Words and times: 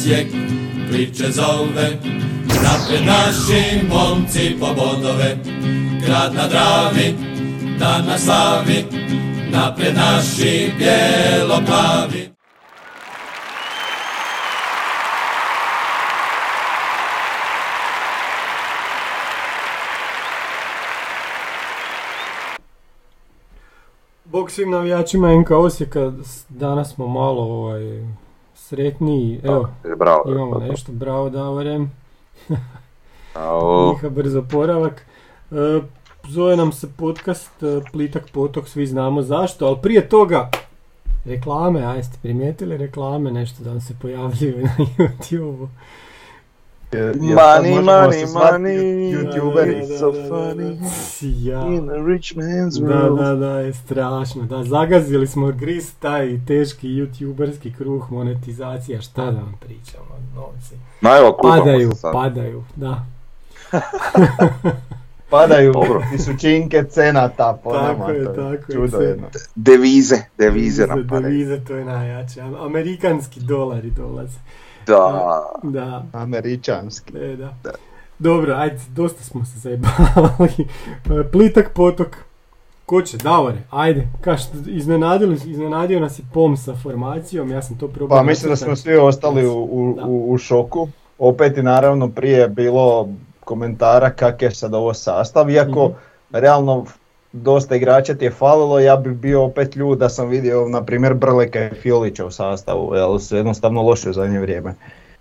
Osijek 0.00 0.26
priče 0.90 1.30
zove. 1.30 1.98
Napred 2.46 3.06
naši 3.06 3.86
momci 3.88 4.56
po 4.60 4.66
bodove, 4.66 5.36
grad 6.06 6.34
na 6.34 6.48
Dravi, 6.48 7.14
dan 7.78 8.06
na 8.06 8.18
slavi. 8.18 8.84
Napred 9.50 9.94
naši 9.94 10.72
bijelo-plavi. 10.78 12.30
Bog 24.24 24.50
svim 24.50 24.70
navijačima 24.70 25.40
NK 25.40 25.50
Osijeka, 25.50 26.12
danas 26.48 26.94
smo 26.94 27.06
malo 27.06 27.42
ovaj, 27.42 28.02
sretniji, 28.70 29.40
evo, 29.44 29.68
Bravo. 29.96 30.22
imamo 30.26 30.58
nešto, 30.58 30.92
bravo 30.92 31.30
Davore. 31.30 31.78
Miha 33.92 34.08
brzo 34.08 34.42
poravak. 34.42 35.06
E, 35.50 35.80
zove 36.28 36.56
nam 36.56 36.72
se 36.72 36.88
podcast 36.96 37.62
e, 37.62 37.80
Plitak 37.92 38.30
potok, 38.32 38.68
svi 38.68 38.86
znamo 38.86 39.22
zašto, 39.22 39.66
ali 39.66 39.76
prije 39.82 40.08
toga 40.08 40.50
reklame, 41.24 41.82
a 41.82 41.94
jeste 41.94 42.18
primijetili 42.22 42.76
reklame, 42.76 43.30
nešto 43.30 43.64
da 43.64 43.70
vam 43.70 43.80
se 43.80 43.94
pojavljuju 44.02 44.62
na 44.98 45.08
Money, 46.92 47.34
money, 47.76 48.26
money, 48.26 48.76
youtuberi. 49.12 49.80
Da, 49.80 49.86
da, 49.86 49.98
so 49.98 50.12
da, 50.12 50.18
da, 50.18 50.28
funny. 50.28 50.76
da. 50.76 50.86
Ja. 51.42 51.66
In 51.66 51.90
a 51.90 51.94
rich 52.06 52.34
man's 52.34 52.78
Da, 52.78 52.86
world. 52.86 53.18
da, 53.18 53.34
da, 53.36 53.60
je 53.60 53.72
strašno. 53.74 54.42
Da, 54.42 54.64
zagazili 54.64 55.26
smo 55.26 55.52
gris 55.52 55.92
taj 55.92 56.40
teški 56.46 56.88
youtuberski 56.88 57.76
kruh, 57.76 58.12
monetizacija, 58.12 59.00
šta 59.00 59.24
da 59.24 59.30
vam 59.30 59.54
pričamo, 59.60 60.04
novci. 60.34 60.74
Ma 61.00 61.10
evo, 61.10 61.38
Padaju, 61.42 61.90
se 61.90 61.96
sad. 61.96 62.12
padaju, 62.12 62.64
da. 62.76 63.06
Padaju 65.30 65.72
Dobro. 65.72 66.02
tisućinke 66.12 66.84
cenata 66.84 67.58
po 67.64 67.72
Tako 67.72 67.86
nama. 67.98 68.10
je, 68.10 68.24
to 68.24 68.32
tako 68.32 68.44
je, 68.68 68.74
Čudo 68.74 68.88
sve. 68.88 69.04
jedno. 69.06 69.26
Devize, 69.54 70.16
devize 70.38 70.86
nam 70.86 71.06
padaju. 71.08 71.22
Devize, 71.32 71.60
to 71.60 71.74
je 71.74 71.84
najjače. 71.84 72.40
Am- 72.40 72.54
Amerikanski 72.56 73.40
dolari 73.40 73.90
dolaze. 73.90 74.38
Da. 74.86 75.42
Da, 75.62 76.02
Američanski. 76.12 77.16
e, 77.16 77.36
da. 77.36 77.54
Dobro, 78.18 78.54
ajde, 78.54 78.78
dosta 78.88 79.24
smo 79.24 79.44
se 79.44 79.58
zajebavali. 79.58 80.68
E, 81.20 81.30
Plitak 81.32 81.70
potok. 81.74 82.16
Ko 82.86 83.02
će? 83.02 83.16
Davore, 83.16 83.58
ajde. 83.70 84.08
Kaš, 84.20 84.40
iznenadili, 84.66 85.34
iznenadio 85.36 86.00
nas 86.00 86.18
je 86.18 86.24
POM 86.32 86.56
sa 86.56 86.74
formacijom, 86.74 87.50
ja 87.50 87.62
sam 87.62 87.78
to 87.78 87.88
probao. 87.88 88.18
Pa 88.18 88.24
mislim 88.24 88.50
da 88.50 88.56
smo 88.56 88.76
svi 88.76 88.96
ostali 88.96 89.46
u, 89.46 89.52
u, 89.62 89.94
Da. 89.96 90.04
u, 90.04 90.32
u 90.32 90.38
šoku. 90.38 90.88
Opet 91.18 91.56
i 91.56 91.62
naravno 91.62 92.08
prije 92.08 92.38
je 92.38 92.48
bilo 92.48 93.08
komentara 93.40 94.10
kak 94.10 94.42
je 94.42 94.50
sad 94.50 94.74
ovo 94.74 94.94
sastav, 94.94 95.50
iako 95.50 95.84
Mhm. 95.84 95.94
realno 96.32 96.84
dosta 97.32 97.76
igrača 97.76 98.14
ti 98.14 98.24
je 98.24 98.30
falilo, 98.30 98.80
ja 98.80 98.96
bi 98.96 99.10
bio 99.10 99.44
opet 99.44 99.76
ljud 99.76 99.98
da 99.98 100.08
sam 100.08 100.28
vidio 100.28 100.68
na 100.68 100.84
primjer 100.84 101.14
Brleka 101.14 101.60
i 101.66 101.74
Fiolića 101.74 102.26
u 102.26 102.30
sastavu, 102.30 102.94
jel 102.94 103.18
su 103.18 103.36
jednostavno 103.36 103.82
loše 103.82 104.10
u 104.10 104.12
zadnje 104.12 104.38
vrijeme. 104.40 104.74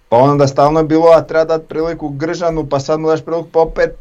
Pa 0.10 0.18
onda 0.18 0.48
stalno 0.48 0.80
je 0.80 0.86
bilo, 0.86 1.08
a 1.08 1.22
treba 1.22 1.46
dati 1.46 1.68
priliku 1.68 2.10
Gržanu, 2.10 2.66
pa 2.70 2.80
sad 2.80 3.00
mu 3.00 3.08
daš 3.08 3.26
priliku, 3.26 3.48
pa 3.52 3.60
opet 3.60 3.96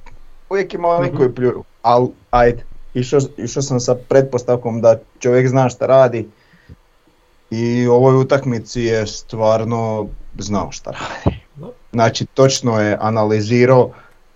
uvijek 0.50 0.74
ima 0.74 0.88
oni 0.88 1.08
Mhm. 1.08 1.16
koji 1.16 1.34
pljuju. 1.34 1.64
Al, 1.82 2.08
ajde, 2.30 2.64
išao, 2.94 3.20
išao 3.36 3.62
sam 3.62 3.80
sa 3.80 3.94
pretpostavkom 3.94 4.80
da 4.80 4.98
čovjek 5.18 5.48
zna 5.48 5.68
šta 5.68 5.86
radi 5.86 6.28
i 7.50 7.86
u 7.88 7.92
ovoj 7.92 8.16
utakmici 8.16 8.82
je 8.82 9.06
stvarno 9.06 10.06
znao 10.38 10.72
šta 10.72 10.91
radi. 10.91 11.38
Znači 11.92 12.26
točno 12.26 12.80
je 12.80 12.97
analizirao 13.00 13.91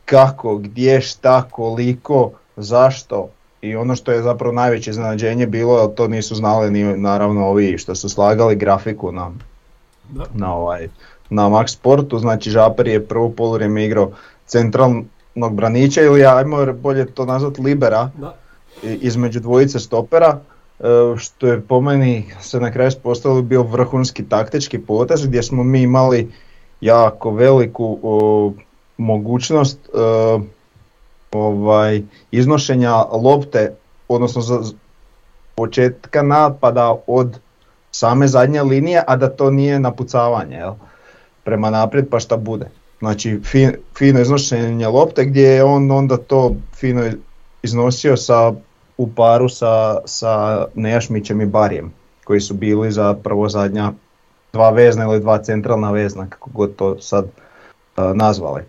kako, 0.05 0.57
gdje, 0.57 1.01
šta, 1.01 1.43
koliko, 1.51 2.31
zašto 2.57 3.29
i 3.63 3.77
ono 3.77 3.97
što 3.97 4.13
je 4.13 4.23
zapravo 4.23 4.55
najveće 4.55 4.91
iznenađenje 4.91 5.47
bilo, 5.47 5.81
jer 5.81 5.95
to 5.95 6.09
nisu 6.09 6.35
znali 6.35 6.71
ni 6.71 6.97
naravno 6.97 7.47
ovi 7.47 7.79
što 7.79 7.95
su 7.95 8.09
slagali 8.09 8.57
grafiku 8.57 9.13
na, 9.13 9.31
Da. 10.11 10.25
na, 10.35 10.55
ovaj, 10.55 10.89
na 11.31 11.43
Max 11.43 11.69
Sportu, 11.69 12.19
znači 12.19 12.51
Žaper 12.51 12.89
je 12.89 13.07
prvo 13.07 13.31
poluvrijeme 13.31 13.85
igrao 13.85 14.11
centralnog 14.47 15.55
braniča 15.55 16.03
ili 16.03 16.27
ajmo 16.27 16.73
bolje 16.73 17.07
to 17.07 17.25
nazvati 17.25 17.63
libera, 17.63 18.11
Da. 18.19 18.35
između 18.83 19.41
dvojice 19.41 19.79
stopera, 19.79 20.41
e, 20.81 20.85
što 21.17 21.47
je 21.47 21.61
po 21.61 21.81
meni 21.81 22.25
se 22.41 22.61
na 22.61 22.71
kraju 22.71 22.91
spostavilo 22.91 23.43
bio 23.43 23.63
vrhunski 23.63 24.25
taktički 24.29 24.79
potez 24.79 25.27
gdje 25.27 25.43
smo 25.43 25.65
mi 25.65 25.83
imali 25.83 26.33
jako 26.81 27.31
veliku 27.31 27.99
o, 28.03 28.53
mogućnost 28.99 29.79
e, 29.89 30.62
ovaj, 31.33 32.03
iznošenja 32.31 32.97
lopte, 32.97 33.75
odnosno 34.09 34.41
za 34.43 34.63
početka 35.55 36.23
napada 36.23 36.97
od 37.07 37.39
same 37.91 38.29
zadnje 38.29 38.63
linije, 38.63 39.03
a 39.07 39.17
da 39.17 39.29
to 39.29 39.51
nije 39.51 39.81
napucavanje 39.81 40.57
jel? 40.57 40.73
prema 41.45 41.71
naprijed 41.71 42.09
pa 42.11 42.21
šta 42.21 42.37
bude. 42.37 42.67
Znači 42.99 43.41
fi- 43.43 43.77
fino 43.99 44.21
iznošenje 44.21 44.89
lopte 44.89 45.25
gdje 45.25 45.43
je 45.43 45.65
on 45.65 45.91
onda 45.91 46.17
to 46.17 46.55
fino 46.75 47.11
iznosio 47.63 48.17
sa, 48.17 48.53
u 48.97 49.09
paru 49.15 49.49
sa, 49.49 49.97
sa 50.05 50.67
Nejašmićem 50.75 51.41
i 51.41 51.47
Barijem, 51.47 51.93
koji 52.25 52.41
su 52.41 52.55
bili 52.55 52.93
zapravo 52.93 53.49
zadnja 53.49 53.93
dva 54.53 54.71
vezna 54.71 55.05
ili 55.05 55.21
dva 55.21 55.39
centralna 55.39 55.91
vezna, 55.91 56.27
kako 56.31 56.51
god 56.51 56.77
to 56.77 57.01
sad 57.01 57.27
a, 57.97 58.13
nazvali. 58.15 58.63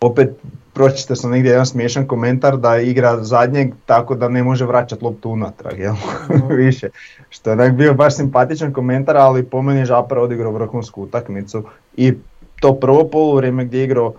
Opet 0.00 0.30
pročitao 0.74 1.16
sam 1.16 1.30
negdje 1.30 1.50
jedan 1.50 1.66
smiješan 1.66 2.06
komentar 2.06 2.56
da 2.56 2.78
igra 2.78 3.24
zadnjeg 3.24 3.72
tako 3.86 4.14
da 4.14 4.28
ne 4.28 4.42
može 4.42 4.64
vraćati 4.64 5.04
loptu 5.04 5.30
unatrag, 5.30 5.78
jel? 5.78 5.94
više. 6.64 6.88
Što 7.30 7.50
je 7.50 7.70
bio 7.70 7.94
baš 7.94 8.16
simpatičan 8.16 8.72
komentar, 8.72 9.16
ali 9.16 9.44
po 9.44 9.62
meni 9.62 9.80
je 9.80 9.84
Žapar 9.84 10.18
odigrao 10.18 10.52
vrhunsku 10.52 11.02
utakmicu 11.02 11.62
i 11.96 12.14
to 12.60 12.74
prvo 12.74 13.08
poluvrijeme 13.12 13.64
gdje 13.64 13.78
je 13.78 13.84
igrao 13.84 14.12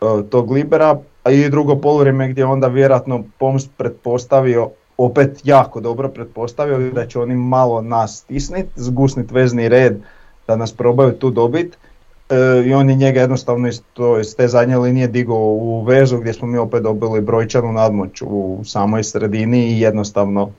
e, 0.00 0.04
tog 0.30 0.50
libera, 0.50 0.98
a 1.24 1.30
i 1.30 1.50
drugo 1.50 1.76
poluvrijeme 1.76 2.28
gdje 2.28 2.42
je 2.42 2.46
onda 2.46 2.66
vjerojatno 2.66 3.24
Poms 3.38 3.68
pretpostavio, 3.76 4.70
opet 4.96 5.40
jako 5.44 5.80
dobro 5.80 6.08
pretpostavio 6.08 6.78
da 6.78 7.06
će 7.06 7.18
oni 7.18 7.36
malo 7.36 7.82
nas 7.82 8.18
stisnit, 8.18 8.66
zgusnit 8.76 9.30
vezni 9.30 9.68
red 9.68 9.96
da 10.46 10.56
nas 10.56 10.72
probaju 10.72 11.12
tu 11.12 11.30
dobit. 11.30 11.78
E, 12.30 12.62
I 12.66 12.74
on 12.74 12.90
je 12.90 12.96
njega 12.96 13.20
jednostavno 13.20 13.68
iz, 13.68 13.82
to, 13.92 14.20
iz 14.20 14.36
te 14.36 14.48
zadnje 14.48 14.78
linije 14.78 15.08
digao 15.08 15.36
u 15.36 15.82
vezu 15.82 16.18
gdje 16.18 16.32
smo 16.32 16.48
mi 16.48 16.58
opet 16.58 16.82
dobili 16.82 17.20
brojčanu 17.20 17.72
nadmoć 17.72 18.22
u 18.26 18.60
samoj 18.64 19.04
sredini 19.04 19.66
i 19.66 19.80
jednostavno 19.80 20.50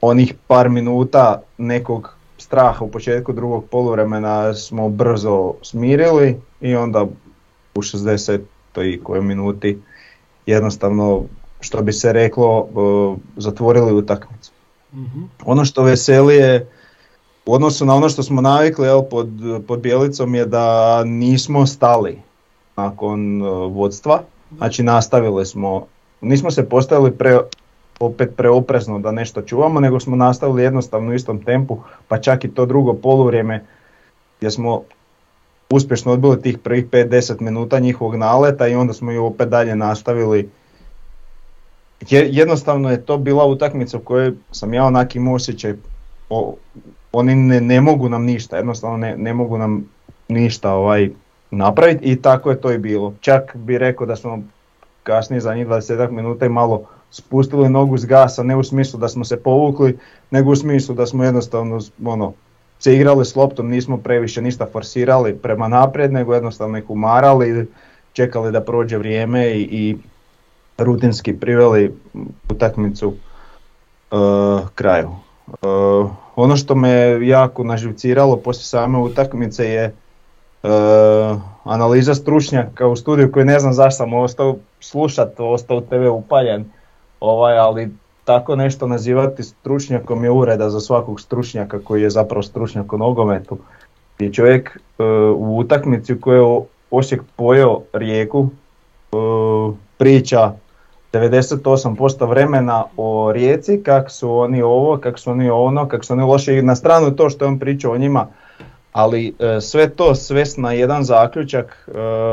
onih 0.00 0.34
par 0.46 0.68
minuta 0.68 1.42
nekog 1.58 2.16
straha 2.38 2.84
u 2.84 2.90
početku 2.90 3.32
drugog 3.32 3.64
poluvremena 3.70 4.54
smo 4.54 4.88
brzo 4.88 5.54
smirili 5.62 6.40
i 6.60 6.76
onda 6.76 7.06
u 7.74 7.82
60. 7.82 8.40
i 8.84 9.00
kojoj 9.02 9.22
minuti 9.22 9.78
jednostavno 10.46 11.22
što 11.60 11.82
bi 11.82 11.92
se 11.92 12.12
reklo 12.12 12.68
e, 12.68 12.70
zatvorili 13.36 13.92
utakmicu. 13.92 14.52
Mhm. 14.94 15.22
Ono 15.44 15.64
što 15.64 15.82
veseli 15.82 16.36
je 16.36 16.66
u 17.46 17.54
odnosu 17.54 17.84
na 17.84 17.94
ono 17.94 18.08
što 18.08 18.22
smo 18.22 18.40
navikli 18.40 18.86
jel, 18.86 19.02
pod, 19.02 19.28
pod 19.68 19.80
Bjelicom 19.80 20.34
je 20.34 20.46
da 20.46 20.66
nismo 21.04 21.66
stali 21.66 22.18
nakon 22.76 23.42
e, 23.42 23.44
vodstva, 23.48 24.20
znači 24.56 24.82
nastavili 24.82 25.46
smo, 25.46 25.86
nismo 26.20 26.50
se 26.50 26.68
postavili 26.68 27.10
pre, 27.10 27.38
opet 28.00 28.30
preoprezno 28.36 28.98
da 28.98 29.12
nešto 29.12 29.42
čuvamo, 29.42 29.80
nego 29.80 30.00
smo 30.00 30.16
nastavili 30.16 30.62
jednostavno 30.62 31.10
u 31.10 31.14
istom 31.14 31.44
tempu, 31.44 31.78
pa 32.08 32.18
čak 32.18 32.44
i 32.44 32.48
to 32.48 32.66
drugo 32.66 32.94
poluvrijeme 32.94 33.64
gdje 34.38 34.50
smo 34.50 34.82
uspješno 35.70 36.12
odbili 36.12 36.42
tih 36.42 36.58
prvih 36.58 36.86
5-10 36.86 37.40
minuta 37.40 37.78
njihovog 37.78 38.14
naleta 38.14 38.66
i 38.68 38.74
onda 38.74 38.92
smo 38.92 39.12
ju 39.12 39.24
opet 39.24 39.48
dalje 39.48 39.76
nastavili. 39.76 40.50
Je- 42.10 42.28
Jednostavno 42.30 42.90
je 42.90 43.04
to 43.04 43.18
bila 43.18 43.44
utakmica 43.44 43.96
u 43.96 44.00
kojoj 44.00 44.32
sam 44.52 44.74
ja 44.74 44.84
onak 44.84 45.16
imao 45.16 45.34
osjećaj, 45.34 45.74
o, 46.30 46.54
oni 47.18 47.34
ne, 47.34 47.60
ne 47.60 47.80
mogu 47.80 48.08
nam 48.08 48.24
ništa, 48.24 48.56
jednostavno 48.56 48.96
ne, 48.96 49.16
ne 49.16 49.34
mogu 49.34 49.58
nam 49.58 49.84
ništa 50.28 50.72
ovaj 50.72 51.10
napraviti 51.50 52.04
i 52.04 52.22
tako 52.22 52.50
je 52.50 52.60
to 52.60 52.72
i 52.72 52.78
bilo. 52.78 53.14
Čak 53.20 53.56
bi 53.56 53.78
rekao 53.78 54.06
da 54.06 54.16
smo 54.16 54.42
kasnije 55.02 55.40
za 55.40 55.54
njih 55.54 55.66
20 55.66 56.10
minuta 56.10 56.46
i 56.46 56.48
malo 56.48 56.84
spustili 57.10 57.68
nogu 57.68 57.98
s 57.98 58.06
gasa, 58.06 58.42
ne 58.42 58.56
u 58.56 58.62
smislu 58.62 59.00
da 59.00 59.08
smo 59.08 59.24
se 59.24 59.36
povukli, 59.36 59.98
nego 60.30 60.50
u 60.50 60.56
smislu 60.56 60.94
da 60.94 61.06
smo 61.06 61.24
jednostavno 61.24 61.80
ono, 62.04 62.32
se 62.78 62.94
igrali 62.94 63.24
s 63.24 63.36
loptom, 63.36 63.68
nismo 63.68 63.96
previše 63.96 64.42
ništa 64.42 64.66
forsirali 64.72 65.36
prema 65.36 65.68
naprijed, 65.68 66.12
nego 66.12 66.34
jednostavno 66.34 66.78
ih 66.78 66.90
umarali, 66.90 67.66
čekali 68.12 68.52
da 68.52 68.60
prođe 68.60 68.98
vrijeme 68.98 69.50
i, 69.50 69.62
i 69.62 69.96
rutinski 70.78 71.32
priveli 71.32 71.94
utakmicu 72.50 73.08
uh, 73.08 74.68
kraju. 74.74 75.10
Ono 76.36 76.56
što 76.56 76.74
me 76.74 77.26
jako 77.26 77.64
naživciralo 77.64 78.36
poslije 78.36 78.64
same 78.64 78.98
utakmice 78.98 79.64
je 79.64 79.84
e, 79.84 79.94
analiza 81.64 82.14
stručnjaka 82.14 82.86
u 82.86 82.96
studiju 82.96 83.32
koji 83.32 83.44
ne 83.44 83.60
znam 83.60 83.72
zašto 83.72 83.96
sam 83.96 84.14
ostao 84.14 84.56
slušat, 84.80 85.34
ostao 85.38 85.80
TV 85.80 86.08
upaljen, 86.12 86.64
ovaj, 87.20 87.58
ali 87.58 87.92
tako 88.24 88.56
nešto 88.56 88.86
nazivati 88.86 89.42
stručnjakom 89.42 90.24
je 90.24 90.30
ureda 90.30 90.70
za 90.70 90.80
svakog 90.80 91.20
stručnjaka 91.20 91.78
koji 91.84 92.02
je 92.02 92.10
zapravo 92.10 92.42
stručnjak 92.42 92.92
u 92.92 92.98
nogometu. 92.98 93.58
I 94.18 94.32
čovjek 94.32 94.78
e, 94.98 95.04
u 95.36 95.58
utakmici 95.58 96.14
u 96.14 96.32
je 96.32 96.60
Osijek 96.90 97.22
pojeo 97.36 97.80
rijeku 97.92 98.48
e, 98.48 99.16
priča 99.98 100.52
98% 101.18 102.28
vremena 102.28 102.84
o 102.96 103.32
rijeci, 103.32 103.82
kako 103.82 104.10
su 104.10 104.32
oni 104.32 104.62
ovo, 104.62 104.98
kako 104.98 105.18
su 105.18 105.30
oni 105.30 105.50
ono, 105.50 105.88
kako 105.88 106.04
su 106.04 106.12
oni 106.12 106.22
loši, 106.22 106.62
na 106.62 106.76
stranu 106.76 107.16
to 107.16 107.30
što 107.30 107.44
je 107.44 107.48
on 107.48 107.58
pričao 107.58 107.92
o 107.92 107.98
njima, 107.98 108.26
ali 108.92 109.34
e, 109.38 109.60
sve 109.60 109.90
to 109.90 110.14
svest 110.14 110.58
na 110.58 110.72
jedan 110.72 111.04
zaključak 111.04 111.88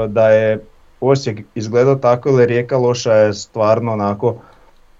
da 0.07 0.29
je 0.29 0.59
Osijek 1.03 1.39
izgledao 1.55 1.95
tako 1.95 2.29
ili 2.29 2.45
rijeka 2.45 2.77
loša 2.77 3.13
je 3.13 3.33
stvarno 3.33 3.93
onako 3.93 4.35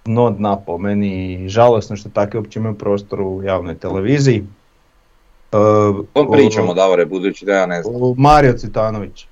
dno 0.05 0.29
dna 0.29 0.57
po 0.57 0.77
meni 0.77 1.33
i 1.33 1.49
žalosno 1.49 1.95
što 1.95 2.09
takve 2.09 2.39
uopće 2.39 2.59
imaju 2.59 2.75
prostor 2.75 3.21
u 3.21 3.43
javnoj 3.43 3.75
televiziji. 3.75 4.43
Uh, 5.51 6.05
Kom 6.13 6.31
pričamo, 6.31 6.73
Davore, 6.73 7.05
budući 7.05 7.45
da 7.45 7.53
ja 7.53 7.65
ne 7.65 7.83
znam? 7.83 8.13
Mario 8.17 8.53
Citanović. 8.53 9.27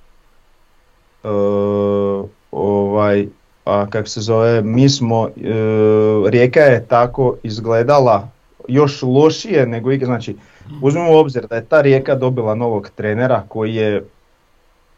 Uh, 1.24 2.26
ovaj, 2.52 3.28
a 3.66 3.86
kako 3.90 4.08
se 4.08 4.22
zove, 4.22 4.62
mi 4.62 4.90
smo, 4.90 5.22
uh, 5.22 6.30
Rijeka 6.30 6.60
je 6.60 6.86
tako 6.86 7.36
izgledala 7.44 8.28
još 8.68 9.02
lošije 9.02 9.66
nego 9.66 9.90
znači 10.06 10.36
uzmimo 10.82 11.12
u 11.12 11.18
obzir 11.18 11.48
da 11.48 11.56
je 11.56 11.66
ta 11.66 11.82
Rijeka 11.82 12.16
dobila 12.16 12.56
novog 12.56 12.90
trenera 12.96 13.44
koji 13.48 13.76
je 13.76 14.04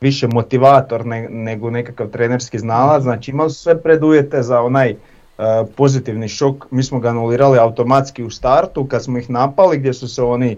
više 0.02 0.28
motivator 0.28 1.06
nego 1.30 1.70
nekakav 1.70 2.08
trenerski 2.08 2.60
znalac, 2.60 3.04
znači 3.04 3.32
imali 3.32 3.52
sve 3.52 3.82
predujete 3.82 4.42
za 4.42 4.62
onaj 4.62 4.96
E, 5.38 5.66
pozitivni 5.76 6.28
šok, 6.28 6.72
mi 6.72 6.84
smo 6.84 7.00
ga 7.00 7.10
anulirali 7.10 7.60
automatski 7.60 8.24
u 8.24 8.30
startu 8.30 8.86
kad 8.86 9.04
smo 9.04 9.18
ih 9.18 9.30
napali 9.30 9.78
gdje 9.78 9.94
su 9.94 10.08
se 10.08 10.24
oni 10.24 10.52
e, 10.52 10.58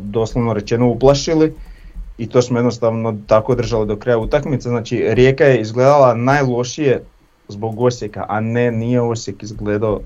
doslovno 0.00 0.52
rečeno 0.52 0.88
uplašili 0.88 1.54
i 2.18 2.26
to 2.26 2.42
smo 2.42 2.58
jednostavno 2.58 3.16
tako 3.26 3.54
držali 3.54 3.86
do 3.86 3.96
kraja 3.96 4.18
utakmice. 4.18 4.68
Znači 4.68 5.04
Rijeka 5.08 5.44
je 5.44 5.60
izgledala 5.60 6.14
najlošije 6.14 7.04
zbog 7.48 7.80
Osijeka, 7.80 8.26
a 8.28 8.40
ne 8.40 8.72
nije 8.72 9.00
Osijek 9.00 9.42
izgledao 9.42 10.00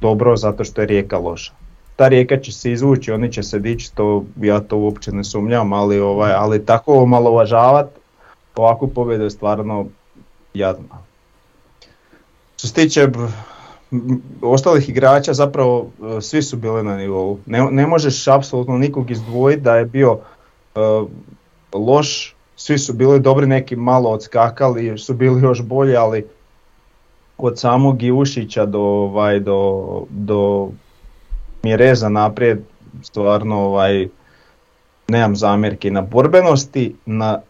dobro 0.00 0.36
zato 0.36 0.64
što 0.64 0.80
je 0.80 0.86
Rijeka 0.86 1.18
loša. 1.18 1.52
Ta 1.96 2.08
Rijeka 2.08 2.40
će 2.40 2.52
se 2.52 2.72
izvući, 2.72 3.12
oni 3.12 3.32
će 3.32 3.42
se 3.42 3.58
dići, 3.58 3.94
to 3.94 4.24
ja 4.40 4.60
to 4.60 4.76
uopće 4.76 5.12
ne 5.12 5.24
sumnjam, 5.24 5.72
ali, 5.72 6.00
ovaj, 6.00 6.32
ali 6.32 6.66
tako 6.66 7.02
omalovažavati 7.02 8.02
ovakvu 8.56 8.88
pobjedu 8.88 9.24
je 9.24 9.30
stvarno 9.30 9.86
jadno. 10.54 10.88
Što 12.56 12.68
se 12.68 12.74
tiče 12.74 13.08
ostalih 14.42 14.88
igrača, 14.88 15.34
zapravo 15.34 15.86
e, 16.16 16.20
svi 16.20 16.42
su 16.42 16.56
bili 16.56 16.82
na 16.82 16.96
nivou. 16.96 17.38
Ne, 17.46 17.70
ne 17.70 17.86
možeš 17.86 18.28
apsolutno 18.28 18.78
nikog 18.78 19.10
izdvojiti 19.10 19.62
da 19.62 19.76
je 19.76 19.84
bio 19.84 20.18
loš, 21.72 22.36
svi 22.56 22.78
su 22.78 22.92
bili 22.92 23.20
dobri, 23.20 23.46
neki 23.46 23.76
malo 23.76 24.10
odskakali, 24.10 24.98
su 24.98 25.14
bili 25.14 25.42
još 25.42 25.62
bolji, 25.62 25.96
ali 25.96 26.26
od 27.38 27.58
samog 27.58 28.02
Ivušića 28.02 28.66
do, 28.66 28.80
ovaj, 28.80 29.40
do, 29.40 29.82
do 30.10 30.68
Mireza 31.62 32.08
naprijed, 32.08 32.58
stvarno 33.02 33.60
ovaj, 33.60 34.08
nemam 35.08 35.36
zamjerki 35.36 35.90
na 35.90 36.00
borbenosti, 36.00 36.96
na 37.06 37.40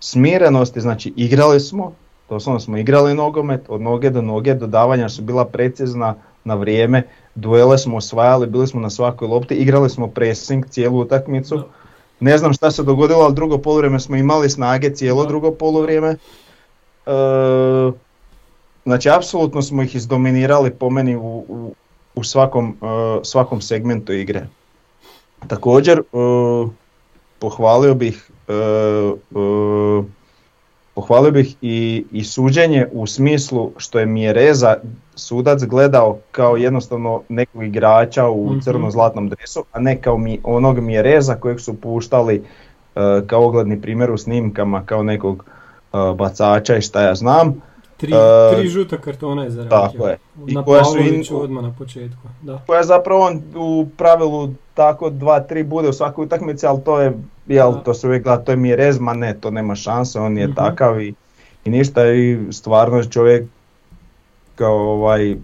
smirenosti, 0.00 0.80
znači 0.80 1.12
igrali 1.16 1.60
smo, 1.60 1.92
Doslovno 2.28 2.60
smo 2.60 2.78
igrali 2.78 3.14
nogomet, 3.14 3.60
od 3.68 3.80
noge 3.80 4.10
do 4.10 4.22
noge, 4.22 4.54
dodavanja 4.54 5.08
su 5.08 5.22
bila 5.22 5.44
precizna 5.44 6.14
na 6.44 6.54
vrijeme, 6.54 7.02
duele 7.34 7.78
smo 7.78 7.96
osvajali, 7.96 8.46
bili 8.46 8.66
smo 8.66 8.80
na 8.80 8.90
svakoj 8.90 9.28
lopti, 9.28 9.54
igrali 9.54 9.90
smo 9.90 10.08
pressing 10.08 10.66
cijelu 10.66 11.00
utakmicu. 11.00 11.62
Ne 12.20 12.38
znam 12.38 12.52
šta 12.52 12.70
se 12.70 12.82
dogodilo, 12.82 13.20
ali 13.20 13.34
drugo 13.34 13.58
poluvrijeme 13.58 14.00
smo 14.00 14.16
imali 14.16 14.50
snage 14.50 14.94
cijelo 14.94 15.26
drugo 15.26 15.50
poluvrijeme. 15.50 16.08
E, 16.08 16.16
znači, 18.84 19.10
apsolutno 19.10 19.62
smo 19.62 19.82
ih 19.82 19.94
izdominirali 19.94 20.70
po 20.70 20.90
meni 20.90 21.16
u, 21.16 21.74
u, 22.14 22.24
svakom, 22.24 22.76
e, 22.82 23.24
svakom 23.24 23.60
segmentu 23.60 24.12
igre. 24.12 24.46
Također, 25.48 25.98
e, 25.98 26.02
pohvalio 27.38 27.94
bih 27.94 28.30
Pohvalio 30.96 31.30
bih 31.30 31.56
i, 31.62 32.04
i 32.12 32.24
suđenje 32.24 32.86
u 32.92 33.06
smislu 33.06 33.72
što 33.76 33.98
je 33.98 34.06
Mjereza 34.06 34.76
sudac 35.14 35.64
gledao 35.64 36.18
kao 36.32 36.56
jednostavno 36.56 37.22
nekog 37.28 37.64
igrača 37.64 38.28
u 38.28 38.52
mm 38.52 38.60
crno-zlatnom 38.60 39.28
dresu, 39.28 39.64
a 39.72 39.80
ne 39.80 40.00
kao 40.00 40.18
mi, 40.18 40.40
onog 40.44 40.80
Mjereza 40.80 41.34
kojeg 41.34 41.60
su 41.60 41.80
puštali 41.80 42.38
uh, 42.38 43.02
kao 43.26 43.44
ogledni 43.46 43.80
primjer 43.80 44.10
u 44.10 44.18
snimkama 44.18 44.82
kao 44.86 45.02
nekog 45.02 45.44
uh, 45.92 46.16
bacača 46.16 46.76
i 46.76 46.82
šta 46.82 47.02
ja 47.02 47.14
znam. 47.14 47.62
Tri, 47.96 48.12
uh, 48.12 48.56
tri 48.56 48.68
žuta 48.68 48.98
kartona 48.98 49.44
je 49.44 49.50
zaratio. 49.50 49.78
Tako 49.78 50.08
je. 50.08 50.18
I 50.46 50.54
na 50.54 50.64
koja 50.64 50.84
su 50.84 50.98
in, 50.98 51.24
odmah 51.32 51.64
na 51.64 51.74
početku. 51.78 52.28
Da. 52.42 52.62
Koja 52.66 52.82
zapravo 52.82 53.26
on 53.26 53.42
u 53.56 53.86
pravilu 53.96 54.50
tako 54.76 55.10
dva, 55.10 55.40
tri 55.40 55.62
bude 55.62 55.88
u 55.88 55.92
svakoj 55.92 56.24
utakmici, 56.24 56.66
ali 56.66 56.80
to 56.84 57.00
je, 57.00 57.12
jel, 57.46 57.74
to 57.84 57.94
se 57.94 58.06
uvijek 58.06 58.24
gleda, 58.24 58.44
to 58.44 58.52
je 58.52 58.56
Mirez, 58.56 58.98
ma 58.98 59.14
ne, 59.14 59.34
to 59.40 59.50
nema 59.50 59.74
šanse, 59.74 60.20
on 60.20 60.38
je 60.38 60.48
mm 60.48 60.54
takav 60.54 61.00
i, 61.00 61.14
i 61.64 61.70
ništa 61.70 62.12
i 62.12 62.38
stvarno 62.50 63.04
čovjek 63.04 63.44
kao 64.54 64.76
ovaj 64.76 65.36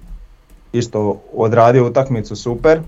isto 0.72 1.20
odradio 1.34 1.86
utakmicu 1.86 2.36
super 2.36 2.78
e, 2.78 2.82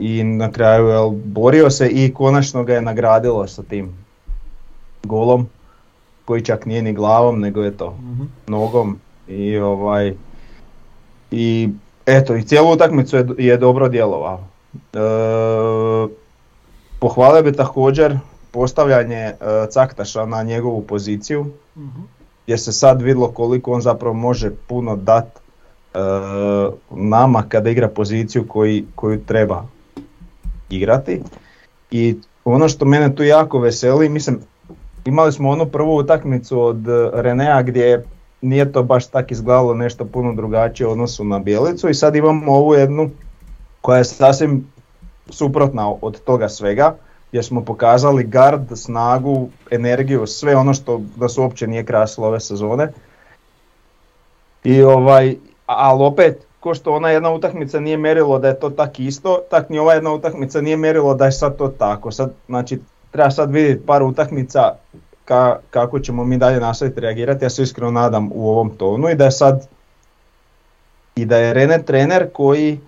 i 0.00 0.24
na 0.24 0.52
kraju 0.52 0.88
jel, 0.88 1.10
borio 1.10 1.70
se 1.70 1.88
i 1.88 2.14
konačno 2.14 2.64
ga 2.64 2.74
je 2.74 2.82
nagradilo 2.82 3.46
sa 3.46 3.62
tim 3.62 3.92
golom 5.04 5.48
koji 6.24 6.42
čak 6.42 6.66
nije 6.66 6.82
ni 6.82 6.92
glavom 6.92 7.40
nego 7.40 7.62
je 7.62 7.76
to 7.76 7.90
mm 7.90 8.28
nogom 8.46 8.98
i 9.28 9.58
ovaj 9.58 10.14
i 11.30 11.68
eto 12.06 12.36
i 12.36 12.42
cijelu 12.42 12.72
utakmicu 12.72 13.16
je, 13.16 13.26
je 13.38 13.56
dobro 13.56 13.88
djelovao. 13.88 14.57
E, 14.74 14.98
pohvalio 16.98 17.42
bi 17.42 17.52
također 17.52 18.18
postavljanje 18.50 19.16
e, 19.16 19.36
Caktaša 19.70 20.26
na 20.26 20.42
njegovu 20.42 20.82
poziciju 20.82 21.46
gdje 22.44 22.58
se 22.58 22.72
sad 22.72 23.02
vidlo 23.02 23.28
koliko 23.28 23.72
on 23.72 23.80
zapravo 23.80 24.14
može 24.14 24.50
puno 24.68 24.96
dat 24.96 25.26
e, 25.26 25.98
nama 26.90 27.44
kada 27.48 27.70
igra 27.70 27.88
poziciju 27.88 28.44
koji, 28.48 28.84
koju 28.94 29.24
treba 29.24 29.64
igrati. 30.70 31.22
I 31.90 32.16
ono 32.44 32.68
što 32.68 32.84
mene 32.84 33.14
tu 33.14 33.22
jako 33.22 33.58
veseli, 33.58 34.08
mislim 34.08 34.40
imali 35.04 35.32
smo 35.32 35.50
onu 35.50 35.66
prvu 35.66 35.96
utakmicu 35.96 36.60
od 36.60 36.86
Renea 37.12 37.62
gdje 37.62 38.04
nije 38.42 38.72
to 38.72 38.82
baš 38.82 39.06
tak 39.06 39.30
izgledalo 39.30 39.74
nešto 39.74 40.04
puno 40.04 40.34
drugačije 40.34 40.86
u 40.86 40.90
odnosu 40.90 41.24
na 41.24 41.38
Bijelicu 41.38 41.88
i 41.88 41.94
sad 41.94 42.16
imamo 42.16 42.52
ovu 42.52 42.74
jednu 42.74 43.10
koja 43.88 43.98
je 43.98 44.04
sasvim 44.04 44.66
suprotna 45.30 45.92
od 46.00 46.20
toga 46.20 46.48
svega 46.48 46.94
jer 47.32 47.44
smo 47.44 47.64
pokazali 47.64 48.24
gard, 48.24 48.78
snagu, 48.78 49.48
energiju, 49.70 50.26
sve 50.26 50.56
ono 50.56 50.74
što 50.74 51.00
da 51.16 51.28
su 51.28 51.42
uopće 51.42 51.66
nije 51.66 51.84
krasilo 51.84 52.26
ove 52.26 52.40
sezone. 52.40 52.92
I 54.64 54.82
ovaj, 54.82 55.36
ali 55.66 56.04
opet, 56.04 56.46
ko 56.60 56.74
što 56.74 56.92
ona 56.92 57.10
jedna 57.10 57.30
utakmica 57.30 57.80
nije 57.80 57.96
mjerilo 57.96 58.38
da 58.38 58.48
je 58.48 58.60
to 58.60 58.70
tak 58.70 59.00
isto, 59.00 59.38
tak 59.50 59.70
ni 59.70 59.78
ova 59.78 59.94
jedna 59.94 60.12
utakmica 60.12 60.60
nije 60.60 60.76
mjerilo 60.76 61.14
da 61.14 61.24
je 61.24 61.32
sad 61.32 61.56
to 61.56 61.68
tako. 61.68 62.10
Sad, 62.10 62.32
znači, 62.46 62.80
treba 63.10 63.30
sad 63.30 63.50
vidjeti 63.50 63.86
par 63.86 64.02
utakmica 64.02 64.74
ka, 65.24 65.58
kako 65.70 66.00
ćemo 66.00 66.24
mi 66.24 66.36
dalje 66.36 66.60
nastaviti 66.60 67.00
reagirati. 67.00 67.44
Ja 67.44 67.50
se 67.50 67.62
iskreno 67.62 67.90
nadam 67.90 68.30
u 68.34 68.50
ovom 68.50 68.70
tonu 68.70 69.08
i 69.08 69.14
da 69.14 69.24
je 69.24 69.30
sad 69.30 69.68
i 71.16 71.24
da 71.24 71.36
je 71.36 71.54
Rene 71.54 71.82
trener 71.82 72.28
koji 72.32 72.80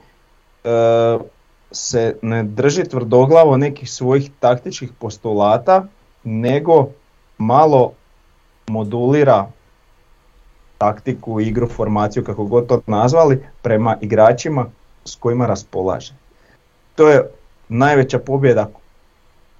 se 1.71 2.17
ne 2.23 2.43
drži 2.43 2.85
tvrdoglavo 2.85 3.57
nekih 3.57 3.91
svojih 3.91 4.31
taktičkih 4.41 4.91
postulata, 4.99 5.87
nego 6.25 6.89
malo 7.39 7.93
modulira 8.67 9.47
taktiku, 10.79 11.41
igru, 11.41 11.69
formaciju, 11.69 12.25
kako 12.25 12.45
god 12.45 12.67
to 12.67 12.81
nazvali, 12.87 13.45
prema 13.63 13.97
igračima 14.01 14.67
s 15.05 15.17
kojima 15.17 15.47
raspolaže. 15.47 16.13
To 16.95 17.09
je 17.09 17.31
najveća 17.69 18.19
pobjeda 18.19 18.69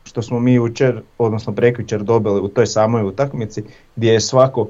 što 0.05 0.23
smo 0.23 0.41
mi 0.41 0.55
jučer, 0.55 1.03
odnosno 1.19 1.53
prekjučer 1.53 2.03
dobili 2.03 2.41
u 2.41 2.49
toj 2.49 2.67
samoj 2.67 3.03
utakmici 3.03 3.65
gdje 3.97 4.13
je 4.13 4.21
svako 4.21 4.69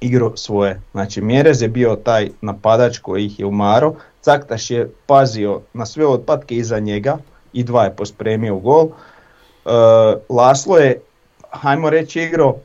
igro 0.00 0.36
svoje. 0.36 0.80
Znači 0.92 1.20
Mjerez 1.20 1.62
je 1.62 1.68
bio 1.68 1.96
taj 1.96 2.30
napadač 2.40 2.98
koji 2.98 3.24
ih 3.24 3.40
je 3.40 3.46
umaro, 3.46 3.94
Caktaš 4.24 4.70
je 4.70 4.90
pazio 5.06 5.60
na 5.72 5.86
sve 5.86 6.06
otpatke 6.06 6.56
iza 6.56 6.78
njega 6.78 7.18
i 7.52 7.64
dva 7.64 7.84
je 7.84 7.96
pospremio 7.96 8.56
u 8.56 8.60
gol. 8.60 8.84
Uh, 8.84 9.72
Laslo 10.28 10.78
je, 10.78 11.00
hajmo 11.50 11.90
reći, 11.90 12.20
igrao 12.20 12.56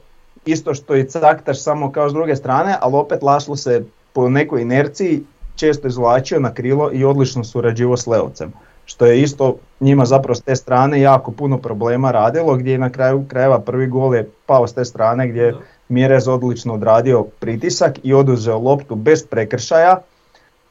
isto 0.45 0.73
što 0.73 0.95
i 0.95 1.03
Caktaš 1.03 1.63
samo 1.63 1.91
kao 1.91 2.09
s 2.09 2.13
druge 2.13 2.35
strane, 2.35 2.75
ali 2.81 2.95
opet 2.95 3.23
Laslo 3.23 3.55
se 3.55 3.83
po 4.13 4.29
nekoj 4.29 4.61
inerciji 4.61 5.23
često 5.55 5.87
izvlačio 5.87 6.39
na 6.39 6.53
krilo 6.53 6.91
i 6.93 7.03
odlično 7.05 7.43
surađivo 7.43 7.97
s 7.97 8.07
Leovcem. 8.07 8.53
Što 8.85 9.05
je 9.05 9.21
isto 9.21 9.55
njima 9.79 10.05
zapravo 10.05 10.35
s 10.35 10.41
te 10.41 10.55
strane 10.55 11.01
jako 11.01 11.31
puno 11.31 11.57
problema 11.57 12.11
radilo, 12.11 12.55
gdje 12.55 12.71
je 12.71 12.77
na 12.77 12.89
kraju 12.89 13.25
krajeva 13.27 13.59
prvi 13.59 13.87
gol 13.87 14.15
je 14.15 14.29
pao 14.45 14.67
s 14.67 14.73
te 14.73 14.85
strane 14.85 15.27
gdje 15.27 15.41
je 15.41 15.55
Mjerez 15.89 16.27
odlično 16.27 16.73
odradio 16.73 17.23
pritisak 17.23 17.99
i 18.03 18.13
oduzeo 18.13 18.59
loptu 18.59 18.95
bez 18.95 19.25
prekršaja, 19.27 19.99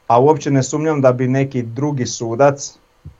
a 0.09 0.19
uopće 0.19 0.51
ne 0.51 0.63
sumnjam 0.63 1.01
da 1.01 1.11
bi 1.11 1.27
neki 1.27 1.61
drugi 1.61 2.05
sudac, 2.05 2.77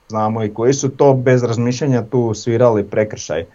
znamo 0.08 0.44
i 0.44 0.54
koji 0.54 0.72
su 0.72 0.88
to, 0.88 1.14
bez 1.14 1.42
razmišljanja 1.42 2.02
tu 2.02 2.34
svirali 2.34 2.84
prekršaj. 2.84 3.46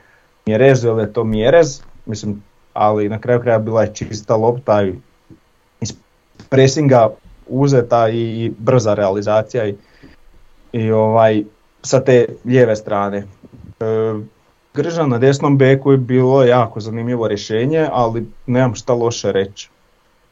Mjerez 0.45 0.83
je 0.83 1.13
to 1.13 1.23
Mjerez, 1.23 1.81
mislim, 2.05 2.43
ali 2.73 3.09
na 3.09 3.19
kraju 3.19 3.41
kraja 3.41 3.59
bila 3.59 3.83
je 3.83 3.93
čista 3.93 4.35
lopta 4.35 4.83
i 4.83 4.93
iz 5.81 5.93
presinga 6.49 7.09
uzeta 7.47 8.09
i, 8.09 8.51
brza 8.57 8.93
realizacija 8.93 9.67
i, 9.67 9.75
i 10.71 10.91
ovaj, 10.91 11.43
sa 11.81 12.03
te 12.03 12.25
lijeve 12.45 12.75
strane. 12.75 13.17
E, 13.17 13.85
Grža 14.73 15.05
na 15.05 15.17
desnom 15.17 15.57
beku 15.57 15.91
je 15.91 15.97
bilo 15.97 16.43
jako 16.43 16.79
zanimljivo 16.79 17.27
rješenje, 17.27 17.87
ali 17.91 18.27
nemam 18.47 18.75
šta 18.75 18.93
loše 18.93 19.31
reći. 19.31 19.69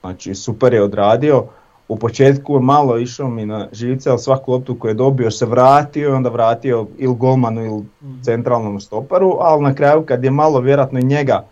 Znači 0.01 0.35
super 0.35 0.73
je 0.73 0.83
odradio, 0.83 1.47
u 1.87 1.97
početku 1.97 2.53
je 2.53 2.59
malo 2.59 2.97
išao 2.97 3.29
mi 3.29 3.45
na 3.45 3.67
živce, 3.71 4.09
ali 4.09 4.19
svaku 4.19 4.51
loptu 4.51 4.79
koju 4.79 4.89
je 4.89 4.93
dobio 4.93 5.31
se 5.31 5.45
vratio 5.45 6.09
i 6.09 6.13
onda 6.13 6.29
vratio 6.29 6.87
ili 6.97 7.15
golmanu 7.15 7.65
ili 7.65 7.83
mhm. 8.03 8.21
centralnom 8.21 8.79
stoparu, 8.79 9.37
ali 9.39 9.63
na 9.63 9.75
kraju 9.75 10.05
kad 10.05 10.23
je 10.23 10.31
malo 10.31 10.59
vjerojatno 10.59 10.99
i 10.99 11.03
njega 11.03 11.45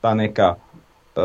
ta 0.00 0.14
neka 0.14 0.54
e, 1.16 1.20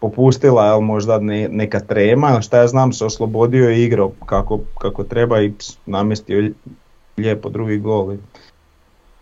popustila, 0.00 0.66
jel, 0.66 0.80
možda 0.80 1.18
ne, 1.18 1.48
neka 1.48 1.80
trema, 1.80 2.40
šta 2.40 2.58
ja 2.58 2.66
znam, 2.66 2.92
se 2.92 3.04
oslobodio 3.04 3.70
i 3.70 3.84
igrao 3.84 4.12
kako, 4.26 4.58
kako 4.78 5.04
treba 5.04 5.40
i 5.40 5.52
namjestio 5.86 6.50
lijepo 7.16 7.48
drugi 7.48 7.78
gol. 7.78 8.16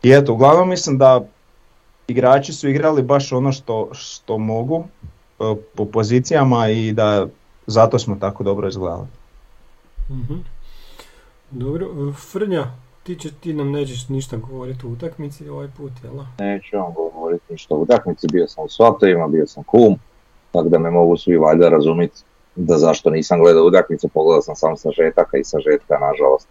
I 0.02 0.10
eto, 0.10 0.32
uglavnom 0.32 0.68
mislim 0.68 0.98
da 0.98 1.20
igrači 2.08 2.52
su 2.52 2.68
igrali 2.68 3.02
baš 3.02 3.32
ono 3.32 3.52
što, 3.52 3.88
što 3.92 4.38
mogu 4.38 4.84
e, 5.40 5.54
po 5.74 5.84
pozicijama 5.84 6.68
i 6.68 6.92
da 6.92 7.26
zato 7.66 7.98
smo 7.98 8.16
tako 8.20 8.44
dobro 8.44 8.68
izgledali. 8.68 9.06
mm 10.10 10.44
Dobro, 11.50 11.86
e, 11.86 12.12
Frnja, 12.12 12.66
ti, 13.02 13.16
će, 13.16 13.30
ti 13.40 13.52
nam 13.52 13.70
nećeš 13.70 14.08
ništa 14.08 14.36
govoriti 14.36 14.86
o 14.86 14.90
utakmici 14.90 15.48
ovaj 15.48 15.68
put, 15.76 15.92
jel? 16.04 16.14
Neću 16.38 16.76
vam 16.76 16.92
govoriti 16.94 17.44
ništa 17.52 17.74
o 17.74 17.78
utakmici, 17.78 18.26
bio 18.32 18.48
sam 18.48 18.64
u 18.64 18.68
svatovima, 18.68 19.28
bio 19.28 19.46
sam 19.46 19.62
kum, 19.62 19.98
tako 20.52 20.68
da 20.68 20.78
me 20.78 20.90
mogu 20.90 21.16
svi 21.16 21.36
valjda 21.36 21.68
razumjeti 21.68 22.20
da 22.56 22.78
zašto 22.78 23.10
nisam 23.10 23.40
gledao 23.40 23.64
utakmicu, 23.64 24.08
pogledao 24.08 24.42
sam 24.42 24.56
samo 24.56 24.76
sažetaka 24.76 25.36
i 25.38 25.44
sažetka, 25.44 25.98
nažalost. 25.98 26.48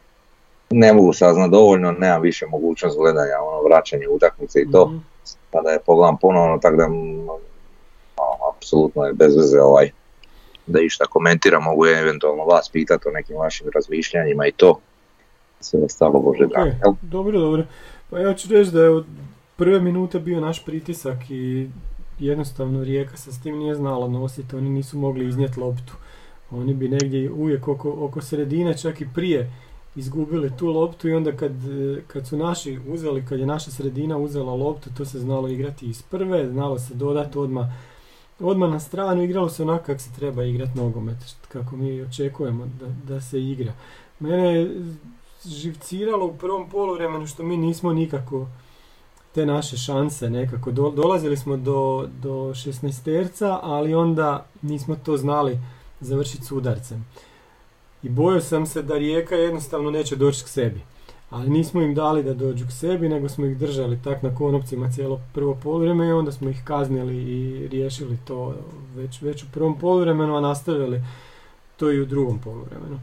Ne 0.69 0.93
mogu 0.93 1.13
saznat 1.13 1.51
dovoljno, 1.51 1.91
nemam 1.91 2.21
više 2.21 2.45
mogućnost 2.45 2.97
gledanja, 2.97 3.41
ono, 3.41 3.61
vraćanje 3.61 4.07
utakmice 4.07 4.61
i 4.61 4.71
to, 4.71 4.85
mm 4.85 5.11
pa 5.51 5.61
da 5.61 5.69
je 5.69 5.79
pogledam 5.85 6.17
ponovno, 6.17 6.57
tako 6.57 6.75
da 6.75 6.87
no, 6.87 7.39
apsolutno 8.55 9.03
je 9.03 9.13
bez 9.13 9.35
veze 9.35 9.61
ovaj, 9.61 9.91
da 10.71 10.79
išta 10.81 11.05
komentiram, 11.05 11.63
mogu 11.63 11.85
eventualno 11.85 12.45
vas 12.45 12.69
pitati 12.69 13.07
o 13.07 13.11
nekim 13.11 13.37
vašim 13.37 13.67
razmišljanjima 13.75 14.47
i 14.47 14.51
to, 14.51 14.79
sve 15.59 15.79
ostalo 15.83 16.19
Bože 16.19 16.43
okay. 16.43 16.95
Dobro, 17.01 17.39
dobro. 17.39 17.63
Pa 18.09 18.19
ja 18.19 18.33
ću 18.33 18.53
reći 18.53 18.71
da 18.71 18.81
je 18.81 18.89
od 18.89 19.05
prve 19.55 19.79
minute 19.79 20.19
bio 20.19 20.39
naš 20.39 20.65
pritisak 20.65 21.17
i 21.29 21.69
jednostavno 22.19 22.83
Rijeka 22.83 23.17
se 23.17 23.31
s 23.31 23.41
tim 23.41 23.57
nije 23.57 23.75
znala 23.75 24.07
nositi, 24.07 24.55
oni 24.55 24.69
nisu 24.69 24.97
mogli 24.97 25.27
iznijeti 25.27 25.59
loptu. 25.59 25.93
Oni 26.51 26.73
bi 26.73 26.89
negdje 26.89 27.31
uvijek 27.31 27.67
oko, 27.67 27.95
oko 27.99 28.21
sredine, 28.21 28.77
čak 28.77 29.01
i 29.01 29.07
prije, 29.15 29.51
izgubili 29.95 30.51
tu 30.57 30.67
loptu 30.67 31.09
i 31.09 31.13
onda 31.13 31.31
kad, 31.31 31.51
kad 32.07 32.27
su 32.27 32.37
naši 32.37 32.79
uzeli, 32.87 33.25
kad 33.25 33.39
je 33.39 33.45
naša 33.45 33.71
sredina 33.71 34.17
uzela 34.17 34.53
loptu, 34.53 34.89
to 34.97 35.05
se 35.05 35.19
znalo 35.19 35.47
igrati 35.47 35.85
iz 35.85 36.01
prve, 36.01 36.49
znalo 36.49 36.79
se 36.79 36.93
dodati 36.93 37.37
odmah 37.37 37.65
odmah 38.41 38.69
na 38.69 38.79
stranu, 38.79 39.23
igralo 39.23 39.49
se 39.49 39.63
onako 39.63 39.85
kako 39.85 39.99
se 39.99 40.09
treba 40.15 40.43
igrati 40.43 40.77
nogomet, 40.77 41.17
kako 41.47 41.75
mi 41.75 42.01
očekujemo 42.01 42.67
da, 42.79 43.13
da 43.13 43.21
se 43.21 43.43
igra. 43.43 43.73
Mene 44.19 44.55
je 44.55 44.81
živciralo 45.45 46.25
u 46.25 46.33
prvom 46.33 46.69
poluvremenu 46.69 47.27
što 47.27 47.43
mi 47.43 47.57
nismo 47.57 47.93
nikako 47.93 48.47
te 49.31 49.45
naše 49.45 49.77
šanse 49.77 50.29
nekako. 50.29 50.71
dolazili 50.71 51.37
smo 51.37 51.57
do, 51.57 52.07
do 52.21 52.31
16 52.31 53.03
terca, 53.03 53.59
ali 53.61 53.93
onda 53.93 54.45
nismo 54.61 54.95
to 54.95 55.17
znali 55.17 55.59
završiti 55.99 56.45
s 56.45 56.51
udarcem. 56.51 57.05
I 58.03 58.09
bojao 58.09 58.41
sam 58.41 58.65
se 58.65 58.81
da 58.81 58.97
Rijeka 58.97 59.35
jednostavno 59.35 59.91
neće 59.91 60.15
doći 60.15 60.43
k 60.43 60.47
sebi. 60.47 60.81
Ali 61.31 61.49
nismo 61.49 61.81
im 61.81 61.95
dali 61.95 62.23
da 62.23 62.33
dođu 62.33 62.65
k 62.67 62.71
sebi, 62.71 63.09
nego 63.09 63.29
smo 63.29 63.45
ih 63.45 63.57
držali 63.57 63.99
tak 64.03 64.23
na 64.23 64.35
konopcima 64.35 64.91
cijelo 64.91 65.19
prvo 65.33 65.57
poluvreme 65.63 66.07
i 66.07 66.11
onda 66.11 66.31
smo 66.31 66.49
ih 66.49 66.61
kaznili 66.63 67.15
i 67.15 67.67
riješili 67.67 68.17
to 68.25 68.55
već, 68.95 69.21
već 69.21 69.43
u 69.43 69.47
prvom 69.53 69.79
poluvremenu, 69.79 70.35
a 70.35 70.41
nastavili 70.41 71.01
to 71.77 71.91
i 71.91 72.01
u 72.01 72.05
drugom 72.05 72.39
poluvremenu. 72.39 72.99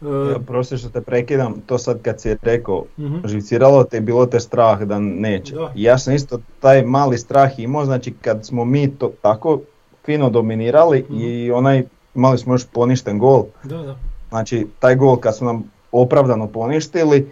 Ja, 0.00 0.38
prosti 0.46 0.76
što 0.76 0.88
te 0.88 1.00
prekidam, 1.00 1.54
to 1.66 1.78
sad 1.78 2.02
kad 2.02 2.20
si 2.20 2.36
rekao, 2.42 2.84
uh 2.96 3.12
živciralo 3.24 3.84
te 3.84 4.00
bilo 4.00 4.26
te 4.26 4.40
strah 4.40 4.82
da 4.82 4.98
neće. 4.98 5.54
Da. 5.54 5.72
Ja 5.74 5.98
sam 5.98 6.14
isto 6.14 6.40
taj 6.60 6.82
mali 6.82 7.18
strah 7.18 7.58
imao, 7.58 7.84
znači 7.84 8.14
kad 8.20 8.46
smo 8.46 8.64
mi 8.64 8.90
to 8.90 9.12
tako 9.22 9.60
fino 10.04 10.30
dominirali 10.30 11.04
mhm. 11.10 11.20
i 11.20 11.50
onaj, 11.50 11.84
imali 12.14 12.38
smo 12.38 12.54
još 12.54 12.66
poništen 12.66 13.18
gol. 13.18 13.44
Da, 13.64 13.82
da. 13.82 13.96
Znači 14.28 14.66
taj 14.78 14.96
gol 14.96 15.16
kad 15.16 15.36
su 15.36 15.44
nam 15.44 15.70
opravdano 15.92 16.46
poništili, 16.46 17.30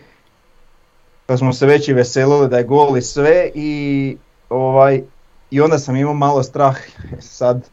kad 1.26 1.38
smo 1.38 1.52
se 1.52 1.66
već 1.66 1.88
i 1.88 1.92
veselili 1.92 2.48
da 2.48 2.58
je 2.58 2.64
gol 2.64 2.96
i 2.96 3.02
sve 3.02 3.50
i 3.54 4.16
ovaj 4.48 5.02
i 5.50 5.60
onda 5.60 5.78
sam 5.78 5.96
imao 5.96 6.14
malo 6.14 6.42
strah 6.42 6.76
sad 7.20 7.68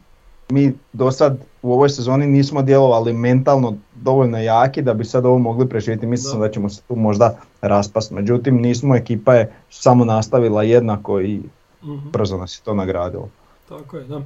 mi 0.52 0.72
do 0.92 1.10
sad 1.10 1.38
u 1.62 1.72
ovoj 1.72 1.88
sezoni 1.88 2.26
nismo 2.26 2.62
djelovali 2.62 3.12
mentalno 3.12 3.76
dovoljno 3.94 4.38
jaki 4.38 4.82
da 4.82 4.94
bi 4.94 5.04
sad 5.04 5.26
ovo 5.26 5.38
mogli 5.38 5.68
preživjeti. 5.68 6.06
Mislim 6.06 6.40
da. 6.40 6.46
da 6.46 6.52
ćemo 6.52 6.68
se 6.68 6.82
tu 6.88 6.96
možda 6.96 7.36
raspast. 7.60 8.10
Međutim, 8.10 8.56
nismo, 8.56 8.96
ekipa 8.96 9.34
je 9.34 9.52
samo 9.70 10.04
nastavila 10.04 10.62
jednako 10.62 11.20
i 11.20 11.40
uh 11.82 12.02
brzo 12.12 12.36
nas 12.36 12.58
je 12.58 12.62
to 12.64 12.74
nagradilo. 12.74 13.28
Tako 13.68 13.96
je, 13.96 14.04
da. 14.04 14.20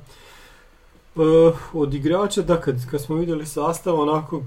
Pa, 1.14 1.22
od 1.72 1.94
igrača, 1.94 2.42
da, 2.42 2.60
kad, 2.60 2.90
kad 2.90 3.00
smo 3.00 3.16
vidjeli 3.16 3.46
sastav, 3.46 4.00
onako 4.00 4.42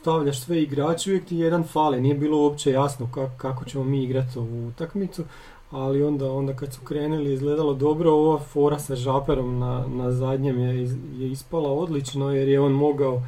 stavljaš 0.00 0.40
sve 0.40 0.62
igrače, 0.62 1.10
uvijek 1.10 1.24
ti 1.24 1.36
jedan 1.36 1.64
fali. 1.64 2.00
Nije 2.00 2.14
bilo 2.14 2.38
uopće 2.38 2.70
jasno 2.70 3.08
kako, 3.14 3.32
kako 3.36 3.64
ćemo 3.64 3.84
mi 3.84 4.04
igrati 4.04 4.38
ovu 4.38 4.68
utakmicu 4.68 5.24
ali 5.70 6.02
onda, 6.02 6.32
onda 6.32 6.56
kad 6.56 6.72
su 6.72 6.80
krenuli 6.84 7.32
izgledalo 7.32 7.74
dobro, 7.74 8.10
ova 8.10 8.38
fora 8.38 8.78
sa 8.78 8.96
žaperom 8.96 9.58
na, 9.58 9.86
na 9.88 10.12
zadnjem 10.12 10.58
je, 10.58 10.82
je 11.18 11.30
ispala 11.30 11.72
odlično 11.72 12.30
jer 12.30 12.48
je 12.48 12.60
on 12.60 12.72
mogao 12.72 13.22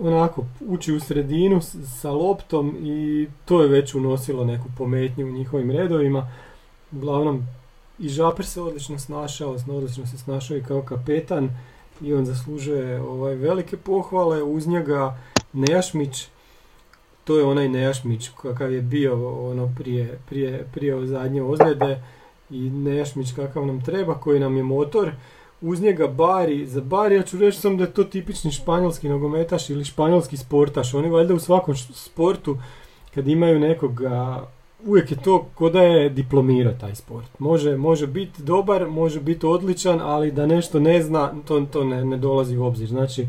onako 0.00 0.44
ući 0.60 0.92
u 0.92 1.00
sredinu 1.00 1.60
sa 2.00 2.10
loptom 2.10 2.76
i 2.80 3.28
to 3.44 3.62
je 3.62 3.68
već 3.68 3.94
unosilo 3.94 4.44
neku 4.44 4.68
pometnju 4.78 5.26
u 5.26 5.32
njihovim 5.32 5.70
redovima. 5.70 6.28
Uglavnom 6.92 7.46
i 7.98 8.08
Žaper 8.08 8.46
se 8.46 8.62
odlično 8.62 8.98
snašao, 8.98 9.56
odlično 9.68 10.06
se 10.06 10.18
snašao 10.18 10.56
i 10.56 10.62
kao 10.62 10.82
kapetan 10.82 11.50
i 12.00 12.14
on 12.14 12.26
zaslužuje 12.26 13.00
ovaj 13.00 13.34
velike 13.34 13.76
pohvale, 13.76 14.42
uz 14.42 14.66
njega 14.66 15.18
Nejašmić 15.52 16.28
to 17.28 17.38
je 17.38 17.44
onaj 17.44 17.68
Nejašmić 17.68 18.28
kakav 18.42 18.72
je 18.72 18.82
bio 18.82 19.46
ono 19.50 19.72
prije, 19.78 20.18
prije, 20.28 20.66
prije 20.74 21.06
zadnje 21.06 21.42
ozljede 21.42 22.02
i 22.50 22.70
Nejašmić 22.70 23.32
kakav 23.32 23.66
nam 23.66 23.84
treba, 23.84 24.14
koji 24.14 24.40
nam 24.40 24.56
je 24.56 24.62
motor. 24.62 25.10
Uz 25.60 25.80
njega 25.80 26.06
Bari, 26.06 26.66
za 26.66 26.80
Bari 26.80 27.14
ja 27.14 27.22
ću 27.22 27.38
reći 27.38 27.60
sam 27.60 27.76
da 27.76 27.84
je 27.84 27.92
to 27.92 28.04
tipični 28.04 28.52
španjolski 28.52 29.08
nogometaš 29.08 29.70
ili 29.70 29.84
španjolski 29.84 30.36
sportaš. 30.36 30.94
Oni 30.94 31.10
valjda 31.10 31.34
u 31.34 31.38
svakom 31.38 31.76
sportu 31.76 32.56
kad 33.14 33.28
imaju 33.28 33.60
nekoga, 33.60 34.46
uvijek 34.84 35.10
je 35.10 35.16
to 35.22 35.46
ko 35.54 35.70
da 35.70 35.82
je 35.82 36.08
diplomirao 36.08 36.72
taj 36.72 36.94
sport. 36.94 37.38
Može, 37.38 37.76
može 37.76 38.06
biti 38.06 38.42
dobar, 38.42 38.88
može 38.88 39.20
biti 39.20 39.46
odličan, 39.46 40.00
ali 40.00 40.32
da 40.32 40.46
nešto 40.46 40.80
ne 40.80 41.02
zna, 41.02 41.34
to, 41.44 41.60
to 41.60 41.84
ne, 41.84 42.04
ne 42.04 42.16
dolazi 42.16 42.56
u 42.56 42.64
obzir. 42.64 42.88
Znači, 42.88 43.28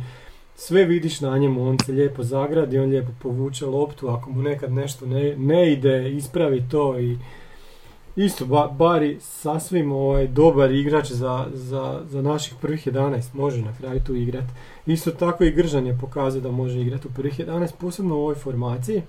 sve 0.55 0.85
vidiš 0.85 1.21
na 1.21 1.37
njemu, 1.37 1.69
on 1.69 1.77
se 1.85 1.91
lijepo 1.91 2.23
zagradi, 2.23 2.79
on 2.79 2.89
lijepo 2.89 3.11
povuče 3.21 3.65
loptu, 3.65 4.07
ako 4.07 4.29
mu 4.29 4.41
nekad 4.41 4.71
nešto 4.71 5.05
ne, 5.05 5.35
ne 5.37 5.73
ide, 5.73 6.11
ispravi 6.11 6.63
to 6.71 6.99
i, 6.99 7.17
Isto, 8.15 8.45
ba, 8.45 8.67
Bari 8.77 9.17
sasvim 9.21 9.91
ovaj, 9.91 10.27
dobar 10.27 10.71
igrač 10.71 11.11
za, 11.11 11.47
za, 11.53 12.01
za 12.09 12.21
naših 12.21 12.53
prvih 12.61 12.87
11, 12.87 13.35
može 13.35 13.61
na 13.61 13.73
kraju 13.77 14.01
tu 14.05 14.15
igrati. 14.15 14.47
Isto 14.85 15.11
tako 15.11 15.43
i 15.43 15.51
Gržan 15.51 15.87
je 15.87 15.97
pokazao 16.01 16.41
da 16.41 16.51
može 16.51 16.81
igrati 16.81 17.07
u 17.07 17.11
prvih 17.11 17.39
11, 17.39 17.71
posebno 17.79 18.15
u 18.15 18.19
ovoj 18.19 18.35
formaciji. 18.35 19.01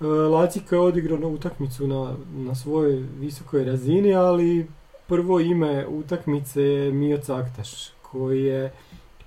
E, 0.00 0.04
Lacika 0.06 0.76
je 0.76 0.80
odigrao 0.80 1.18
na 1.18 1.26
utakmicu 1.26 1.86
na, 1.86 2.14
na 2.34 2.54
svojoj 2.54 3.04
visokoj 3.20 3.64
razini, 3.64 4.14
ali 4.14 4.66
prvo 5.06 5.40
ime 5.40 5.86
utakmice 5.86 6.62
je 6.62 6.92
Mio 6.92 7.18
Caktaš, 7.18 7.90
koji 8.02 8.44
je 8.44 8.72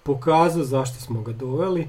pokazao 0.04 0.64
zašto 0.64 1.00
smo 1.00 1.22
ga 1.22 1.34
doveli 1.34 1.88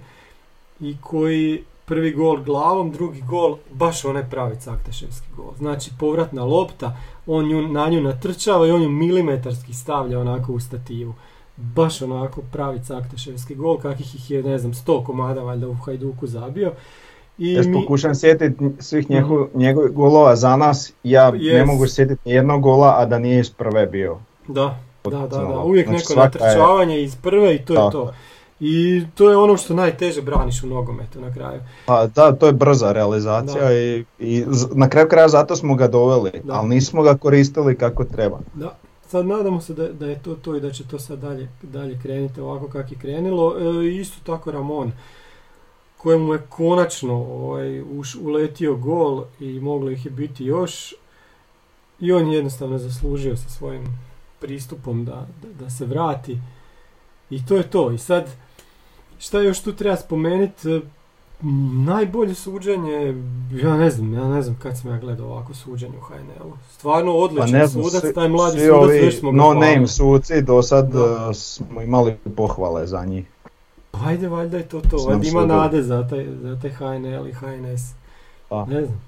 i 0.80 0.96
koji 1.00 1.64
prvi 1.84 2.12
gol 2.12 2.42
glavom, 2.42 2.92
drugi 2.92 3.20
gol 3.20 3.56
baš 3.72 4.04
onaj 4.04 4.30
pravi 4.30 4.56
Caktaševski 4.60 5.26
gol. 5.36 5.52
Znači 5.58 5.90
povratna 6.00 6.44
lopta, 6.44 6.96
on 7.26 7.48
nju, 7.48 7.68
na 7.68 7.88
nju 7.88 8.00
natrčava 8.00 8.66
i 8.66 8.70
on 8.70 8.82
ju 8.82 8.88
milimetarski 8.88 9.74
stavlja 9.74 10.20
onako 10.20 10.52
u 10.52 10.60
stativu. 10.60 11.14
Baš 11.56 12.02
onako 12.02 12.42
pravi 12.52 12.84
Caktaševski 12.84 13.54
gol, 13.54 13.78
kakvih 13.78 14.14
ih 14.14 14.30
je, 14.30 14.42
ne 14.42 14.58
znam, 14.58 14.72
100 14.72 15.04
komada 15.04 15.42
valjda 15.42 15.68
u 15.68 15.74
Hajduku 15.74 16.26
zabio. 16.26 16.72
I 17.38 17.58
mi... 17.66 17.72
pokušam 17.72 18.14
sjetiti 18.14 18.64
svih 18.78 19.10
njegov, 19.10 19.46
njegovih 19.54 19.92
golova 19.92 20.36
za 20.36 20.56
nas, 20.56 20.92
ja 21.02 21.30
ne 21.30 21.64
mogu 21.64 21.86
sjetiti 21.86 22.30
jednog 22.30 22.62
gola, 22.62 22.94
a 22.98 23.06
da 23.06 23.18
nije 23.18 23.40
iz 23.40 23.50
prve 23.50 23.86
bio. 23.86 24.18
Da, 24.48 24.78
da, 25.04 25.18
da, 25.18 25.26
da. 25.26 25.58
uvijek 25.58 25.88
znači, 25.88 26.04
neko 26.08 26.20
natrčavanje 26.20 27.02
iz 27.02 27.16
prve 27.16 27.54
i 27.54 27.64
to 27.64 27.72
je 27.72 27.90
to. 27.92 28.12
I 28.60 29.02
to 29.14 29.30
je 29.30 29.36
ono 29.36 29.56
što 29.56 29.74
najteže 29.74 30.22
braniš 30.22 30.62
u 30.62 30.66
nogometu 30.66 31.20
na 31.20 31.34
kraju. 31.34 31.60
Pa 31.86 32.06
da, 32.06 32.32
to 32.32 32.46
je 32.46 32.52
brza 32.52 32.92
realizacija 32.92 33.72
i, 33.72 34.04
i 34.18 34.44
na 34.74 34.88
kraju 34.88 35.08
kraja 35.08 35.28
zato 35.28 35.56
smo 35.56 35.74
ga 35.74 35.88
doveli, 35.88 36.30
ali 36.50 36.68
nismo 36.68 37.02
ga 37.02 37.14
koristili 37.14 37.78
kako 37.78 38.04
treba. 38.04 38.38
Da, 38.54 38.76
sad 39.06 39.26
nadamo 39.26 39.60
se 39.60 39.74
da, 39.74 39.88
da 39.88 40.06
je 40.06 40.22
to 40.22 40.34
to 40.34 40.56
i 40.56 40.60
da 40.60 40.70
će 40.70 40.84
to 40.88 40.98
sad 40.98 41.18
dalje, 41.18 41.48
dalje 41.62 41.98
krenuti 42.02 42.40
ovako 42.40 42.68
kako 42.68 42.94
je 42.94 42.98
krenilo. 42.98 43.54
E, 43.58 43.86
isto 43.86 44.16
tako 44.32 44.50
Ramon, 44.50 44.92
kojemu 46.04 46.32
je 46.32 46.42
konačno 46.48 47.14
ovaj, 47.14 47.82
uš, 47.82 48.14
uletio 48.14 48.76
gol 48.76 49.24
i 49.40 49.60
moglo 49.60 49.90
ih 49.90 50.04
je 50.04 50.10
biti 50.10 50.44
još. 50.44 50.94
I 52.00 52.12
on 52.12 52.28
je 52.28 52.36
jednostavno 52.36 52.78
zaslužio 52.78 53.36
sa 53.36 53.48
svojim 53.48 53.84
pristupom 54.40 55.04
da, 55.04 55.26
da, 55.42 55.64
da 55.64 55.70
se 55.70 55.86
vrati. 55.86 56.38
I 57.30 57.46
to 57.46 57.56
je 57.56 57.70
to. 57.70 57.92
I 57.92 57.98
sad 57.98 58.36
Šta 59.18 59.40
još 59.40 59.60
tu 59.60 59.72
treba 59.72 59.96
spomenuti? 59.96 60.80
Najbolje 61.84 62.34
suđenje, 62.34 63.22
ja 63.62 63.76
ne 63.76 63.90
znam, 63.90 64.14
ja 64.14 64.28
ne 64.28 64.42
znam 64.42 64.58
kad 64.62 64.78
sam 64.78 64.90
ja 64.90 64.98
gledao 64.98 65.26
ovako 65.26 65.54
suđenje 65.54 65.98
u 65.98 66.00
HNL-u. 66.00 66.52
Stvarno 66.72 67.12
odličan 67.12 67.60
pa 67.60 67.68
sudac, 67.68 68.14
taj 68.14 68.28
mladi 68.28 68.60
sudac, 68.60 68.72
ovi, 68.72 69.12
smo 69.12 69.32
No 69.32 69.54
name 69.54 69.86
suci, 69.86 70.42
do 70.42 70.62
sad 70.62 70.94
e, 70.94 71.34
smo 71.34 71.82
imali 71.82 72.16
pohvale 72.36 72.86
za 72.86 73.04
njih. 73.04 73.26
Pa 73.94 74.08
ajde, 74.08 74.28
valjda 74.28 74.56
je 74.56 74.68
to 74.68 74.80
to, 74.80 74.96
valjda 74.96 75.28
ima 75.28 75.46
nade 75.46 75.82
za 75.82 76.08
taj, 76.08 76.26
za 76.42 76.60
taj 76.60 76.70
HNL 76.70 77.28
i 77.28 77.32
HNS. 77.32 77.94
Pa. 78.48 78.64
Ne 78.64 78.84
znam. 78.84 79.00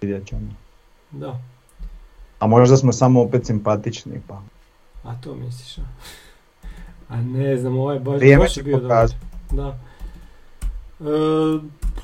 Vidjet 0.00 0.26
ćemo. 0.26 0.40
Da. 1.10 1.40
A 2.38 2.46
možda 2.46 2.76
smo 2.76 2.92
samo 2.92 3.22
opet 3.22 3.46
simpatični, 3.46 4.20
pa. 4.28 4.42
A 5.04 5.14
to 5.20 5.34
misliš, 5.34 5.78
a? 5.78 5.82
A 7.14 7.16
ne 7.22 7.56
znam, 7.56 7.78
ovaj 7.78 7.98
baš, 7.98 8.20
baš 8.38 8.56
je 8.56 8.62
bio 8.62 8.80
dobar. 8.80 9.08
Da. 9.50 9.78
E, 11.00 11.04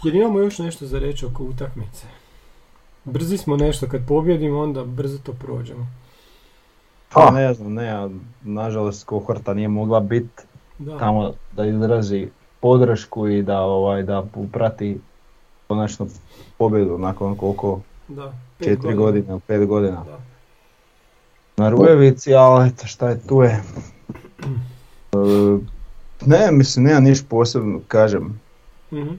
jer 0.05 0.15
imamo 0.15 0.39
još 0.39 0.59
nešto 0.59 0.87
za 0.87 0.99
reći 0.99 1.27
oko 1.27 1.45
utakmice. 1.45 2.07
Brzi 3.05 3.39
smo 3.39 3.57
nešto, 3.57 3.89
kad 3.89 4.07
pobjedimo 4.07 4.61
onda 4.61 4.85
brzo 4.85 5.19
to 5.19 5.33
prođemo. 5.33 5.87
Pa 7.13 7.31
ne 7.31 7.55
znam, 7.55 7.73
ne, 7.73 8.09
nažalost 8.43 9.05
kohorta 9.05 9.55
nije 9.55 9.69
mogla 9.69 10.01
biti 10.01 10.43
tamo 10.99 11.33
da 11.57 11.67
izrazi 11.67 12.29
podršku 12.61 13.29
i 13.29 13.43
da 13.43 13.61
ovaj 13.61 14.03
da 14.03 14.25
uprati 14.35 15.01
konačno 15.69 16.07
pobjedu 16.59 16.99
nakon 16.99 17.37
koliko 17.37 17.81
da, 18.09 18.33
četiri 18.65 18.95
godine, 18.95 19.39
pet 19.47 19.67
godina. 19.67 20.05
Da. 20.05 20.19
Na 21.57 21.69
Rujevici, 21.69 22.35
ali 22.35 22.69
eto 22.69 22.87
šta 22.87 23.09
je 23.09 23.21
tu 23.27 23.43
je. 23.43 23.63
E, 25.13 25.59
ne, 26.27 26.53
mislim, 26.53 26.85
nema 26.85 27.01
ništa 27.01 27.27
posebno, 27.31 27.81
kažem. 27.89 28.41
mm 28.93 29.19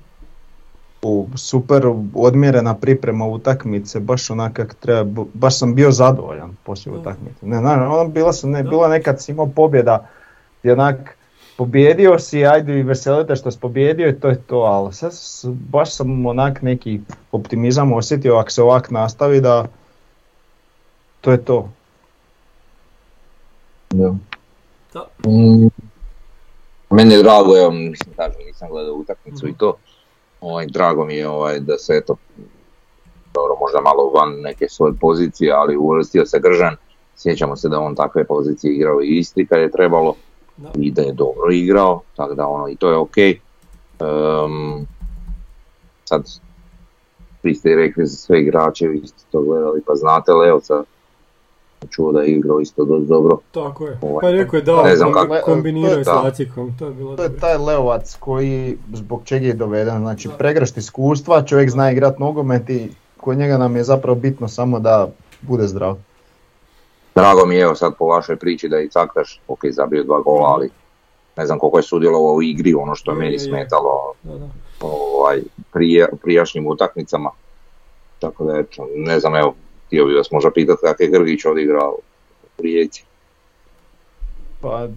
U, 1.02 1.28
super 1.36 1.84
odmjerena 2.14 2.76
priprema 2.76 3.26
utakmice, 3.26 4.00
baš 4.00 4.30
onak 4.30 4.54
kak 4.54 4.74
treba, 4.74 5.24
baš 5.34 5.58
sam 5.60 5.76
bio 5.76 5.92
zadovoljan 5.92 6.56
poslije 6.64 6.98
utakmice. 6.98 7.46
Ne, 7.46 7.62
naravno, 7.62 8.00
ono 8.00 8.10
bila 8.10 8.34
sam, 8.34 8.52
ne, 8.52 8.64
bila 8.64 8.88
nekad 8.88 9.22
si 9.22 9.32
imao 9.32 9.48
pobjeda, 9.48 10.08
i 10.64 10.72
onak, 10.72 11.18
pobjedio 11.58 12.20
si, 12.20 12.46
ajde 12.46 12.80
i 12.80 12.84
veselite 12.84 13.36
što 13.36 13.52
si 13.52 13.60
pobjedio 13.60 14.10
i 14.10 14.20
to 14.20 14.28
je 14.28 14.42
to, 14.42 14.58
ali 14.58 14.94
sad 14.94 15.12
baš 15.44 15.96
sam 15.96 16.26
onak 16.26 16.62
neki 16.62 17.00
optimizam 17.32 17.94
osjetio 17.94 18.36
ako 18.36 18.52
se 18.52 18.64
ovak 18.64 18.92
nastavi 18.92 19.42
da 19.42 19.68
to 21.22 21.32
je 21.32 21.46
to. 21.46 21.70
Da. 23.90 24.16
Mm, 25.28 25.68
meni 26.90 27.14
je 27.14 27.24
drago, 27.24 27.58
evo, 27.58 27.72
mislim, 27.72 28.16
kažem, 28.16 28.42
nisam 28.46 28.70
gledao 28.70 28.94
utakmicu 28.94 29.48
i 29.48 29.50
mhm. 29.50 29.58
to. 29.58 29.78
Ovaj, 30.42 30.66
drago 30.66 31.06
mi 31.06 31.16
je 31.16 31.28
ovaj, 31.28 31.60
da 31.60 31.78
se 31.78 31.94
eto, 31.96 32.16
dobro, 33.34 33.56
možda 33.60 33.82
malo 33.82 34.10
van 34.10 34.42
neke 34.42 34.70
svoje 34.70 34.94
pozicije, 35.02 35.52
ali 35.52 35.78
uvrstio 35.78 36.26
se 36.26 36.40
Gržan. 36.40 36.76
Sjećamo 37.16 37.56
se 37.56 37.70
da 37.70 37.80
on 37.80 37.96
takve 37.96 38.24
pozicije 38.24 38.76
igrao 38.76 39.02
i 39.02 39.18
Istri 39.18 39.48
kad 39.48 39.60
je 39.60 39.72
trebalo 39.72 40.16
i 40.76 40.92
da 40.92 41.02
je 41.02 41.12
dobro 41.12 41.52
igrao, 41.52 42.02
tako 42.16 42.34
da 42.34 42.48
ono, 42.48 42.68
i 42.70 42.76
to 42.76 42.90
je 42.90 42.98
ok. 42.98 43.16
Um, 44.00 44.88
sad, 46.06 46.24
vi 47.44 47.56
ste 47.56 47.72
i 47.72 47.76
rekli 47.76 48.06
za 48.06 48.18
sve 48.18 48.42
igrače, 48.42 48.88
vi 48.88 49.08
ste 49.08 49.24
to 49.32 49.42
gledali, 49.42 49.82
pa 49.88 49.96
znate 49.96 50.32
Leoca, 50.32 50.84
čuo 51.90 52.12
da 52.12 52.22
je 52.22 52.32
igrao 52.32 52.60
isto 52.60 52.86
dosta 52.86 53.08
dobro. 53.08 53.38
Tako 53.52 53.88
je, 53.88 53.98
ovaj, 54.02 54.22
pa 54.22 54.32
rekao 54.32 54.58
je 54.58 54.62
da, 54.64 54.84
ne 54.84 54.96
znam 54.96 55.14
kako. 55.14 55.36
kombinirao 55.44 55.98
je 55.98 56.04
s 56.04 56.08
Lacikom, 56.08 56.74
to 56.80 56.86
je 56.86 56.94
bilo 56.94 57.16
To 57.16 57.24
je 57.24 57.38
taj 57.38 57.58
Leovac 57.58 58.16
koji, 58.20 58.78
zbog 58.94 59.22
čega 59.26 59.46
je 59.46 59.54
doveden, 59.54 59.98
znači 60.00 60.30
pregršt 60.38 60.78
iskustva, 60.78 61.44
čovjek 61.44 61.70
zna 61.70 61.92
igrat 61.92 62.20
nogomet 62.20 62.70
i 62.70 62.90
kod 63.18 63.38
njega 63.38 63.58
nam 63.58 63.76
je 63.76 63.84
zapravo 63.84 64.16
bitno 64.16 64.48
samo 64.48 64.80
da 64.80 65.10
bude 65.42 65.68
zdrav. 65.68 65.98
Drago 67.16 67.46
mi 67.46 67.56
je 67.56 67.62
evo 67.62 67.76
sad 67.76 67.94
po 67.98 68.06
vašoj 68.06 68.36
priči 68.36 68.70
da 68.70 68.78
je 68.78 68.86
i 68.86 68.90
Caktaš, 68.90 69.42
ok, 69.48 69.60
zabio 69.70 70.04
dva 70.04 70.20
gola, 70.20 70.48
ali 70.48 70.70
ne 71.38 71.46
znam 71.46 71.60
koliko 71.60 71.78
je 71.78 71.84
sudjelovao 71.84 72.34
u 72.34 72.44
igri, 72.44 72.74
ono 72.74 72.96
što 72.96 73.12
je 73.12 73.18
meni 73.18 73.40
smetalo 73.40 74.14
ovaj, 74.82 75.42
prije, 75.74 76.08
prijašnjim 76.22 76.68
utakmicama. 76.68 77.30
Tako 78.20 78.46
da 78.46 78.60
eto, 78.60 78.88
ne 78.96 79.20
znam, 79.20 79.36
evo, 79.36 79.56
htio 79.88 80.06
bih 80.06 80.16
vas 80.16 80.32
možda 80.32 80.52
pitati 80.52 80.80
kako 80.82 81.04
je 81.04 81.10
Grgić 81.10 81.46
odigrao 81.46 81.96
u 82.58 82.62
Rijeci. 82.62 83.04
Pa 84.62 84.88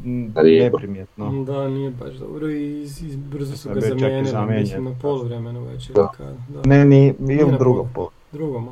neprimjetno. 0.43 1.45
Da, 1.45 1.69
nije 1.69 1.91
baš 1.91 2.15
dobro 2.15 2.51
i, 2.51 2.83
i 2.83 3.17
brzo 3.17 3.57
su 3.57 3.69
ga 3.69 3.81
zamijenili, 3.81 4.61
mislim 4.61 4.85
na 4.85 4.95
poluvremenu 5.03 5.65
već. 5.65 5.91
Da. 5.91 6.13
da. 6.49 6.63
Ne, 6.65 6.85
ni, 6.85 7.15
nije 7.19 7.45
u 7.45 7.51
drugom 7.59 7.89
polu. 7.95 8.11
Drugom, 8.33 8.69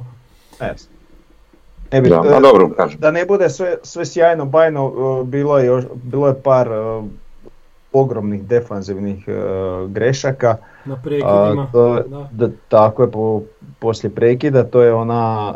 Ne 1.95 2.01
bi, 2.01 2.09
da, 2.09 2.23
pa 2.23 2.41
dobro, 2.41 2.71
kažem. 2.77 3.01
da 3.01 3.11
ne 3.11 3.25
bude 3.25 3.51
sve, 3.51 3.77
sve 3.83 4.07
sjajno, 4.07 4.45
bajno, 4.45 5.25
bilo 5.25 5.59
je, 5.59 5.67
još, 5.67 5.85
bilo 6.03 6.29
je 6.29 6.35
par 6.35 6.69
ogromnih 7.93 8.43
defanzivnih 8.43 9.29
grešaka. 9.89 10.57
Na 10.85 10.97
prekidima. 11.03 11.71
da. 11.73 12.29
da. 12.33 12.49
tako 12.69 13.03
je, 13.03 13.11
po, 13.11 13.43
poslije 13.79 14.11
prekida, 14.15 14.65
to 14.65 14.83
je 14.83 14.95
ona 14.95 15.55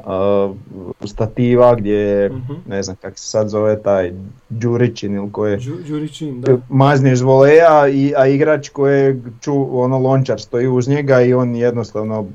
uh, 1.01 1.09
stativa 1.09 1.74
gdje, 1.74 2.31
uh 2.31 2.57
ne 2.66 2.83
znam 2.83 2.96
kako 2.96 3.18
se 3.18 3.27
sad 3.27 3.48
zove 3.48 3.83
taj 3.83 4.12
Đurićin 4.48 5.14
ili 5.14 5.33
koje 5.33 5.59
da. 6.40 6.57
mazni 6.68 7.12
iz 7.12 7.20
voleja, 7.20 7.88
i, 7.88 8.14
a 8.16 8.27
igrač 8.27 8.68
koje 8.68 9.20
ču, 9.40 9.81
ono 9.81 9.98
lončar 9.98 10.40
stoji 10.40 10.68
uz 10.68 10.88
njega 10.88 11.20
i 11.20 11.35
on 11.35 11.57
jednostavno 11.57 12.27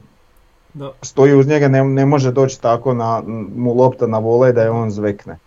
da. 0.73 0.91
stoji 1.01 1.33
uz 1.33 1.47
njega, 1.47 1.67
ne, 1.67 1.83
ne 1.83 2.05
može 2.05 2.31
doći 2.31 2.61
tako 2.61 2.93
na, 2.93 3.23
mu 3.55 3.73
lopta 3.73 4.07
na 4.07 4.17
vole 4.17 4.51
da 4.51 4.61
je 4.61 4.69
on 4.69 4.91
zvekne 4.91 5.37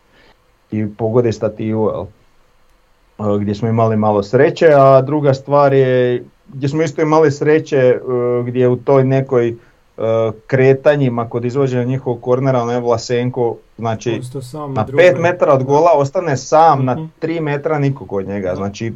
i 0.71 0.87
pogodi 0.99 1.33
stativu, 1.33 1.91
jel? 1.91 3.39
gdje 3.39 3.55
smo 3.55 3.69
imali 3.69 3.97
malo 3.97 4.23
sreće, 4.23 4.69
a 4.77 5.03
druga 5.03 5.35
stvar 5.35 5.73
je 5.73 6.25
gdje 6.49 6.69
smo 6.69 6.83
isto 6.83 7.03
imali 7.03 7.31
sreće 7.33 8.01
gdje 8.45 8.69
u 8.69 8.77
toj 8.77 9.05
nekoj 9.05 9.57
E, 9.99 10.33
kretanjima 10.47 11.29
kod 11.29 11.45
izvođenja 11.45 11.85
njihovog 11.85 12.21
kornera, 12.21 12.63
onaj 12.63 12.81
Vlasenko, 12.81 13.57
znači 13.79 14.21
na 14.69 14.87
5 14.87 15.21
metara 15.21 15.53
od 15.53 15.65
gola 15.65 15.91
ostane 15.95 16.37
sam, 16.37 16.85
na 16.85 16.97
3 17.21 17.35
mhm. 17.35 17.45
metra 17.45 17.79
nikog 17.79 18.13
od 18.13 18.29
njega, 18.29 18.55
znači 18.57 18.93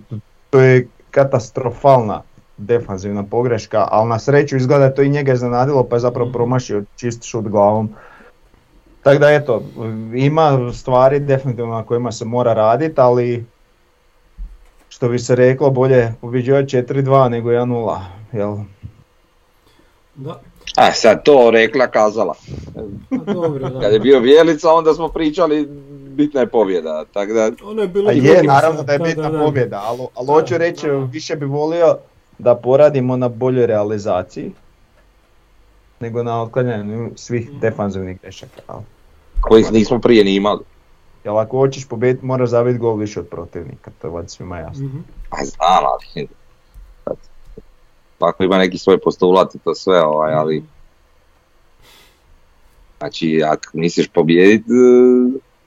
to 0.51 0.61
je 0.61 0.89
katastrofalna 1.11 2.23
defanzivna 2.61 3.23
pogreška, 3.23 3.89
ali 3.91 4.09
na 4.09 4.19
sreću 4.19 4.57
izgleda 4.57 4.95
to 4.95 5.03
i 5.03 5.09
njega 5.09 5.33
iznenadilo 5.33 5.85
pa 5.85 5.97
je 5.97 6.01
zapravo 6.01 6.27
mhm. 6.27 6.33
promašio 6.33 6.85
čist 6.97 7.23
šut 7.23 7.49
glavom. 7.49 7.91
Tako 9.03 9.19
da 9.19 9.31
eto, 9.31 9.63
ima 10.15 10.73
stvari 10.73 11.21
definitivno 11.21 11.75
na 11.75 11.83
kojima 11.83 12.13
se 12.13 12.25
mora 12.25 12.55
raditi, 12.55 12.95
ali 12.97 13.45
što 14.89 15.09
bi 15.09 15.19
se 15.19 15.37
reklo, 15.37 15.71
bolje 15.71 16.13
pobjeđivati 16.21 16.77
4-2 16.77 17.29
nego 17.29 17.51
1-0. 17.51 17.99
Jel? 18.33 18.57
Da, 20.15 20.41
A 20.77 20.93
sad 20.93 21.23
to 21.25 21.51
rekla 21.51 21.87
kazala. 21.87 22.35
pa 23.11 23.33
dobro, 23.33 23.69
da. 23.69 23.81
Kad 23.81 23.93
je 23.93 24.01
bio 24.01 24.21
Bjelica 24.21 24.73
onda 24.73 24.95
smo 24.95 25.09
pričali 25.09 25.69
bitna 26.11 26.41
je 26.41 26.47
pobjeda. 26.47 27.05
Tako 27.13 27.33
da, 27.33 27.51
Ono 27.65 27.83
je 27.83 27.89
bilo 27.89 28.11
A 28.11 28.13
je, 28.13 28.43
naravno 28.43 28.83
da 28.83 28.93
je 28.93 28.99
da, 28.99 29.05
bitna 29.05 29.31
da, 29.31 29.39
da. 29.39 29.45
pobjeda, 29.45 29.83
ali, 29.85 30.07
ali 30.15 30.27
Da, 30.27 30.33
hoću 30.33 30.59
reći, 30.59 30.87
da. 30.87 30.93
više 30.93 31.37
bi 31.37 31.47
volio 31.47 31.97
da 32.41 32.55
poradimo 32.55 33.17
na 33.17 33.29
boljoj 33.29 33.67
realizaciji 33.67 34.53
nego 36.01 36.23
na 36.23 36.43
otklanjanju 36.43 37.11
svih 37.17 37.49
Mhm. 37.51 37.59
defanzivnih 37.59 38.21
grešaka. 38.21 38.63
kojih 39.41 39.73
nismo 39.73 39.99
prije 39.99 40.25
ni 40.25 40.35
imali. 40.35 40.65
Jel 41.25 41.39
ako 41.39 41.59
hoćeš 41.59 41.89
pobijediti 41.89 42.27
moraš 42.27 42.51
zabiti 42.51 42.79
gol 42.79 42.95
više 42.97 43.21
od 43.21 43.29
protivnika, 43.29 43.91
to 44.01 44.07
je 44.07 44.11
valjda 44.11 44.29
svima 44.29 44.59
jasno. 44.59 44.87
Mhm. 44.87 44.99
Pa 45.31 45.37
znam, 45.45 45.85
ali... 45.85 46.29
Ako 48.19 48.45
ima 48.45 48.59
neki 48.59 48.79
svoj 48.79 49.01
postulat 49.01 49.55
i 49.55 49.59
to 49.59 49.75
sve, 49.75 50.03
ovaj, 50.03 50.35
ali... 50.35 50.65
Znači, 52.99 53.43
ako 53.47 53.65
misliš 53.73 54.09
pobijediti, 54.09 54.71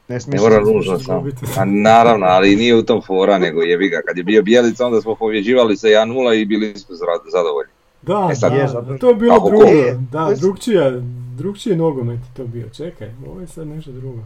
Ne 0.08 0.20
ne 0.28 0.40
mora 0.40 0.60
nužno 0.62 1.00
samo. 1.00 1.26
A 1.58 1.66
naravno, 1.66 2.26
ali 2.26 2.56
nije 2.56 2.76
u 2.76 2.84
tom 2.84 3.02
fora, 3.02 3.38
nego 3.38 3.62
jebi 3.62 3.90
ga. 3.90 4.02
Kad 4.02 4.18
je 4.18 4.24
bio 4.24 4.44
Bjelica, 4.44 4.86
onda 4.86 5.02
smo 5.02 5.16
pobjeđivali 5.16 5.78
sa 5.78 5.88
1-0 5.88 6.02
i 6.34 6.46
bili 6.46 6.74
smo 6.76 6.96
zadovoljni. 7.26 7.72
Da, 8.02 8.30
E 8.32 8.36
sad- 8.36 8.52
da, 8.52 8.58
Je, 8.58 8.68
zapravo- 8.68 8.98
to 8.98 9.10
je 9.10 9.16
bilo 9.16 9.36
Kako 9.36 9.50
drugo. 9.50 9.64
je? 9.66 9.94
Da, 10.12 10.34
drugčija, 10.36 10.92
drugčiji 11.36 11.76
nogomet 11.76 12.20
je 12.20 12.34
to 12.36 12.44
bio. 12.46 12.70
Čekaj, 12.70 13.10
ovo 13.28 13.42
je 13.42 13.48
sad 13.48 13.68
nešto 13.68 13.92
drugo. 13.92 14.20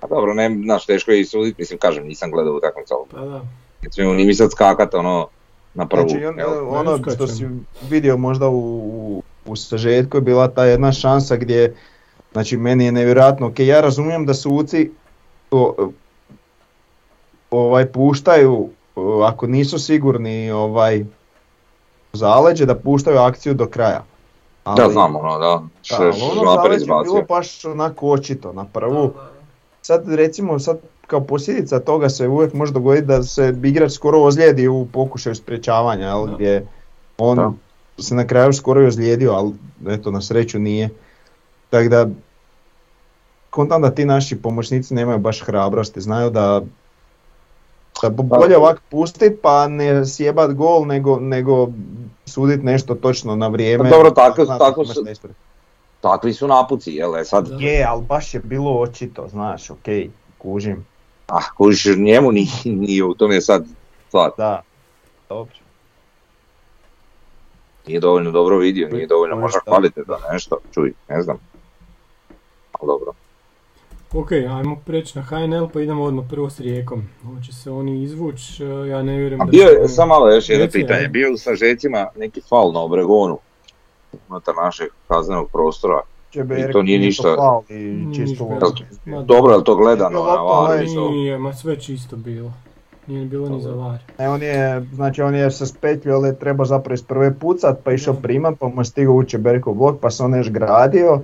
A 0.00 0.06
dobro, 0.06 0.34
ne, 0.34 0.58
znaš, 0.64 0.86
teško 0.86 1.10
je 1.10 1.20
i 1.20 1.24
suditi, 1.24 1.56
mislim, 1.58 1.78
kažem, 1.78 2.06
nisam 2.06 2.30
gledao 2.30 2.54
utakmicu, 2.54 2.94
Pa 3.10 3.20
da. 3.20 3.40
ne 3.82 3.90
smijemo 3.90 4.14
ni 4.14 4.24
mi 4.24 4.34
sad 4.34 4.50
skakat, 4.50 4.94
ono, 4.94 5.26
na 5.74 5.86
prvu. 5.86 6.08
Znači, 6.08 6.24
on- 6.26 6.40
ono 6.70 6.98
što 7.10 7.26
si 7.26 7.46
vidio 7.82 8.16
možda 8.16 8.48
u, 8.48 8.58
u, 8.78 9.22
u 9.46 9.56
sažetku 9.56 10.16
je 10.16 10.20
bila 10.20 10.48
ta 10.48 10.64
jedna 10.64 10.92
šansa 10.92 11.36
gdje, 11.36 11.74
znači 12.32 12.56
meni 12.56 12.84
je 12.84 12.92
nevjerojatno, 12.92 13.46
ok, 13.46 13.58
ja 13.58 13.80
razumijem 13.80 14.26
da 14.26 14.34
suci 14.34 14.90
o, 15.50 15.90
ovaj, 17.50 17.86
puštaju, 17.86 18.68
o, 18.96 19.22
ako 19.22 19.46
nisu 19.46 19.78
sigurni 19.78 20.50
ovaj, 20.50 21.04
zaleđe, 22.12 22.66
da 22.66 22.74
puštaju 22.74 23.18
akciju 23.18 23.54
do 23.54 23.66
kraja. 23.66 24.04
Da, 24.76 24.88
znam, 24.88 25.16
ono, 25.16 25.38
da, 25.38 25.44
Da, 25.44 25.62
š, 25.82 25.94
ali 25.94 26.12
š, 26.12 26.22
ono 26.22 26.72
je 26.72 26.76
izbacio. 26.76 27.12
bilo 27.12 27.24
baš 27.28 27.64
onako 27.64 28.08
očito 28.08 28.52
na 28.52 28.64
prvu. 28.64 29.12
Sad 29.82 30.08
recimo, 30.08 30.58
sad 30.58 30.78
kao 31.06 31.20
posljedica 31.20 31.80
toga 31.80 32.08
se 32.08 32.28
uvijek 32.28 32.52
može 32.52 32.72
dogoditi 32.72 33.06
da 33.06 33.22
se 33.22 33.54
igrač 33.64 33.92
skoro 33.92 34.20
ozlijedi 34.20 34.68
u 34.68 34.86
pokušaju 34.92 35.34
sprječavanja, 35.34 36.06
jel, 36.06 36.26
Da. 36.26 36.32
gdje 36.34 36.66
on 37.18 37.36
Da. 37.36 37.52
se 38.02 38.14
na 38.14 38.26
kraju 38.26 38.52
skoro 38.52 38.82
i 38.82 38.86
ozlijedio, 38.86 39.32
ali 39.32 39.52
eto 39.88 40.10
na 40.10 40.20
sreću 40.20 40.58
nije. 40.58 40.90
Tako 41.72 41.88
da, 41.88 42.06
kontam 43.50 43.82
da 43.82 43.90
ti 43.90 44.04
naši 44.04 44.36
pomoćnici 44.36 44.94
nemaju 44.94 45.18
baš 45.18 45.40
hrabrosti, 45.40 46.00
znaju 46.00 46.30
da 46.30 46.62
bo- 48.02 48.22
bolje 48.22 48.56
ovak 48.56 48.80
pustit 48.90 49.32
pa 49.42 49.68
ne 49.68 50.06
sjebat 50.06 50.52
gol 50.52 50.86
nego, 50.86 51.18
nego 51.18 51.68
sudit 52.26 52.62
nešto 52.62 52.94
točno 52.94 53.36
na 53.36 53.48
vrijeme. 53.48 53.84
Pa 53.84 53.90
dobro, 53.90 54.10
tako- 54.10 54.44
Znaš, 54.44 54.58
tako 54.58 54.84
su-. 54.84 55.04
Takvi 56.00 56.32
su 56.32 56.48
napuci, 56.48 56.92
jel, 56.92 57.16
e 57.16 57.24
sad. 57.24 57.48
Je, 57.52 57.84
ali 57.84 58.02
baš 58.02 58.34
je 58.34 58.40
bilo 58.40 58.72
očito, 58.72 59.28
znaš, 59.28 59.70
okej, 59.70 60.10
kužim, 60.38 60.86
ah, 61.28 61.50
kužiš, 61.56 61.96
njemu 61.96 62.32
nije, 62.32 62.48
nije 62.64 63.04
u 63.04 63.14
tome 63.14 63.40
sad 63.40 63.64
stvar. 64.08 64.30
da, 64.36 64.62
dobro. 65.28 65.54
Nije 67.86 68.00
dovoljno 68.00 68.30
dobro 68.30 68.58
vidio, 68.58 68.88
nije 68.88 69.06
dovoljno 69.06 69.36
možda 69.36 69.60
kvalitetno 69.60 70.16
nešto, 70.32 70.58
čuj, 70.74 70.92
ne 71.08 71.22
znam. 71.22 71.51
Ali 72.82 72.88
dobro. 72.88 73.12
Ok, 74.14 74.32
ajmo 74.32 74.76
preći 74.86 75.18
na 75.18 75.24
HNL 75.24 75.68
pa 75.72 75.80
idemo 75.80 76.04
odmah 76.04 76.24
prvo 76.30 76.50
s 76.50 76.60
Rijekom. 76.60 77.02
Hoće 77.24 77.52
se 77.52 77.70
oni 77.70 78.02
izvući, 78.02 78.62
ja 78.90 79.02
ne 79.02 79.16
vjerujem 79.16 79.40
A 79.40 79.44
da 79.44 79.50
bio 79.50 79.66
je, 79.66 79.88
samo 79.88 80.08
malo 80.08 80.30
još 80.30 80.48
jedno 80.48 80.66
pitanje, 80.72 81.08
bio 81.08 81.26
je 81.26 81.32
u 81.32 81.36
sažecima 81.36 82.06
neki 82.16 82.40
fal 82.40 82.72
na 82.72 82.80
Obregonu, 82.80 83.38
unutar 84.28 84.54
našeg 84.56 84.88
kaznenog 85.08 85.50
prostora. 85.50 86.00
I 86.34 86.72
to 86.72 86.82
nije 86.82 86.98
ništa- 86.98 87.36
faul 87.36 87.62
i 87.68 88.14
čisto 88.14 88.48
ništa 88.48 89.22
Dobro, 89.22 89.52
je 89.52 89.58
li 89.58 89.64
to 89.64 89.76
gledano 89.76 90.22
na 90.22 90.34
to? 90.34 91.10
Nije, 91.10 91.38
ma 91.38 91.52
sve 91.52 91.80
čisto 91.80 92.16
bilo. 92.16 92.52
Nije 93.06 93.26
bilo 93.26 93.48
ni 93.48 93.60
za 93.60 93.70
var. 93.70 93.98
E, 94.18 94.28
on 94.28 94.42
je, 94.42 94.86
znači 94.94 95.22
on 95.22 95.34
je 95.34 95.50
se 95.50 95.66
spetljio, 95.66 96.14
ali 96.14 96.28
je 96.28 96.38
trebao 96.38 96.66
zapravo 96.66 96.94
iz 96.94 97.02
prve 97.02 97.34
pucat, 97.34 97.78
pa 97.84 97.92
išao 97.92 98.14
primat, 98.14 98.54
pa 98.58 98.68
mu 98.68 98.80
je 98.80 98.84
stigao 98.84 99.14
ući 99.14 99.38
Berko 99.38 99.74
blok, 99.74 100.00
pa 100.00 100.10
se 100.10 100.22
on 100.22 100.36
još 100.36 100.50
gradio. 100.50 101.20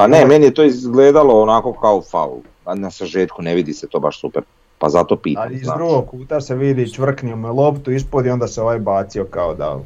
Pa 0.00 0.06
ne, 0.06 0.26
meni 0.26 0.44
je 0.44 0.54
to 0.54 0.62
izgledalo 0.64 1.42
onako 1.42 1.72
kao 1.72 2.02
faul, 2.02 2.40
a 2.64 2.74
na 2.74 2.90
sažetku 2.90 3.42
ne 3.42 3.54
vidi 3.54 3.72
se 3.72 3.86
to 3.86 4.00
baš 4.00 4.20
super, 4.20 4.42
pa 4.78 4.88
zato 4.88 5.16
pitam. 5.16 5.42
A 5.42 5.52
iz 5.52 5.68
drugog 5.76 6.06
kuta 6.06 6.40
se 6.40 6.54
vidi 6.54 6.92
čvrknio 6.92 7.36
me 7.36 7.48
loptu 7.48 7.90
ispod 7.90 8.26
i 8.26 8.30
onda 8.30 8.48
se 8.48 8.62
ovaj 8.62 8.78
bacio 8.78 9.24
kao 9.24 9.54
da 9.54 9.78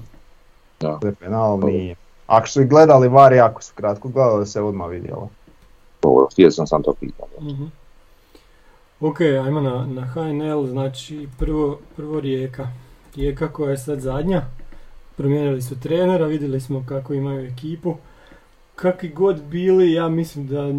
Da. 0.81 0.98
je 1.03 1.14
penal, 1.14 1.61
nije. 1.61 1.94
Ako 2.27 2.48
su 2.48 2.64
gledali 2.64 3.09
var, 3.09 3.33
jako 3.33 3.62
su 3.62 3.72
kratko 3.74 4.09
gledali, 4.09 4.46
se 4.46 4.61
odmah 4.61 4.90
vidjelo. 4.90 5.29
Dobro, 6.03 6.27
htio 6.33 6.50
sam 6.50 6.66
sam 6.66 6.83
to 6.83 6.92
pitati. 7.00 7.44
Mhm. 7.44 7.64
Ok, 9.00 9.20
ajmo 9.20 9.61
na, 9.61 9.87
na 9.87 10.07
HNL, 10.07 10.66
znači 10.66 11.29
prvo, 11.38 11.79
prvo 11.96 12.20
Rijeka. 12.20 12.68
Rijeka 13.16 13.48
koja 13.48 13.70
je 13.70 13.79
sad 13.79 14.00
zadnja. 14.00 14.42
Promijenili 15.16 15.62
su 15.62 15.81
trenera, 15.81 16.27
vidjeli 16.27 16.61
smo 16.61 16.85
kako 16.88 17.14
imaju 17.14 17.46
ekipu. 17.46 17.94
Kakvi 18.77 19.09
god 19.09 19.43
bili, 19.43 19.93
ja 19.93 20.09
mislim 20.09 20.47
da 20.47 20.73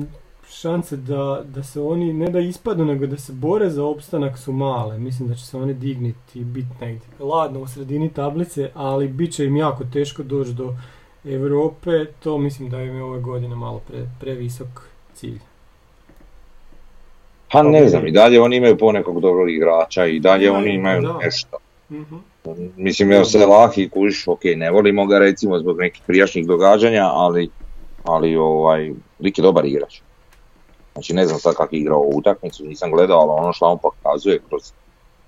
šanse 0.50 0.98
da, 0.98 1.42
da 1.46 1.64
se 1.64 1.82
oni 1.82 2.14
ne 2.14 2.30
da 2.30 2.40
ispadnu, 2.40 2.86
nego 2.86 3.08
da 3.08 3.18
se 3.18 3.34
bore 3.34 3.70
za 3.70 3.86
opstanak 3.86 4.38
su 4.38 4.52
male. 4.52 5.00
Mislim 5.00 5.30
da 5.30 5.36
će 5.36 5.46
se 5.46 5.58
oni 5.58 5.74
digniti 5.74 6.40
i 6.40 6.44
biti 6.44 6.68
negdje 6.82 7.08
ladno 7.20 7.60
u 7.60 7.68
sredini 7.68 8.10
tablice, 8.14 8.70
ali 8.74 9.08
bit 9.08 9.34
će 9.34 9.46
im 9.46 9.56
jako 9.58 9.84
teško 9.94 10.24
doći 10.24 10.54
do 10.54 10.74
Europe. 11.26 12.06
To 12.20 12.38
mislim 12.38 12.70
da 12.70 12.82
im 12.82 12.96
je 12.96 13.04
ove 13.04 13.20
godine 13.20 13.56
malo 13.56 13.82
pre, 13.88 14.06
previsok 14.20 14.68
cilj. 15.14 15.40
Pa 17.52 17.64
ne 17.64 17.88
znam, 17.88 18.08
i 18.08 18.12
dalje 18.12 18.42
oni 18.42 18.56
imaju 18.56 18.78
ponekog 18.78 19.22
dobrog 19.22 19.50
igrača 19.50 20.06
i 20.06 20.20
dalje 20.20 20.46
Imaju, 20.46 20.64
oni 20.64 20.74
imaju 20.74 21.02
da. 21.02 21.18
nešto. 21.24 21.58
Mhm. 21.92 22.16
Mislim, 22.78 23.12
evo 23.12 23.26
se 23.26 23.46
Lahi 23.46 23.90
kužiš, 23.90 24.28
ok, 24.28 24.42
ne 24.56 24.72
volimo 24.72 25.06
ga 25.06 25.20
recimo 25.20 25.60
zbog 25.60 25.80
nekih 25.80 26.02
prijašnjih 26.08 26.48
događanja, 26.48 27.04
ali, 27.04 27.50
ali 28.06 28.36
ovaj, 28.36 28.94
lik 29.20 29.38
je 29.38 29.41
dobar 29.41 29.65
igrač. 29.65 30.02
Znači 30.94 31.13
ne 31.13 31.26
znam 31.26 31.39
sad 31.39 31.56
kako 31.56 31.76
je 31.76 31.80
igrao 31.80 32.00
ovu 32.00 32.18
utakmicu, 32.18 32.65
nisam 32.65 32.91
gledao, 32.91 33.20
ali 33.20 33.32
ono 33.32 33.54
što 33.54 33.65
on 33.65 33.78
pokazuje 33.78 34.41
kroz 34.50 34.72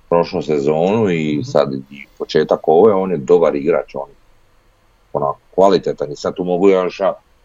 prošlu 0.10 0.42
sezonu 0.42 1.10
i 1.10 1.44
sad 1.44 1.74
i 1.92 2.06
početak 2.18 2.60
ove, 2.68 2.94
on 2.94 3.12
je 3.12 3.18
dobar 3.18 3.56
igrač, 3.56 3.96
on 3.96 4.10
onako 5.14 5.40
kvalitetan 5.56 6.12
i 6.12 6.16
sad 6.16 6.36
tu 6.36 6.44
mogu 6.44 6.70
još 6.70 7.02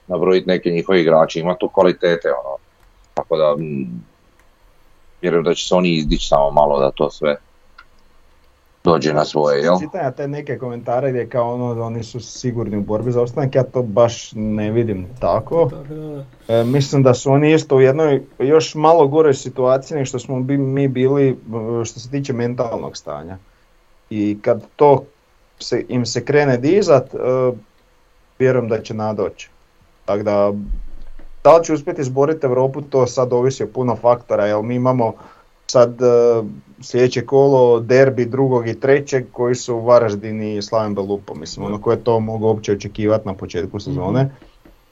nabrojiti 0.07 0.49
neke 0.49 0.71
njihove 0.71 1.01
igrače, 1.01 1.41
ima 1.41 1.55
tu 1.55 1.69
kvalitete, 1.69 2.29
ono, 2.29 2.57
tako 3.15 3.37
da 3.37 3.57
mm, 3.57 4.05
vjerujem 5.23 5.45
da 5.45 5.55
će 5.55 5.69
se 5.69 5.75
oni 5.75 5.95
izdići 5.95 6.29
samo 6.29 6.51
malo 6.51 6.81
da 6.81 6.91
to 6.91 7.11
sve 7.11 7.37
dođe 8.85 9.13
na 9.13 9.25
svoje, 9.25 9.63
jel? 9.63 9.79
Čitam 9.81 10.01
ja 10.01 10.11
te 10.11 10.29
neke 10.29 10.59
komentare 10.59 11.11
gdje 11.11 11.29
kao 11.29 11.55
ono 11.55 11.75
da 11.75 11.83
oni 11.83 12.03
su 12.03 12.21
sigurni 12.21 12.77
u 12.77 12.81
borbi 12.81 13.13
za 13.13 13.23
ostanak, 13.23 13.55
ja 13.55 13.63
to 13.63 13.83
baš 13.83 14.33
ne 14.35 14.71
vidim 14.71 15.07
tako. 15.21 15.71
E, 16.49 16.65
mislim 16.65 17.03
da 17.03 17.15
su 17.15 17.31
oni 17.31 17.53
isto 17.53 17.77
u 17.77 17.81
jednoj 17.81 18.23
još 18.39 18.75
malo 18.75 19.09
goroj 19.09 19.35
situaciji 19.35 19.95
nego 19.95 20.07
što 20.07 20.19
smo 20.19 20.41
bi, 20.41 20.59
mi 20.59 20.89
bili 20.89 21.29
e, 21.29 21.85
što 21.85 22.01
se 22.01 22.11
tiče 22.11 22.33
mentalnog 22.33 22.97
stanja. 22.97 23.39
I 24.11 24.39
kad 24.43 24.63
to 24.77 25.05
se, 25.59 25.85
im 25.89 26.07
se 26.07 26.25
krene 26.25 26.57
dizat, 26.57 27.15
e, 27.15 27.19
vjerujem 28.39 28.69
da 28.69 28.83
će 28.83 28.95
nadoći. 28.95 29.51
Tako 30.05 30.23
da, 30.23 30.53
da 31.45 31.57
li 31.57 31.65
će 31.65 31.73
uspjeti 31.73 32.01
izboriti 32.01 32.47
Europu, 32.47 32.83
to 32.83 33.07
sad 33.07 33.33
ovisi 33.33 33.65
o 33.65 33.69
puno 33.75 33.97
faktora, 33.97 34.47
jer 34.47 34.63
mi 34.63 34.75
imamo 34.75 35.13
sad 35.67 36.03
e, 36.03 36.05
sljedeće 36.81 37.27
kolo 37.27 37.81
derbi 37.81 38.25
drugog 38.25 38.69
i 38.69 38.81
trećeg 38.81 39.25
koji 39.33 39.55
su 39.55 39.81
Varaždin 39.81 40.43
i 40.43 40.63
Slaven 40.63 40.95
Belupo, 40.95 41.35
mislim, 41.35 41.67
ono 41.67 41.81
koje 41.81 42.05
to 42.05 42.21
mogu 42.21 42.47
uopće 42.47 42.73
očekivati 42.73 43.29
na 43.29 43.35
početku 43.35 43.81
sezone. 43.81 44.21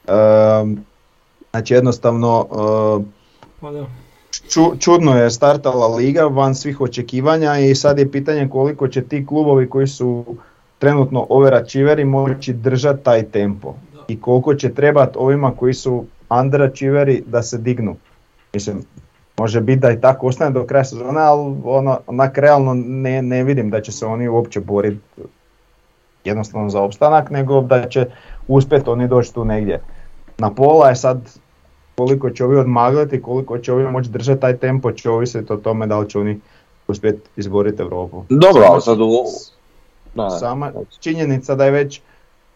Ehm, 0.07 0.73
znači 1.51 1.73
jednostavno 1.73 2.47
e, 2.51 3.21
Pa 3.61 3.71
ču- 4.31 4.79
čudno 4.79 5.17
je 5.17 5.31
startala 5.31 5.87
liga 5.87 6.23
van 6.23 6.55
svih 6.55 6.81
očekivanja 6.81 7.57
i 7.59 7.75
sad 7.75 7.99
je 7.99 8.11
pitanje 8.11 8.47
koliko 8.49 8.87
će 8.87 9.01
ti 9.01 9.25
klubovi 9.25 9.69
koji 9.69 9.87
su 9.87 10.25
trenutno 10.79 11.25
overačiveri 11.29 12.05
moći 12.05 12.53
držati 12.53 13.03
taj 13.03 13.23
tempo 13.23 13.75
i 14.07 14.21
koliko 14.21 14.55
će 14.55 14.73
trebati 14.73 15.17
ovima 15.17 15.55
koji 15.55 15.73
su 15.73 16.05
underachieveri 16.29 17.23
da 17.27 17.43
se 17.43 17.57
dignu. 17.57 17.95
Mislim, 18.53 18.83
može 19.41 19.61
biti 19.61 19.79
da 19.79 19.91
i 19.91 20.01
tako 20.01 20.27
ostane 20.27 20.51
do 20.51 20.65
kraja 20.65 20.83
sezone, 20.83 21.21
ali 21.21 21.55
ono, 21.63 21.99
onak 22.07 22.37
realno 22.37 22.73
ne, 22.73 23.21
ne 23.21 23.43
vidim 23.43 23.69
da 23.69 23.81
će 23.81 23.91
se 23.91 24.05
oni 24.05 24.27
uopće 24.27 24.59
boriti 24.59 25.21
jednostavno 26.23 26.69
za 26.69 26.81
opstanak, 26.81 27.29
nego 27.29 27.61
da 27.61 27.89
će 27.89 28.05
uspjeti 28.47 28.89
oni 28.89 29.07
doći 29.07 29.33
tu 29.33 29.45
negdje. 29.45 29.81
Na 30.37 30.51
pola 30.53 30.89
je 30.89 30.95
sad 30.95 31.17
koliko 31.95 32.29
će 32.29 32.45
ovi 32.45 32.57
odmagliti, 32.57 33.21
koliko 33.21 33.57
će 33.57 33.73
ovi 33.73 33.91
moći 33.91 34.09
držati 34.09 34.41
taj 34.41 34.57
tempo, 34.57 34.91
će 34.91 35.09
ovisiti 35.09 35.53
o 35.53 35.57
tome 35.57 35.87
da 35.87 35.99
li 35.99 36.09
će 36.09 36.19
oni 36.19 36.39
uspjeti 36.87 37.29
izboriti 37.35 37.81
Europu. 37.81 38.23
Dobro, 38.29 38.63
ali 38.69 38.81
sad 38.81 39.01
u... 39.01 39.09
Da, 40.15 40.23
da. 40.23 40.29
Sama 40.29 40.71
činjenica 40.99 41.55
da 41.55 41.65
je 41.65 41.71
već 41.71 42.01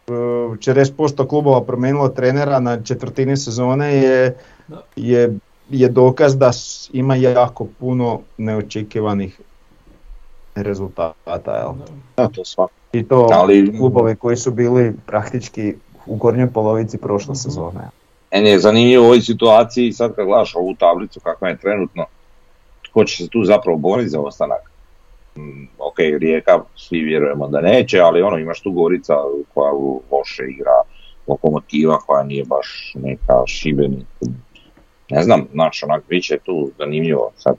uh, 0.07 0.13
40% 0.13 1.27
klubova 1.27 1.63
promijenilo 1.63 2.09
trenera 2.09 2.59
na 2.59 2.83
četvrtini 2.83 3.37
sezone 3.37 3.95
je, 3.95 4.37
je, 4.95 5.37
je 5.69 5.89
dokaz 5.89 6.37
da 6.37 6.51
ima 6.91 7.15
jako 7.15 7.67
puno 7.79 8.21
neočekivanih 8.37 9.41
rezultata. 10.55 11.51
Jel? 11.53 11.73
Da, 12.17 12.27
to 12.27 12.45
svako. 12.45 12.71
I 12.93 13.03
to 13.03 13.27
Ali- 13.31 13.77
klubovi 13.77 14.15
koji 14.15 14.37
su 14.37 14.51
bili 14.51 14.93
praktički 15.05 15.73
u 16.05 16.15
gornjoj 16.15 16.49
polovici 16.49 16.97
prošle 16.97 17.31
Mhm. 17.31 17.35
sezone. 17.35 17.89
Meni 18.31 18.49
je 18.49 18.59
zanimljivo 18.59 19.03
u 19.03 19.07
ovoj 19.07 19.21
situaciji, 19.21 19.91
sad 19.91 20.15
kad 20.15 20.25
gledaš 20.25 20.55
ovu 20.55 20.75
tablicu 20.75 21.19
kakva 21.19 21.49
je 21.49 21.57
trenutno, 21.57 22.05
tko 22.81 23.03
će 23.03 23.23
se 23.23 23.29
tu 23.29 23.43
zapravo 23.43 23.77
boriti 23.77 24.09
za 24.09 24.19
ostanak. 24.19 24.71
Mm, 25.37 25.67
ok, 25.79 25.95
Rijeka, 26.19 26.51
svi 26.75 26.99
vjerujemo 26.99 27.47
da 27.47 27.61
neće, 27.61 27.99
ali 27.99 28.21
ono, 28.21 28.37
imaš 28.37 28.61
tu 28.61 28.71
Gorica 28.71 29.13
koja 29.53 29.71
loše 30.11 30.43
igra, 30.49 30.71
Lokomotiva 31.27 31.97
koja 31.97 32.23
nije 32.23 32.45
baš 32.45 32.93
neka 32.95 33.43
Šibenik. 33.47 34.05
Ne 35.09 35.23
znam, 35.23 35.47
znači 35.53 35.85
onak, 35.85 36.03
bit 36.09 36.23
će 36.23 36.37
tu 36.43 36.69
zanimljivo 36.77 37.31
sad. 37.37 37.55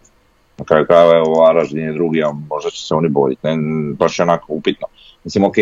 Na 0.58 0.64
kraju 0.64 0.86
krajeva 0.86 1.16
evo 1.16 1.40
Varaždin 1.40 1.84
je 1.84 1.92
drugi, 1.92 2.22
a 2.22 2.32
možda 2.48 2.70
će 2.70 2.86
se 2.86 2.94
oni 2.94 3.08
boriti, 3.08 3.46
ne, 3.46 3.56
baš 3.98 4.18
je 4.18 4.22
onako 4.22 4.46
upitno. 4.48 4.86
Mislim, 5.24 5.44
ok, 5.44 5.54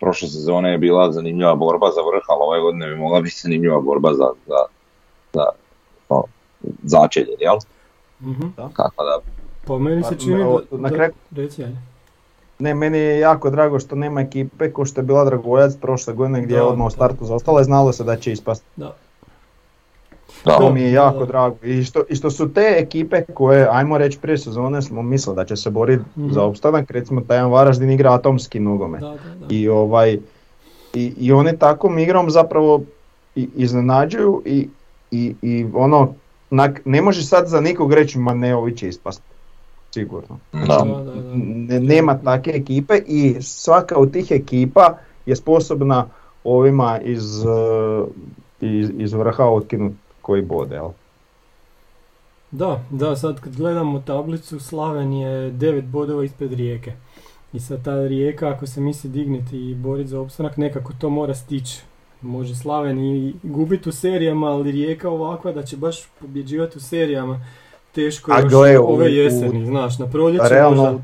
prošle 0.00 0.28
sezone 0.28 0.72
je 0.72 0.78
bila 0.78 1.12
zanimljiva 1.12 1.54
borba 1.54 1.86
za 1.86 2.00
vrh, 2.00 2.22
ali 2.28 2.40
ove 2.40 2.60
godine 2.60 2.86
bi 2.86 2.96
mogla 2.96 3.20
biti 3.20 3.40
zanimljiva 3.42 3.80
borba 3.80 4.12
za, 4.12 4.28
za, 4.46 4.56
za 5.32 5.44
ono, 6.08 6.24
začelje, 6.82 7.34
jel? 7.40 7.56
Mhm. 8.20 8.48
Kako 8.72 9.04
da, 9.04 9.18
Pa 9.66 9.78
meni 9.78 10.02
se 10.02 10.10
Pa, 10.10 10.16
čini 10.16 10.38
da... 10.38 10.78
na 10.78 10.88
kraju-. 10.88 11.12
Ne, 12.58 12.74
meni 12.74 12.98
je 12.98 13.18
jako 13.18 13.50
drago 13.50 13.80
što 13.80 13.96
nema 13.96 14.20
ekipe 14.20 14.72
ko 14.72 14.84
što 14.84 15.00
je 15.00 15.04
bila 15.04 15.24
Dragojac 15.24 15.76
prošle 15.76 16.14
godine 16.14 16.42
gdje 16.42 16.54
je 16.54 16.60
Da, 16.60 16.66
odmah 16.66 16.86
u 16.86 16.90
startu 16.90 17.24
zaostala 17.24 17.60
i 17.60 17.64
znalo 17.64 17.92
se 17.92 18.04
da 18.04 18.16
će 18.16 18.32
ispasti. 18.32 18.66
Da. 18.76 18.96
Da, 20.44 20.56
To 20.58 20.72
mi 20.72 20.82
je 20.82 20.92
jako 20.92 21.24
drago. 21.26 21.56
I 21.62 21.84
što, 21.84 22.02
I 22.08 22.14
što 22.14 22.30
su 22.30 22.52
te 22.52 22.76
ekipe 22.78 23.22
koje, 23.24 23.68
ajmo 23.70 23.98
reći 23.98 24.18
prije 24.18 24.38
sezone, 24.38 24.82
smo 24.82 25.02
mislili 25.02 25.36
da 25.36 25.44
će 25.44 25.56
se 25.56 25.70
boriti 25.70 26.02
Mhm. 26.16 26.32
za 26.32 26.42
opstanak, 26.42 26.90
recimo 26.90 27.20
taj 27.20 27.42
Varaždin 27.42 27.90
igra 27.90 28.14
atomski 28.14 28.60
nogomet. 28.60 29.00
Da, 29.00 29.08
da, 29.08 29.14
da. 29.40 29.54
I, 29.54 29.68
ovaj, 29.68 30.18
i, 30.94 31.14
i 31.18 31.32
oni 31.32 31.56
takvom 31.58 31.98
igrom 31.98 32.30
zapravo 32.30 32.82
i, 33.34 33.48
iznenađuju 33.54 34.42
i, 34.44 34.68
i, 35.10 35.34
i 35.42 35.66
ono, 35.74 36.14
nak, 36.50 36.80
ne 36.84 37.02
može 37.02 37.22
sad 37.22 37.48
za 37.48 37.60
nikog 37.60 37.92
reći 37.92 38.18
ma 38.18 38.34
ne, 38.34 38.56
ovi 38.56 38.76
će 38.76 38.88
ispast. 38.88 39.22
Sigurno. 39.94 40.38
da. 40.52 40.58
Da, 40.60 40.84
da, 40.84 41.04
da. 41.04 41.22
Ne, 41.34 41.80
nema 41.80 42.18
takve 42.18 42.52
ekipe 42.52 42.94
i 43.06 43.36
svaka 43.40 43.96
od 43.96 44.12
tih 44.12 44.30
ekipa 44.30 44.94
je 45.26 45.36
sposobna 45.36 46.06
ovima 46.44 47.00
iz, 47.00 47.44
eh, 47.44 48.04
iz, 48.60 48.90
iz 48.98 49.12
vrha 49.12 49.44
otkinut 49.44 49.92
koji 50.22 50.42
bode. 50.42 50.74
Jel? 50.74 50.88
Da, 52.50 52.80
da, 52.90 53.16
sad 53.16 53.40
kad 53.40 53.56
gledamo 53.56 54.02
tablicu, 54.06 54.60
Slaven 54.60 55.12
je 55.12 55.52
9 55.52 55.82
bodova 55.82 56.24
ispred 56.24 56.52
Rijeke. 56.52 56.92
I 57.52 57.60
sad 57.60 57.84
ta 57.84 57.94
Rijeka, 58.06 58.48
ako 58.48 58.66
se 58.66 58.80
misli 58.80 59.10
digniti 59.10 59.70
i 59.70 59.74
boriti 59.74 60.08
za 60.08 60.20
opstanak, 60.20 60.56
nekako 60.56 60.92
to 61.00 61.10
mora 61.10 61.34
stići. 61.34 61.82
Može 62.22 62.54
Slaven 62.54 62.98
i 62.98 63.34
gubiti 63.42 63.88
u 63.88 63.92
serijama, 63.92 64.46
ali 64.46 64.70
Rijeka 64.72 65.10
ovakva 65.10 65.52
da 65.52 65.62
će 65.62 65.76
baš 65.76 66.08
pobjeđivati 66.20 66.78
u 66.78 66.80
serijama. 66.80 67.40
Teško 67.92 68.32
A 68.32 68.40
još 68.40 68.50
gle, 68.52 68.78
ove 68.78 69.04
u- 69.04 69.08
jeseni, 69.08 69.66
znaš, 69.66 69.98
na 69.98 70.06
proljeće 70.06 70.48
Realno, 70.48 70.82
možda. 70.82 71.02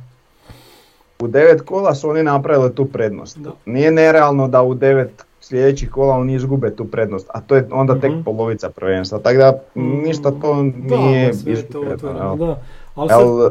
U 1.21 1.29
devet 1.29 1.61
kola 1.61 1.95
su 1.95 2.09
oni 2.09 2.23
napravili 2.23 2.75
tu 2.75 2.85
prednost. 2.85 3.39
Da. 3.39 3.51
Nije 3.67 3.91
nerealno 3.91 4.49
da 4.49 4.63
u 4.63 4.75
devet 4.75 5.25
sljedećih 5.47 5.91
kola 5.91 6.15
oni 6.15 6.35
izgube 6.35 6.71
tu 6.71 6.85
prednost, 6.85 7.27
a 7.29 7.41
to 7.41 7.57
je 7.57 7.69
onda 7.71 7.95
tek 7.95 8.11
Mhm. 8.11 8.23
polovica 8.23 8.71
prvenstva. 8.71 9.19
Tako 9.19 9.39
da 9.39 9.53
Mm, 9.75 9.81
ništa 9.99 10.31
to 10.33 10.63
nije 10.63 11.31
izgubljeno, 11.31 12.57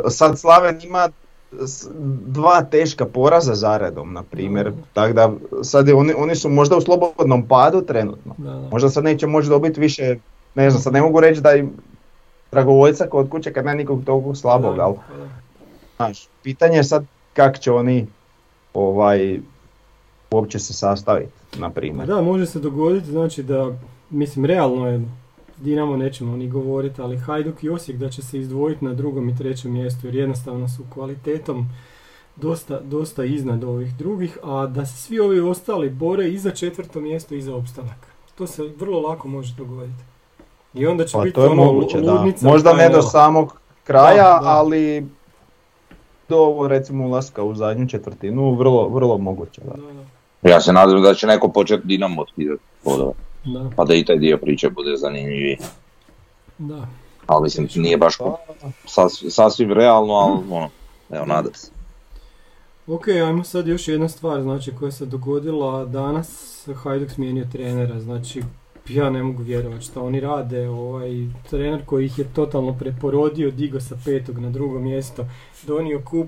sad, 0.08 0.40
Slaven 0.40 0.80
ima 0.84 1.10
dva 2.22 2.62
teška 2.62 3.06
poraza 3.06 3.56
zaredom, 3.56 4.14
na 4.14 4.24
primjer. 4.24 4.66
Da. 4.66 4.78
Tako 4.94 5.14
da 5.14 5.32
sad 5.62 5.90
oni, 5.90 6.14
oni 6.14 6.36
su 6.36 6.50
možda 6.50 6.78
u 6.78 6.82
slobodnom 6.82 7.44
padu 7.44 7.82
trenutno. 7.82 8.36
da, 8.38 8.52
da. 8.52 8.68
Možda 8.72 8.90
sad 8.90 9.04
neće 9.04 9.28
moći 9.28 9.50
dobiti 9.50 9.80
više, 9.80 10.16
ne 10.56 10.70
znam, 10.70 10.82
sad 10.82 10.94
ne 10.94 11.02
mogu 11.02 11.20
reći 11.20 11.42
da 11.42 11.54
im 11.54 11.72
dragovoljca 12.52 13.06
kod 13.06 13.30
kuće 13.30 13.54
kad 13.54 13.66
nema 13.66 13.76
nikog 13.76 14.04
toliko 14.06 14.36
slabog, 14.36 14.76
Da, 14.76 14.84
ali 14.84 14.96
znaš, 15.98 16.28
pitanje 16.44 16.78
je 16.78 16.84
sad 16.84 17.04
kako 17.34 17.58
će 17.58 17.72
oni 17.72 18.08
ovaj, 18.74 19.40
uopće 20.36 20.60
se 20.60 20.74
sastaviti, 20.74 21.32
na 21.60 21.70
Pa 21.70 21.74
primjer. 21.74 22.08
da, 22.08 22.22
može 22.22 22.46
se 22.46 22.60
dogoditi, 22.60 23.12
znači 23.12 23.44
da, 23.44 23.72
mislim, 24.10 24.46
realno 24.46 24.88
je, 24.88 25.06
Dinamo 25.58 25.98
nećemo 25.98 26.38
ni 26.38 26.50
govoriti, 26.50 27.02
ali 27.02 27.18
Hajduk 27.18 27.64
i 27.64 27.70
Osijek 27.70 27.98
da 27.98 28.10
će 28.10 28.22
se 28.22 28.40
izdvojiti 28.40 28.86
na 28.86 28.94
drugom 28.94 29.30
i 29.30 29.38
trećem 29.38 29.72
mjestu, 29.72 30.08
jer 30.08 30.16
jednostavno 30.16 30.70
su 30.70 30.84
kvalitetom 30.94 31.66
dosta, 32.36 32.80
dosta 32.80 33.26
iznad 33.26 33.64
ovih 33.64 33.96
drugih, 33.96 34.38
a 34.44 34.68
da 34.68 34.86
se 34.86 34.98
svi 34.98 35.20
ovi 35.20 35.40
ostali 35.40 35.90
bore 35.90 36.30
i 36.30 36.38
za 36.38 36.52
četvrto 36.52 37.00
mjesto 37.02 37.36
i 37.36 37.42
za 37.42 37.56
opstanak. 37.56 38.08
To 38.38 38.48
se 38.48 38.64
vrlo 38.80 39.00
lako 39.00 39.28
može 39.28 39.56
dogoditi. 39.56 40.04
I 40.74 40.88
onda 40.88 41.06
će 41.06 41.18
Pa 41.18 41.24
biti 41.24 41.36
to 41.36 41.44
je 41.44 41.50
ono 41.50 41.64
moguće, 41.64 42.02
da. 42.02 42.26
Možda 42.42 42.74
ne 42.74 42.90
do 42.90 43.02
samog 43.02 43.58
kraja, 43.84 44.34
Da, 44.34 44.40
da. 44.44 44.50
ali 44.50 45.06
do 46.30 46.68
recimo 46.68 47.06
ulaska 47.08 47.44
u 47.44 47.56
zadnju 47.56 47.90
četvrtinu, 47.90 48.56
vrlo, 48.56 48.90
vrlo 48.90 49.18
moguće. 49.18 49.62
Da. 49.66 49.74
Ja 50.46 50.62
se 50.62 50.74
nadam 50.74 51.02
da 51.02 51.14
će 51.14 51.28
neko 51.28 51.48
početi 51.48 51.88
Dinamo 51.88 52.22
otkidati 52.22 52.62
bodove, 52.86 53.12
pa 53.76 53.86
da 53.86 53.94
i 53.96 54.06
taj 54.06 54.18
dio 54.18 54.38
priče 54.38 54.70
bude 54.70 54.98
zanimljiviji. 54.98 55.58
da. 56.58 56.88
Ali 57.28 57.44
mislim, 57.44 57.68
nije 57.76 57.98
baš 57.98 58.18
sas- 58.86 59.24
sasvim 59.30 59.72
realno, 59.72 60.14
ali 60.14 60.34
ono, 60.52 60.70
evo, 61.10 61.26
nadam 61.26 61.54
se. 61.54 61.72
Ok, 62.88 63.08
ajmo 63.08 63.44
sad 63.44 63.68
još 63.68 63.88
jedna 63.88 64.10
stvar 64.10 64.42
znači, 64.42 64.72
koja 64.80 64.92
se 64.92 65.06
dogodila 65.06 65.86
danas. 65.86 66.68
Hajduk 66.84 67.10
smijenio 67.12 67.48
trenera, 67.52 68.00
znači 68.00 68.44
ja 68.90 69.10
ne 69.10 69.24
mogu 69.24 69.44
vjerovati 69.44 69.86
što 69.86 70.06
oni 70.06 70.20
rade. 70.20 70.70
Ovaj, 70.70 71.12
trener 71.50 71.86
koji 71.86 72.06
ih 72.06 72.20
je 72.20 72.34
totalno 72.34 72.74
preporodio, 72.74 73.52
digo 73.52 73.80
sa 73.80 73.96
petog 74.06 74.40
na 74.40 74.50
drugo 74.50 74.80
mjesto, 74.80 75.26
donio 75.68 76.02
kup, 76.06 76.28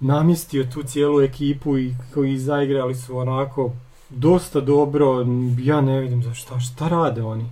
namjestio 0.00 0.64
tu 0.64 0.82
cijelu 0.82 1.22
ekipu 1.22 1.78
i 1.78 1.94
koji 2.14 2.38
zaigrali 2.38 2.94
su 2.94 3.16
onako 3.18 3.70
dosta 4.10 4.60
dobro. 4.60 5.26
Ja 5.58 5.80
ne 5.80 6.00
vidim 6.00 6.22
za 6.22 6.34
šta, 6.34 6.60
šta 6.60 6.88
rade 6.88 7.22
oni. 7.22 7.44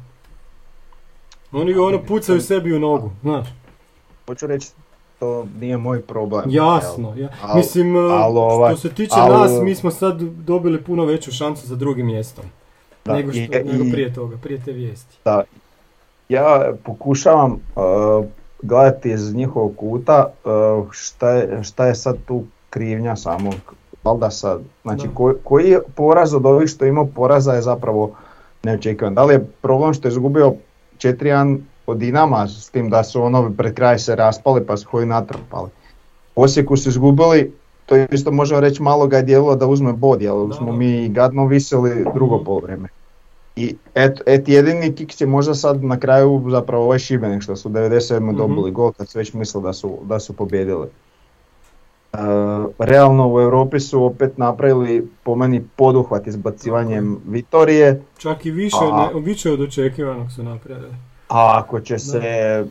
Oni 1.53 1.75
ono 1.75 2.03
pucaju 2.03 2.41
sebi 2.41 2.73
u 2.73 2.79
nogu, 2.79 3.11
znaš. 3.23 3.47
Hoću 4.27 4.47
reći, 4.47 4.69
to 5.19 5.47
nije 5.61 5.77
moj 5.77 6.03
problem. 6.03 6.45
Jasno, 6.47 7.15
ja. 7.17 7.29
Al- 7.43 7.57
mislim, 7.57 7.97
al 7.97 8.39
ovaj- 8.39 8.75
što 8.75 8.89
se 8.89 8.95
tiče 8.95 9.15
al- 9.15 9.33
nas, 9.33 9.51
mi 9.63 9.75
smo 9.75 9.91
sad 9.91 10.21
dobili 10.21 10.83
puno 10.83 11.05
veću 11.05 11.33
šansu 11.33 11.67
za 11.67 11.77
drugim 11.77 12.07
mjestom. 12.07 12.45
Da, 13.05 13.13
nego, 13.15 13.33
što, 13.33 13.41
i- 13.41 13.49
nego 13.65 13.85
prije 13.93 14.15
toga, 14.15 14.37
prije 14.37 14.61
te 14.65 14.73
vijesti. 14.73 15.17
Ja 16.29 16.73
pokušavam 16.85 17.53
uh, 17.53 18.25
gledati 18.62 19.11
iz 19.11 19.35
njihovog 19.35 19.77
kuta 19.77 20.27
uh, 20.44 20.87
šta, 20.90 21.31
je, 21.31 21.62
šta 21.62 21.87
je 21.87 21.94
sad 21.94 22.16
tu 22.27 22.42
krivnja 22.70 23.16
samog 23.16 23.55
valjda 24.05 24.31
sad, 24.31 24.61
znači 24.83 25.09
koji, 25.14 25.35
koji 25.44 25.70
je 25.70 25.81
poraz 25.94 26.35
od 26.35 26.46
ovih 26.46 26.68
što 26.68 26.85
je 26.85 26.88
imao 26.88 27.07
poraza 27.07 27.53
je 27.53 27.62
zapravo 27.62 28.11
neočekivan. 28.62 29.14
Da 29.14 29.25
li 29.25 29.35
je 29.35 29.46
problem 29.62 29.94
što 29.94 30.09
je 30.09 30.12
izgubio 30.12 30.55
4-1 30.98 31.59
od 31.87 31.98
Dinama 31.98 32.48
s 32.48 32.70
tim 32.70 32.90
da 32.90 33.05
su 33.05 33.22
ono 33.22 33.53
pred 33.57 33.75
kraj 33.75 33.98
se 33.98 34.16
raspali 34.16 34.66
pa 34.66 34.77
su 34.77 34.88
koji 34.90 35.07
natrpali. 35.07 35.68
Osijeku 36.37 36.77
su 36.77 36.88
izgubili, 36.88 37.53
to 37.87 37.96
isto 37.96 38.31
možemo 38.31 38.61
reći 38.61 38.83
malo 38.83 39.07
ga 39.07 39.16
je 39.16 39.22
dijelilo 39.22 39.57
da 39.57 39.66
uzme 39.66 39.92
bod, 39.92 40.22
jer 40.22 40.33
smo 40.57 40.72
mi 40.72 41.09
gadno 41.09 41.46
viseli 41.46 42.07
drugo 42.14 42.64
Mhm. 42.68 42.85
I 43.57 43.77
et, 43.95 44.21
et 44.27 44.49
jedini 44.49 44.95
kiks 44.95 45.21
je 45.21 45.27
možda 45.27 45.55
sad 45.55 45.85
na 45.85 45.99
kraju 45.99 46.45
zapravo 46.49 46.85
ovaj 46.85 46.99
Šibenik 46.99 47.43
što 47.43 47.57
su 47.57 47.69
97. 47.69 48.21
Mhm. 48.21 48.37
dobili 48.37 48.71
gol 48.71 48.93
kad 48.93 49.09
su 49.09 49.19
već 49.19 49.33
mislili 49.33 49.65
da 49.65 49.73
su, 49.73 49.99
da 50.05 50.21
su 50.21 50.33
pobjedili. 50.33 50.87
realno 52.79 53.29
u 53.29 53.41
Europi 53.41 53.81
su 53.81 54.05
opet 54.05 54.38
napravili 54.38 55.09
po 55.23 55.35
meni 55.37 55.65
poduhvat 55.77 56.27
izbacivanjem 56.27 57.21
Vitorije, 57.27 58.03
Čak 58.19 58.47
i 58.47 58.51
više, 58.51 58.77
A- 58.83 59.11
ne, 59.15 59.21
više 59.21 59.51
od 59.53 59.61
očekivanog 59.61 60.33
su 60.33 60.43
napravili. 60.43 60.95
a 61.29 61.59
ako 61.59 61.81
će 61.81 61.99
se 61.99 62.65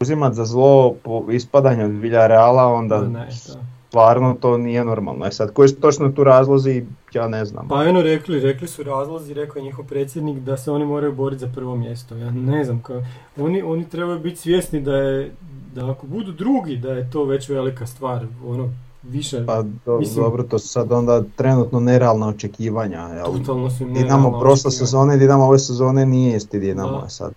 uzimat 0.00 0.34
za 0.34 0.44
zlo 0.44 0.94
po 0.94 1.24
ispadanju 1.30 1.84
od 1.84 1.90
Villareala, 1.90 2.66
onda 2.66 2.96
Ma 2.96 3.08
ne, 3.08 3.28
da. 3.48 3.60
Stvarno 3.88 4.34
to 4.34 4.58
nije 4.58 4.84
normalno. 4.84 5.26
E 5.26 5.30
sad, 5.30 5.52
koji 5.52 5.68
su 5.68 5.76
točno 5.76 6.08
tu 6.08 6.24
razlozi, 6.24 6.84
ja 7.12 7.28
ne 7.28 7.44
znam. 7.44 7.68
Pa 7.68 7.84
eno 7.84 8.02
rekli, 8.02 8.40
rekli 8.40 8.68
su 8.68 8.82
razlozi, 8.82 9.34
rekao 9.34 9.60
je 9.60 9.64
njihov 9.64 9.84
predsjednik 9.84 10.38
da 10.38 10.56
se 10.56 10.70
oni 10.70 10.84
moraju 10.84 11.12
boriti 11.12 11.40
za 11.40 11.50
prvo 11.54 11.76
mjesto. 11.76 12.16
Ja 12.16 12.30
ne 12.30 12.64
znam, 12.64 12.82
kao, 12.82 13.02
oni, 13.36 13.62
oni 13.62 13.88
trebaju 13.88 14.18
biti 14.18 14.36
svjesni 14.36 14.80
da 14.80 14.96
je, 14.96 15.32
da 15.74 15.90
ako 15.90 16.06
budu 16.06 16.32
drugi, 16.32 16.76
da 16.76 16.92
je 16.92 17.10
to 17.10 17.24
već 17.24 17.48
velika 17.48 17.86
stvar, 17.86 18.26
ono, 18.46 18.68
više, 19.02 19.46
Pa 19.46 19.62
do- 19.86 19.98
Mislim- 19.98 20.24
dobro, 20.24 20.42
to 20.42 20.58
su 20.58 20.68
sad 20.68 20.92
onda 20.92 21.22
trenutno 21.36 21.80
nerealna 21.80 22.28
očekivanja. 22.28 22.98
Jel? 23.00 23.24
totalno 23.26 23.70
su 23.70 23.82
im 23.82 23.94
Dinamo 23.94 24.16
nerealna 24.18 24.40
prošle 24.40 24.70
sezone, 24.70 25.16
Dinamo 25.16 25.44
ove 25.44 25.58
sezone 25.58 26.06
nije 26.06 26.36
isti 26.36 26.58
Dinamo 26.58 27.00
Da. 27.00 27.08
sad. 27.08 27.32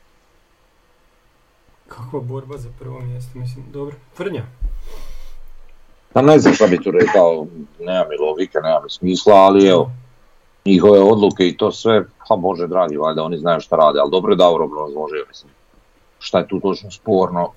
Kakva 1.88 2.20
borba 2.20 2.58
za 2.58 2.70
prvo 2.80 3.00
mjesto, 3.00 3.40
mislim, 3.40 3.66
dobro. 3.74 3.96
Frnja, 4.16 4.44
Pa 6.14 6.22
ne 6.22 6.40
znam 6.40 6.54
šta 6.54 6.68
bi 6.68 6.84
tu 6.84 6.92
rekao, 6.92 7.48
nema 7.80 8.06
mi 8.10 8.18
logike, 8.18 8.60
nema 8.64 8.80
mi 8.84 8.90
smisla, 8.90 9.36
ali 9.36 9.68
evo, 9.68 9.92
njihove 10.66 11.00
odluke 11.00 11.48
i 11.48 11.58
to 11.58 11.72
sve, 11.72 12.06
pa 12.28 12.36
bože 12.36 12.68
dragi, 12.68 12.98
valjda 12.98 13.24
oni 13.24 13.38
znaju 13.38 13.60
šta 13.60 13.76
rade, 13.76 14.00
ali 14.00 14.12
dobro 14.12 14.32
je 14.32 14.38
Davor 14.38 14.62
obrazložio, 14.62 15.26
mislim. 15.28 15.52
Šta 16.20 16.38
je 16.38 16.48
tu 16.48 16.60
točno 16.60 16.92
sporno, 16.92 17.52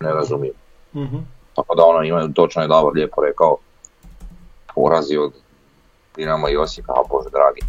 ne 0.00 0.12
razumijem. 0.12 0.54
mhm, 0.94 1.16
Tako 1.54 1.74
da 1.74 1.84
ono 1.84 2.02
imaju, 2.02 2.32
točno 2.32 2.62
je 2.62 2.68
Davor 2.68 2.92
lijepo 2.94 3.22
rekao, 3.22 3.56
porazi 4.74 5.16
od 5.16 5.32
Dinama 6.16 6.50
i 6.50 6.56
Osijeka, 6.56 6.92
a 6.92 7.08
bože 7.10 7.30
dragi. 7.30 7.60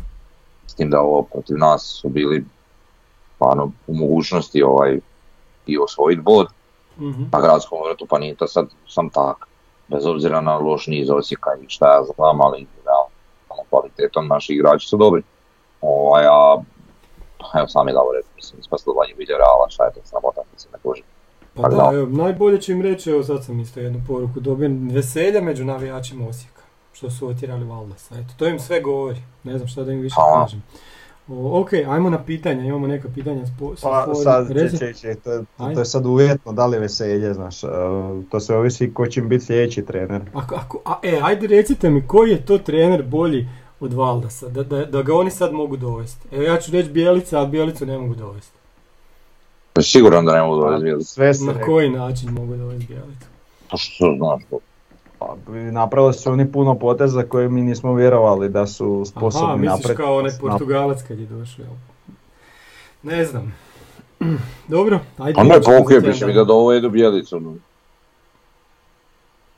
S 0.67 0.75
tim 0.75 0.89
da 0.89 1.01
ovo 1.01 1.21
protiv 1.21 1.57
nas 1.57 1.99
su 2.01 2.09
bili 2.09 2.45
stvarno 3.35 3.71
u 3.87 3.95
mogućnosti 3.95 4.63
ovaj 4.63 4.99
i 5.65 5.77
osvojiti 5.77 6.21
bod 6.21 6.47
mhm. 6.99 7.23
na 7.31 7.41
gradskom 7.41 7.79
vrtu, 7.89 8.05
pa 8.09 8.19
nije 8.19 8.35
to 8.35 8.47
sad 8.47 8.67
sam 8.87 9.09
tak. 9.09 9.47
Bez 9.87 10.05
obzira 10.05 10.41
na 10.41 10.57
loš 10.57 10.87
niz 10.87 11.09
Osijeka 11.09 11.49
i 11.61 11.69
šta 11.69 11.95
ja 11.95 12.03
znam, 12.03 12.41
ali 12.41 12.67
realno 12.85 13.69
kvalitetom 13.69 14.27
naši 14.27 14.53
igrači 14.53 14.87
su 14.87 14.97
dobri. 14.97 15.23
Ovaj, 15.81 16.25
a 16.25 16.57
pa 17.37 17.59
evo 17.59 17.67
sam 17.67 17.87
je 17.87 17.93
Davor 17.93 18.15
rekao, 18.15 18.31
mislim, 18.35 18.59
ispastovanje 18.59 19.13
Villarreala, 19.17 19.69
šta 19.69 19.85
je 19.85 19.93
to 19.93 19.99
sramota, 20.03 20.41
mislim, 20.53 20.71
ne 20.71 20.79
može. 20.83 21.01
Pa 21.53 21.61
Tako 21.61 21.75
da, 21.75 21.97
evo, 21.97 22.07
najbolje 22.07 22.61
će 22.61 22.71
im 22.71 22.81
reći, 22.81 23.09
evo 23.09 23.23
sad 23.23 23.43
sam 23.43 23.59
isto 23.59 23.79
jednu 23.79 24.01
poruku 24.07 24.39
dobio, 24.39 24.69
veselja 24.91 25.41
među 25.41 25.65
navijačima 25.65 26.27
Osijeka, 26.27 26.61
što 26.93 27.11
su 27.11 27.27
otjerali 27.27 27.65
Valdasa. 27.65 28.15
Eto, 28.15 28.33
to 28.37 28.47
im 28.47 28.59
sve 28.59 28.81
govori, 28.81 29.21
ne 29.43 29.57
znam 29.57 29.67
šta 29.67 29.83
da 29.83 29.91
im 29.91 30.01
više 30.01 30.15
kažem. 30.35 30.63
O, 31.27 31.59
ok, 31.61 31.73
ajmo 31.73 32.09
na 32.09 32.23
pitanja, 32.23 32.65
imamo 32.65 32.87
neka 32.87 33.07
pitanja 33.15 33.45
s 33.45 33.49
po, 33.59 33.75
sa 33.75 33.87
Pa 33.89 34.15
sad, 34.15 34.47
če, 34.53 34.77
če, 34.77 34.93
če, 34.93 35.15
to, 35.15 35.37
to 35.57 35.63
Ajde. 35.63 35.81
je 35.81 35.85
sad 35.85 36.05
uvjetno 36.05 36.53
da 36.53 36.65
li 36.65 36.75
je 36.75 36.79
veselje, 36.79 37.33
znaš, 37.33 37.63
e, 37.63 37.67
to 38.31 38.39
sve 38.39 38.57
ovisi 38.57 38.93
ko 38.93 39.07
će 39.07 39.19
im 39.19 39.29
biti 39.29 39.45
sljedeći 39.45 39.85
trener. 39.85 40.21
Ako, 40.33 40.55
ako, 40.55 40.81
a, 40.85 40.99
e, 41.03 41.19
ajde 41.23 41.47
recite 41.47 41.89
mi 41.89 42.07
koji 42.07 42.31
je 42.31 42.45
to 42.45 42.57
trener 42.57 43.03
bolji 43.03 43.47
od 43.79 43.93
Valdasa, 43.93 44.49
da, 44.49 44.63
da, 44.63 44.85
da 44.85 45.01
ga 45.01 45.15
oni 45.15 45.31
sad 45.31 45.53
mogu 45.53 45.77
dovesti. 45.77 46.35
Evo 46.35 46.43
ja 46.43 46.59
ću 46.59 46.71
reći 46.71 46.89
Bijelica, 46.89 47.41
a 47.41 47.45
Bijelicu 47.45 47.85
ne 47.85 47.97
mogu 47.97 48.15
dovesti. 48.15 48.57
Siguran 49.81 50.25
da 50.25 50.33
ne 50.33 50.41
mogu 50.41 50.61
dovesti 50.61 51.13
se 51.13 51.45
Na 51.45 51.61
koji 51.61 51.89
način 51.89 52.31
mogu 52.31 52.55
dovesti 52.55 52.85
Bijelicu? 52.85 53.27
To 53.67 53.77
što 53.77 54.15
znaš, 54.17 54.43
to. 54.49 54.57
Pa, 54.59 54.74
napravili 55.71 56.13
su 56.13 56.31
oni 56.31 56.51
puno 56.51 56.75
poteza 56.75 57.23
koje 57.23 57.49
mi 57.49 57.61
nismo 57.61 57.93
vjerovali 57.93 58.49
da 58.49 58.67
su 58.67 58.95
Aha, 58.95 59.05
sposobni 59.05 59.57
misliš 59.57 59.69
napraviti. 59.71 59.97
kao 59.97 60.17
onaj 60.17 60.31
Portugalac 60.41 61.03
kad 61.03 61.19
je 61.19 61.25
došao? 61.25 61.65
Ne 63.03 63.25
znam. 63.25 63.53
Dobro, 64.67 64.99
ajde. 65.17 65.33
Pa 65.35 65.41
pa 65.41 65.71
okej, 65.71 65.85
tjedan 65.89 66.11
piše 66.11 66.25
mi 66.25 66.33
da 66.33 66.43
dovedu 66.43 66.89
Bjelicu. 66.89 67.39
no. 67.39 67.55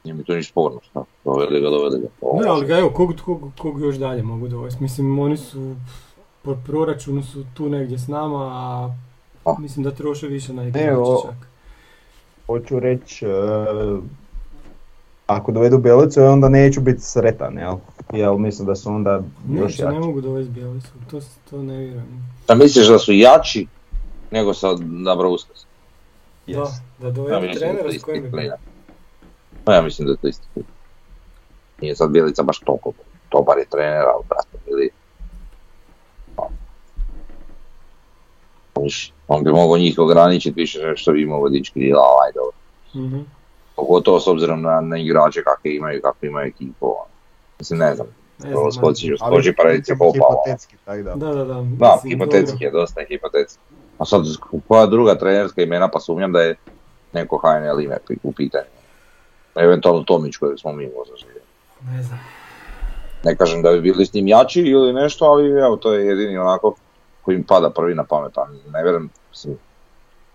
Nije 0.03 0.13
mi 0.13 0.23
to 0.23 0.35
ništa 0.35 0.51
sporno, 0.51 0.79
šta? 0.83 1.03
Doveli 1.25 1.61
ga, 1.61 1.69
doveli 1.69 1.99
ga. 2.01 2.07
Ovo, 2.21 2.41
Ne, 2.41 2.47
ali 2.47 2.65
ga 2.65 2.77
evo, 2.77 2.89
kog, 2.89 3.13
kog, 3.25 3.41
kog 3.57 3.81
još 3.81 3.95
dalje 3.95 4.23
mogu 4.23 4.47
dovesti? 4.47 4.83
Mislim, 4.83 5.19
oni 5.19 5.37
su, 5.37 5.75
po 6.41 6.55
proračunu 6.65 7.23
su 7.23 7.43
tu 7.53 7.69
negdje 7.69 7.97
s 7.97 8.07
nama, 8.07 8.37
a 8.45 8.89
A. 9.45 9.55
mislim 9.59 9.83
da 9.83 9.91
troše 9.91 10.27
više 10.27 10.53
na 10.53 10.63
igrače 10.63 10.91
čak. 11.25 11.47
Hoću 12.47 12.79
reći, 12.79 13.25
e, 13.25 13.29
ako 15.27 15.51
dovedu 15.51 15.77
Bjelicu, 15.77 16.23
onda 16.23 16.49
neću 16.49 16.81
biti 16.81 17.01
sretan, 17.01 17.57
jel? 17.57 17.75
Jel 18.13 18.37
mislim 18.37 18.67
da 18.67 18.75
su 18.75 18.89
onda 18.89 19.21
još 19.51 19.77
ne 19.77 19.85
jači. 19.85 19.99
mogu 19.99 20.21
dovesti 20.21 20.51
Bjelicu, 20.51 20.87
to, 21.11 21.19
to 21.49 21.63
ne 21.63 21.77
vjerujem. 21.77 22.25
Šta 22.43 22.55
misliš 22.55 22.87
da 22.87 22.99
su 22.99 23.13
jači 23.13 23.67
nego 24.31 24.53
sa 24.53 24.67
Dabrauskas? 25.05 25.65
Da, 26.47 26.53
Yes. 26.53 26.69
da 26.99 27.07
Ja 27.07 27.11
dovedu 27.11 27.39
da 27.39 27.45
je 27.45 27.53
to 27.53 27.59
trenera 27.59 27.91
s 27.91 28.03
kojim 28.03 28.23
bi... 28.23 28.31
klinac. 28.31 28.59
Pa 29.63 29.73
ja 29.73 29.81
mislim 29.81 30.05
da 30.05 30.11
je 30.11 30.17
to 30.17 30.27
isti. 30.27 30.47
Nije 31.81 31.95
sad 31.95 32.11
Bjelica 32.11 32.43
baš 32.43 32.59
toliko 32.59 32.91
dobar 33.31 33.57
je 33.57 33.65
trener, 33.65 34.03
ali 34.15 34.23
brate, 34.29 34.57
ili... 34.67 34.89
On 39.27 39.43
bi 39.43 39.51
mogao 39.51 39.77
njih 39.77 39.99
ograničiti 39.99 40.61
više 40.61 40.79
što 40.95 41.11
bi 41.11 41.21
imao 41.21 41.39
vodički 41.39 41.79
djela, 41.79 42.01
aj 42.25 42.31
dobro. 42.35 42.57
Mhm. 43.07 43.21
Pogotovo 43.77 44.19
s 44.19 44.27
obzirom 44.27 44.61
na, 44.61 44.81
na 44.81 44.97
igrače 44.97 45.43
kakve 45.43 45.75
imaju, 45.75 46.01
kakve 46.01 46.27
imaju 46.27 46.47
ekipu. 46.47 46.85
ono. 46.85 47.05
Mislim, 47.59 47.79
ne 47.79 47.95
znam, 47.95 48.07
Ne 48.43 48.57
Ovo 48.57 48.71
znam, 48.71 48.83
skoči, 48.85 49.15
skoči 49.17 49.53
pa 49.55 49.63
reci 49.63 49.93
popao. 49.99 50.43
da. 51.03 51.15
Da, 51.15 51.33
da, 51.33 51.45
da. 51.45 51.97
Hipotetski 52.03 52.63
je, 52.63 52.71
dosta 52.71 52.99
je 53.01 53.07
hipotetski. 53.09 53.59
A 53.97 54.05
sad, 54.05 54.21
koja 54.67 54.85
druga 54.85 55.15
trenerska 55.15 55.61
imena, 55.61 55.87
pa 55.87 55.99
sumnjam 55.99 56.31
da 56.31 56.41
je 56.41 56.55
neko 57.13 57.37
HNL 57.37 57.81
ime 57.81 57.97
u 58.23 58.31
pitanju. 58.31 58.65
Eventualno 59.55 60.03
Tomić 60.03 60.37
kojeg 60.37 60.59
smo 60.59 60.71
mi 60.71 60.89
možda 60.97 61.15
živjeli. 61.15 61.41
dobro. 61.79 61.95
Ne 61.97 62.03
znam. 62.03 62.19
Ne 63.23 63.35
kažem 63.35 63.61
da 63.61 63.71
bi 63.71 63.81
bili 63.81 64.05
s 64.05 64.13
njim 64.13 64.27
jači 64.27 64.61
ili 64.61 64.93
nešto, 64.93 65.25
ali 65.25 65.49
evo, 65.49 65.75
to 65.77 65.93
je 65.93 66.05
jedini 66.07 66.37
onako 66.37 66.75
koji 67.21 67.37
mi 67.37 67.43
pada 67.43 67.69
prvi 67.69 67.95
na 67.95 68.03
pamet, 68.03 68.31
pa 68.33 68.47
ne 68.73 68.83
vjerujem, 68.83 69.09
mislim, 69.29 69.57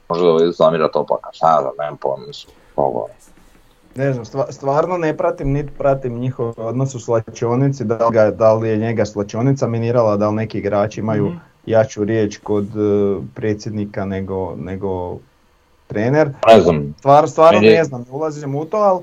možda 0.09 0.25
dovedu 0.27 0.53
Samira 0.53 0.89
Topaka, 0.89 1.31
šta 1.33 1.51
ja 1.51 1.61
znam, 1.61 1.73
nemam 1.79 1.97
pojma, 1.97 2.27
mislim, 2.27 2.55
ovo, 2.77 3.09
Ne 3.95 4.13
znam, 4.13 4.25
stva- 4.25 4.53
stvarno 4.53 4.99
ne 4.99 5.17
pratim, 5.17 5.49
niti 5.49 5.73
pratim 5.73 6.15
njihov 6.15 6.55
odnos 6.57 6.95
u 6.95 7.01
slačionici, 7.01 7.85
da 7.85 8.07
li, 8.07 8.13
ga, 8.13 8.31
da 8.31 8.55
li 8.55 8.69
je 8.69 8.77
njega 8.77 9.05
slačionica 9.05 9.67
minirala, 9.67 10.17
da 10.17 10.29
li 10.29 10.35
neki 10.35 10.59
igrači 10.59 11.01
imaju 11.01 11.27
Mhm. 11.27 11.37
jaču 11.67 12.05
riječ 12.05 12.39
kod 12.39 12.65
e, 12.67 12.71
predsjednika 13.35 14.05
nego, 14.05 14.55
nego 14.57 15.17
trener. 15.87 16.31
ne 16.49 16.61
znam, 16.61 16.95
Stvar, 16.99 17.29
stvarno 17.29 17.53
Meni 17.55 17.67
je- 17.67 17.79
ne 17.79 17.85
znam, 17.85 18.01
ne 18.01 18.11
ulazim 18.11 18.55
u 18.55 18.65
to, 18.65 18.77
ali 18.77 19.01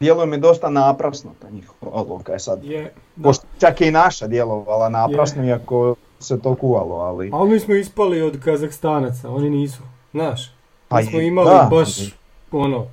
djeluje 0.00 0.26
mi 0.26 0.38
dosta 0.38 0.70
naprasno 0.70 1.30
ta 1.38 1.50
njihova 1.50 1.92
odluka 1.92 2.32
je 2.32 2.38
sad. 2.38 2.64
Je. 2.64 2.92
Pošto 3.22 3.44
čak 3.58 3.80
je 3.80 3.88
i 3.88 3.92
naša 3.92 4.26
djelovala 4.26 4.88
naprasno, 4.88 5.44
iako 5.44 5.94
se 6.20 6.40
to 6.40 6.54
kuvalo, 6.54 6.94
ali... 6.96 7.30
Ali 7.32 7.50
mi 7.50 7.60
smo 7.60 7.74
ispali 7.74 8.22
od 8.22 8.40
Kazahstanaca, 8.40 9.30
oni 9.30 9.50
nisu. 9.50 9.82
Znaš, 10.12 10.52
Pa 10.88 10.96
mi 10.96 11.04
smo 11.04 11.20
i- 11.20 11.26
imali 11.26 11.48
da, 11.48 11.68
baš 11.70 11.98
ali- 12.00 12.10
ono, 12.52 12.86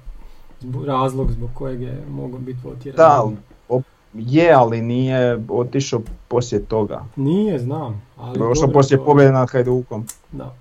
razlog 0.88 1.32
zbog 1.32 1.50
kojeg 1.54 1.82
je 1.82 2.04
mogao 2.10 2.40
biti 2.40 2.60
potjeran. 2.64 2.98
Da, 2.98 3.24
op- 3.70 3.84
je, 4.14 4.52
ali 4.52 4.82
nije 4.82 5.40
otišao 5.50 6.02
poslije 6.28 6.66
toga. 6.66 7.04
Nije, 7.16 7.60
znam. 7.60 8.02
Ali 8.18 8.38
dobro, 8.40 8.72
poslije 8.74 8.98
to- 8.98 9.06
pobjede 9.06 9.32
nad 9.32 9.50
Hajdukom. 9.50 10.06
Da. 10.32 10.54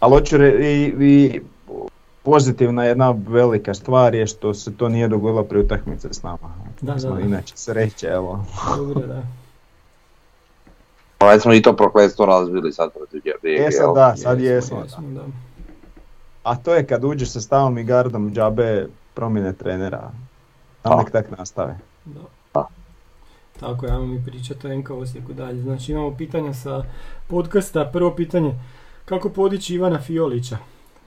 Ali 0.00 0.12
hoću 0.12 0.36
re- 0.36 0.58
i, 0.60 0.94
i 1.00 1.40
pozitivna 2.22 2.84
jedna 2.84 3.14
velika 3.28 3.74
stvar 3.74 4.14
je 4.14 4.26
što 4.26 4.54
se 4.54 4.76
to 4.76 4.88
nije 4.88 5.08
dogodilo 5.08 5.42
pri 5.44 5.58
utakmici 5.58 6.08
s 6.10 6.22
nama. 6.22 6.38
Da, 6.80 6.94
da, 6.94 7.10
da. 7.10 7.20
Inače 7.20 7.56
sreće, 7.56 8.06
evo. 8.06 8.44
Dobro, 8.76 9.06
da. 9.06 9.22
pa 11.18 11.26
već 11.26 11.42
smo 11.42 11.52
i 11.52 11.62
to 11.62 11.72
prokletstvo 11.72 12.26
razbili 12.26 12.72
sad 12.72 12.92
protiv 12.92 13.22
E 13.44 13.70
sad 13.70 13.80
jel? 13.80 13.94
da, 13.94 14.16
sad 14.16 14.40
jesmo, 14.40 14.82
da. 15.04 15.22
A 16.42 16.56
to 16.56 16.74
je 16.74 16.86
kad 16.86 17.04
uđeš 17.04 17.30
sa 17.30 17.40
stavom 17.40 17.78
i 17.78 17.84
gardom 17.84 18.32
džabe 18.34 18.86
promjene 19.14 19.52
trenera. 19.52 20.10
A 20.82 20.88
Da. 20.88 20.96
nek 20.96 21.10
tak 21.10 21.30
nastave. 21.38 21.78
Da. 22.04 22.20
Da. 22.54 22.66
Tako, 23.60 23.86
ajmo 23.86 24.06
mi 24.06 24.24
pričati 24.24 24.66
o 24.66 24.76
NK 24.76 24.90
Osijeku 24.90 25.32
dalje. 25.32 25.62
Znači 25.62 25.92
imamo 25.92 26.16
pitanja 26.16 26.54
sa 26.54 26.84
podcasta. 27.28 27.90
Prvo 27.92 28.14
pitanje, 28.14 28.54
kako 29.04 29.28
podići 29.28 29.74
Ivana 29.74 30.00
Fiolića? 30.00 30.58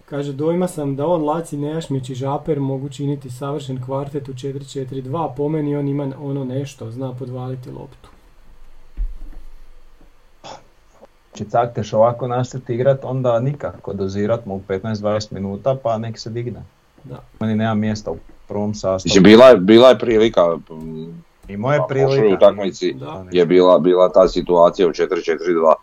Kaže, 0.09 0.33
dojma 0.33 0.67
sam 0.67 0.95
da 0.95 1.07
on 1.07 1.23
Laci, 1.23 1.57
Nejašmić 1.57 2.09
i 2.09 2.15
Žaper 2.15 2.59
mogu 2.59 2.89
činiti 2.89 3.29
savršen 3.29 3.81
kvartet 3.85 4.29
u 4.29 4.33
4-4-2. 4.33 5.35
Po 5.37 5.49
meni 5.49 5.75
on 5.75 5.87
ima 5.87 6.11
ono 6.19 6.43
nešto, 6.43 6.91
zna 6.91 7.13
podvaliti 7.13 7.71
loptu. 7.71 8.09
Či 11.33 11.45
cakteš 11.45 11.93
ovako 11.93 12.27
nastaviti 12.27 12.73
igrat, 12.73 12.99
onda 13.03 13.39
nikako 13.39 13.93
dozirat 13.93 14.45
mu 14.45 14.55
u 14.55 14.61
15-20 14.67 15.33
minuta 15.33 15.75
pa 15.83 15.97
nek 15.97 16.19
se 16.19 16.29
digne. 16.29 16.63
Da. 17.05 17.23
Meni 17.39 17.55
nema 17.55 17.73
mjesta 17.73 18.11
u 18.11 18.17
prvom 18.47 18.73
sastavu. 18.73 19.01
Mislim, 19.05 19.23
bila 19.23 19.45
je, 19.45 19.57
bila 19.57 19.89
je 19.89 19.99
prilika, 19.99 20.57
Imao 21.47 21.71
je 21.71 21.79
na 21.79 21.87
prošloj 21.87 22.07
prilika. 22.11 22.35
utakmici 22.37 22.93
Da. 22.93 23.25
je 23.31 23.45
bila, 23.45 23.79
bila 23.79 24.09
ta 24.09 24.27
situacija 24.27 24.87
u 24.87 24.91
4-4-2, 24.91 25.73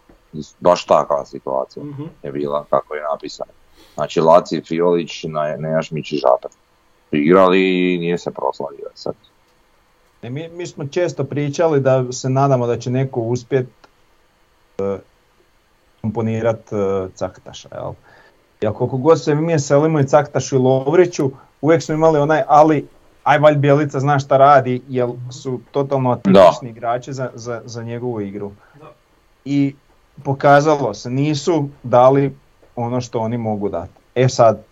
baš 0.60 0.84
takva 0.84 1.24
situacija 1.24 1.84
Mhm. 1.84 2.02
je 2.22 2.32
bila 2.32 2.64
kako 2.64 2.94
je 2.94 3.02
napisano. 3.04 3.50
Znači 3.94 4.20
Laci, 4.20 4.60
Fiolić, 4.60 5.24
Ne- 5.24 5.56
Nejašmić 5.58 6.12
i 6.12 6.16
Žaper. 6.16 6.50
Igrali 7.12 7.60
i 7.94 7.98
nije 7.98 8.18
se 8.18 8.30
proslavio 8.30 8.86
sad. 8.94 9.14
Ne, 10.22 10.30
mi, 10.30 10.48
mi 10.48 10.66
smo 10.66 10.86
često 10.86 11.24
pričali 11.24 11.80
da 11.80 12.12
se 12.12 12.28
nadamo 12.28 12.66
da 12.66 12.78
će 12.78 12.90
neko 12.90 13.20
uspjet 13.20 13.66
e, 14.78 14.98
komponirat 16.00 16.72
e, 16.72 16.76
Caktaša, 17.14 17.68
jel? 17.72 17.92
Jer 18.62 18.72
koliko 18.72 18.96
god 18.96 19.22
se 19.22 19.34
mi 19.34 19.58
selimo 19.58 20.00
i 20.00 20.06
Caktašu 20.06 20.56
i 20.56 20.58
Lovriću, 20.58 21.30
uvijek 21.60 21.82
smo 21.82 21.94
imali 21.94 22.18
onaj 22.18 22.42
ali 22.48 22.86
aj 23.24 23.38
valj 23.38 23.56
Bjelica 23.56 24.00
zna 24.00 24.18
šta 24.18 24.36
radi, 24.36 24.82
jer 24.88 25.08
su 25.30 25.60
totalno 25.70 26.10
atipični 26.10 26.70
igrači 26.70 27.12
za, 27.12 27.30
za, 27.34 27.62
za 27.64 27.82
njegovu 27.82 28.20
igru. 28.20 28.52
Da. 28.80 28.86
I 29.44 29.74
pokazalo 30.24 30.94
se, 30.94 31.10
nisu 31.10 31.68
dali 31.82 32.36
ono 32.76 33.00
što 33.00 33.18
oni 33.18 33.38
mogu 33.38 33.68
dati. 33.68 33.92
E 34.14 34.28
sad, 34.28 34.62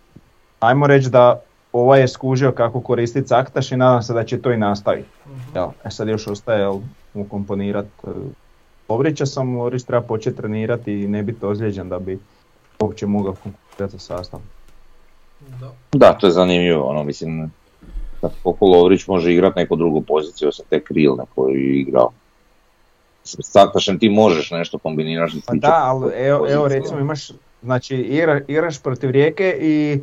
ajmo 0.60 0.86
reći 0.86 1.10
da 1.10 1.40
ovaj 1.72 2.00
je 2.00 2.08
skužio 2.08 2.52
kako 2.52 2.80
koristiti 2.80 3.28
Caktaš 3.28 3.72
i 3.72 3.76
nadam 3.76 4.02
se 4.02 4.12
da 4.12 4.24
će 4.24 4.42
to 4.42 4.52
i 4.52 4.56
nastaviti. 4.56 5.08
Mhm. 5.26 5.40
Jel, 5.54 5.68
e 5.84 5.90
sad 5.90 6.08
još 6.08 6.26
ostaje 6.26 6.60
jel, 6.60 6.78
mu 7.14 7.24
komponirat 7.28 7.86
e, 8.04 8.08
Lovrića 8.88 9.26
sam, 9.26 9.56
Lovrić 9.56 9.82
treba 9.82 10.02
početi 10.02 10.36
trenirati 10.36 10.92
i 10.92 11.08
ne 11.08 11.22
biti 11.22 11.46
ozlijeđen 11.46 11.88
da 11.88 11.98
bi 11.98 12.18
uopće 12.80 13.06
mogao 13.06 13.32
konkurirati 13.32 13.69
za 13.88 13.98
sastav. 13.98 14.40
Da. 15.60 15.72
Da, 15.92 16.12
to 16.12 16.26
je 16.26 16.32
zanimljivo, 16.32 16.84
ono, 16.84 17.04
mislim, 17.04 17.50
da 18.22 18.30
koliko 18.42 18.66
Lovrić 18.66 19.06
može 19.06 19.32
igrati 19.32 19.58
neku 19.58 19.76
drugu 19.76 20.02
poziciju, 20.02 20.48
osim 20.48 20.64
te 20.70 20.80
krilne 20.80 21.24
koju 21.34 21.54
je 21.54 21.80
igrao. 21.80 22.10
S 23.24 23.52
ti 24.00 24.08
možeš 24.08 24.50
nešto 24.50 24.78
kombinirati. 24.78 25.30
što 25.30 25.40
se 25.40 25.46
Pa 25.46 25.54
da, 25.54 25.82
ali 25.84 26.12
evo, 26.14 26.46
evo 26.50 26.68
recimo 26.68 27.00
imaš, 27.00 27.30
znači 27.62 27.96
igra, 27.96 28.40
igraš 28.48 28.82
protiv 28.82 29.10
Rijeke 29.10 29.58
i 29.60 30.00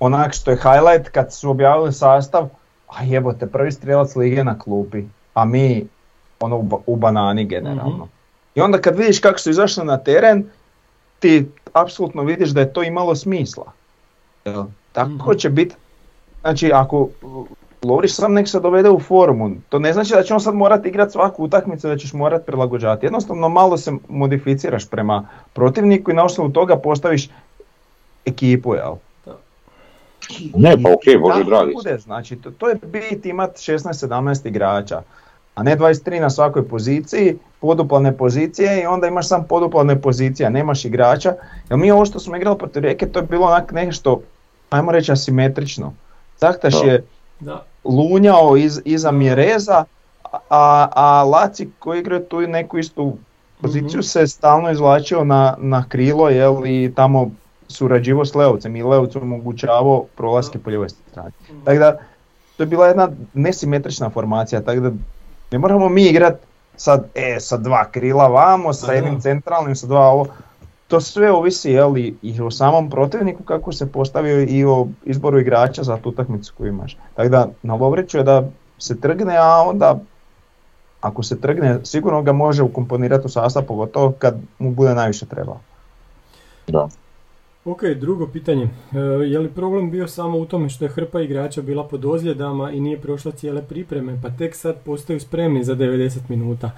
onak 0.00 0.34
što 0.34 0.50
je 0.50 0.56
highlight 0.56 1.08
kad 1.08 1.34
su 1.34 1.50
objavili 1.50 1.92
sastav, 1.92 2.48
a 2.88 3.04
jebote, 3.04 3.46
prvi 3.46 3.72
strijelac 3.72 4.16
lige 4.16 4.44
na 4.44 4.58
klupi, 4.58 5.04
a 5.34 5.44
mi 5.44 5.86
ono 6.40 6.68
u 6.86 6.96
banani 6.96 7.44
generalno. 7.44 8.04
Mhm. 8.04 8.10
I 8.54 8.60
onda 8.60 8.80
kad 8.80 8.96
vidiš 8.96 9.18
kako 9.20 9.38
su 9.38 9.50
izašli 9.50 9.84
na 9.84 9.98
teren, 9.98 10.44
ti 11.18 11.46
apsolutno 11.72 12.22
vidiš 12.22 12.50
da 12.50 12.60
je 12.60 12.72
to 12.72 12.82
imalo 12.82 13.14
smisla. 13.14 13.72
Jel? 14.44 14.64
Tako 14.92 15.10
Mhm. 15.10 15.32
će 15.32 15.50
biti, 15.50 15.74
znači 16.40 16.72
ako 16.72 17.08
Lovrić 17.82 18.12
sam 18.12 18.32
nek 18.32 18.48
se 18.48 18.60
dovede 18.60 18.90
u 18.90 19.00
formu, 19.00 19.50
to 19.68 19.78
ne 19.78 19.92
znači 19.92 20.12
da 20.12 20.22
će 20.22 20.34
on 20.34 20.40
sad 20.40 20.54
morati 20.54 20.88
igrati 20.88 21.12
svaku 21.12 21.44
utakmicu, 21.44 21.88
da 21.88 21.96
ćeš 21.96 22.12
morati 22.12 22.46
prilagođavati. 22.46 23.06
Jednostavno 23.06 23.48
malo 23.48 23.76
se 23.76 23.92
modificiraš 24.08 24.88
prema 24.88 25.22
protivniku 25.52 26.10
i 26.10 26.14
na 26.14 26.24
osnovu 26.24 26.50
toga 26.50 26.76
postaviš 26.76 27.28
ekipu, 28.26 28.74
jel? 28.74 28.94
Ne, 30.54 30.82
pa 30.82 30.92
okej, 30.92 31.14
I 31.14 31.18
Bože 31.18 31.44
dragi. 31.44 31.72
bude, 31.74 31.98
znači 31.98 32.36
to, 32.36 32.50
to 32.50 32.68
je 32.68 32.74
bit 32.82 33.26
imat 33.26 33.50
16-17 33.52 34.48
igrača, 34.48 35.02
a 35.58 35.62
ne 35.62 35.76
23 35.76 36.20
na 36.20 36.30
svakoj 36.30 36.68
poziciji, 36.68 37.38
poduplane 37.60 38.16
pozicije 38.16 38.82
i 38.82 38.86
onda 38.86 39.06
imaš 39.06 39.28
sam 39.28 39.44
poduplane 39.44 40.00
pozicije, 40.00 40.50
nemaš 40.50 40.84
igrača. 40.84 41.34
Jer 41.70 41.78
mi 41.78 41.90
ovo 41.90 42.04
što 42.04 42.18
smo 42.18 42.36
igrali 42.36 42.58
protiv 42.58 42.82
Rijeke, 42.82 43.06
to 43.06 43.18
je 43.18 43.26
bilo 43.26 43.46
onak 43.46 43.72
nešto, 43.72 44.20
ajmo 44.70 44.92
reći 44.92 45.12
asimetrično. 45.12 45.92
Zahtaš 46.38 46.74
je 46.84 47.04
Da. 47.40 47.64
lunjao 47.84 48.56
iz, 48.56 48.80
iza 48.84 49.10
Mjereza, 49.10 49.84
a, 50.50 50.88
a 50.92 51.24
Laci 51.24 51.68
koji 51.78 52.00
igra 52.00 52.20
tu 52.20 52.40
neku 52.40 52.78
istu 52.78 53.16
poziciju 53.60 53.98
Mhm. 53.98 54.02
se 54.02 54.26
stalno 54.26 54.70
izvlačio 54.70 55.24
na, 55.24 55.56
na 55.58 55.84
krilo 55.88 56.28
jel, 56.28 56.66
i 56.66 56.92
tamo 56.94 57.30
surađivo 57.68 58.24
s 58.24 58.34
Leovcem 58.34 58.76
i 58.76 58.82
Leovc 58.82 59.16
omogućavao 59.16 60.04
prolaske 60.16 60.58
po 60.58 60.70
ljevoj 60.70 60.88
strani. 60.88 61.30
Tako 61.64 61.78
da, 61.78 61.98
to 62.56 62.62
je 62.62 62.66
bila 62.66 62.86
jedna 62.86 63.08
nesimetrična 63.34 64.10
formacija, 64.10 64.60
tako 64.60 64.80
da 64.80 64.90
ne 65.50 65.58
moramo 65.58 65.88
mi 65.88 66.02
igrat 66.06 66.34
sad, 66.76 67.04
e, 67.14 67.40
sa 67.40 67.56
dva 67.56 67.84
krila 67.90 68.28
vamo, 68.28 68.72
sa 68.72 68.92
jednim 68.92 69.20
centralnim, 69.20 69.76
sa 69.76 69.86
dva 69.86 70.00
ovo. 70.00 70.26
To 70.88 71.00
sve 71.00 71.32
ovisi 71.32 71.70
jel, 71.70 71.98
i, 71.98 72.14
i 72.22 72.40
o 72.40 72.50
samom 72.50 72.90
protivniku 72.90 73.42
kako 73.42 73.72
se 73.72 73.92
postavio 73.92 74.42
i 74.42 74.64
o 74.64 74.86
izboru 75.04 75.40
igrača 75.40 75.82
za 75.82 75.96
tu 75.96 76.08
utakmicu 76.08 76.54
koju 76.58 76.68
imaš. 76.68 76.96
Tako 77.14 77.28
da 77.28 77.48
na 77.62 77.74
Lovriću 77.74 78.18
je 78.18 78.24
da 78.24 78.48
se 78.78 79.00
trgne, 79.00 79.36
a 79.36 79.62
onda 79.66 79.98
ako 81.00 81.22
se 81.22 81.40
trgne 81.40 81.78
sigurno 81.84 82.22
ga 82.22 82.32
može 82.32 82.62
ukomponirati 82.62 83.26
u 83.26 83.28
sastav, 83.28 83.62
pogotovo 83.62 84.12
kad 84.18 84.40
mu 84.58 84.70
bude 84.70 84.94
najviše 84.94 85.26
trebalo. 85.26 85.60
Da. 86.66 86.88
Ok, 87.70 87.84
drugo 88.00 88.26
pitanje. 88.26 88.68
E, 88.92 88.98
je 89.26 89.38
li 89.38 89.48
problem 89.48 89.90
bio 89.90 90.08
samo 90.08 90.38
u 90.38 90.46
tome 90.46 90.68
što 90.68 90.84
je 90.84 90.88
hrpa 90.88 91.20
igrača 91.20 91.62
bila 91.62 91.84
pod 91.84 92.04
ozljedama 92.04 92.70
i 92.70 92.80
nije 92.80 93.00
prošla 93.00 93.32
cijele 93.32 93.62
pripreme, 93.62 94.18
pa 94.22 94.30
tek 94.30 94.54
sad 94.54 94.76
postaju 94.84 95.20
spremni 95.20 95.64
za 95.64 95.74
90 95.76 96.18
minuta? 96.28 96.70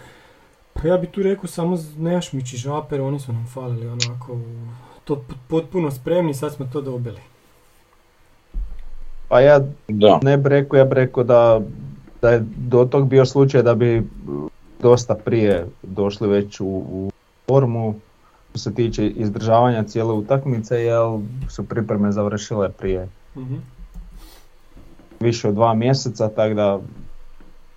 Pa 0.72 0.88
ja 0.88 0.96
bi 0.96 1.06
tu 1.06 1.22
rekao 1.22 1.46
samo 1.46 1.78
Nejašmić 1.98 2.52
i 2.52 2.56
Žaper, 2.56 3.00
oni 3.00 3.20
su 3.20 3.32
nam 3.32 3.46
falili 3.54 3.86
onako 3.86 4.38
to 5.04 5.24
potpuno 5.48 5.90
spremni, 5.90 6.34
sad 6.34 6.52
smo 6.52 6.66
to 6.72 6.80
dobili. 6.80 7.18
Pa 9.28 9.40
ja 9.40 9.60
Da. 9.88 10.18
ne 10.22 10.36
bi 10.36 10.48
rekao, 10.48 10.76
ja 10.76 10.84
bi 10.84 10.94
rekao 10.94 11.24
da, 11.24 11.60
da 12.22 12.30
je 12.30 12.44
do 12.56 12.84
tog 12.84 13.08
bio 13.08 13.26
slučaj 13.26 13.62
da 13.62 13.74
bi 13.74 14.02
dosta 14.82 15.14
prije 15.14 15.66
došli 15.82 16.28
već 16.28 16.60
u, 16.60 16.66
u 16.66 17.10
formu 17.48 17.94
se 18.54 18.74
tiče 18.74 19.08
izdržavanja 19.08 19.82
cijele 19.82 20.12
utakmice, 20.12 20.76
jer 20.76 21.00
su 21.48 21.64
pripreme 21.64 22.12
završile 22.12 22.68
prije 22.70 23.08
Mhm. 23.36 23.54
više 25.20 25.48
od 25.48 25.54
dva 25.54 25.74
mjeseca, 25.74 26.28
tako 26.28 26.54
da 26.54 26.78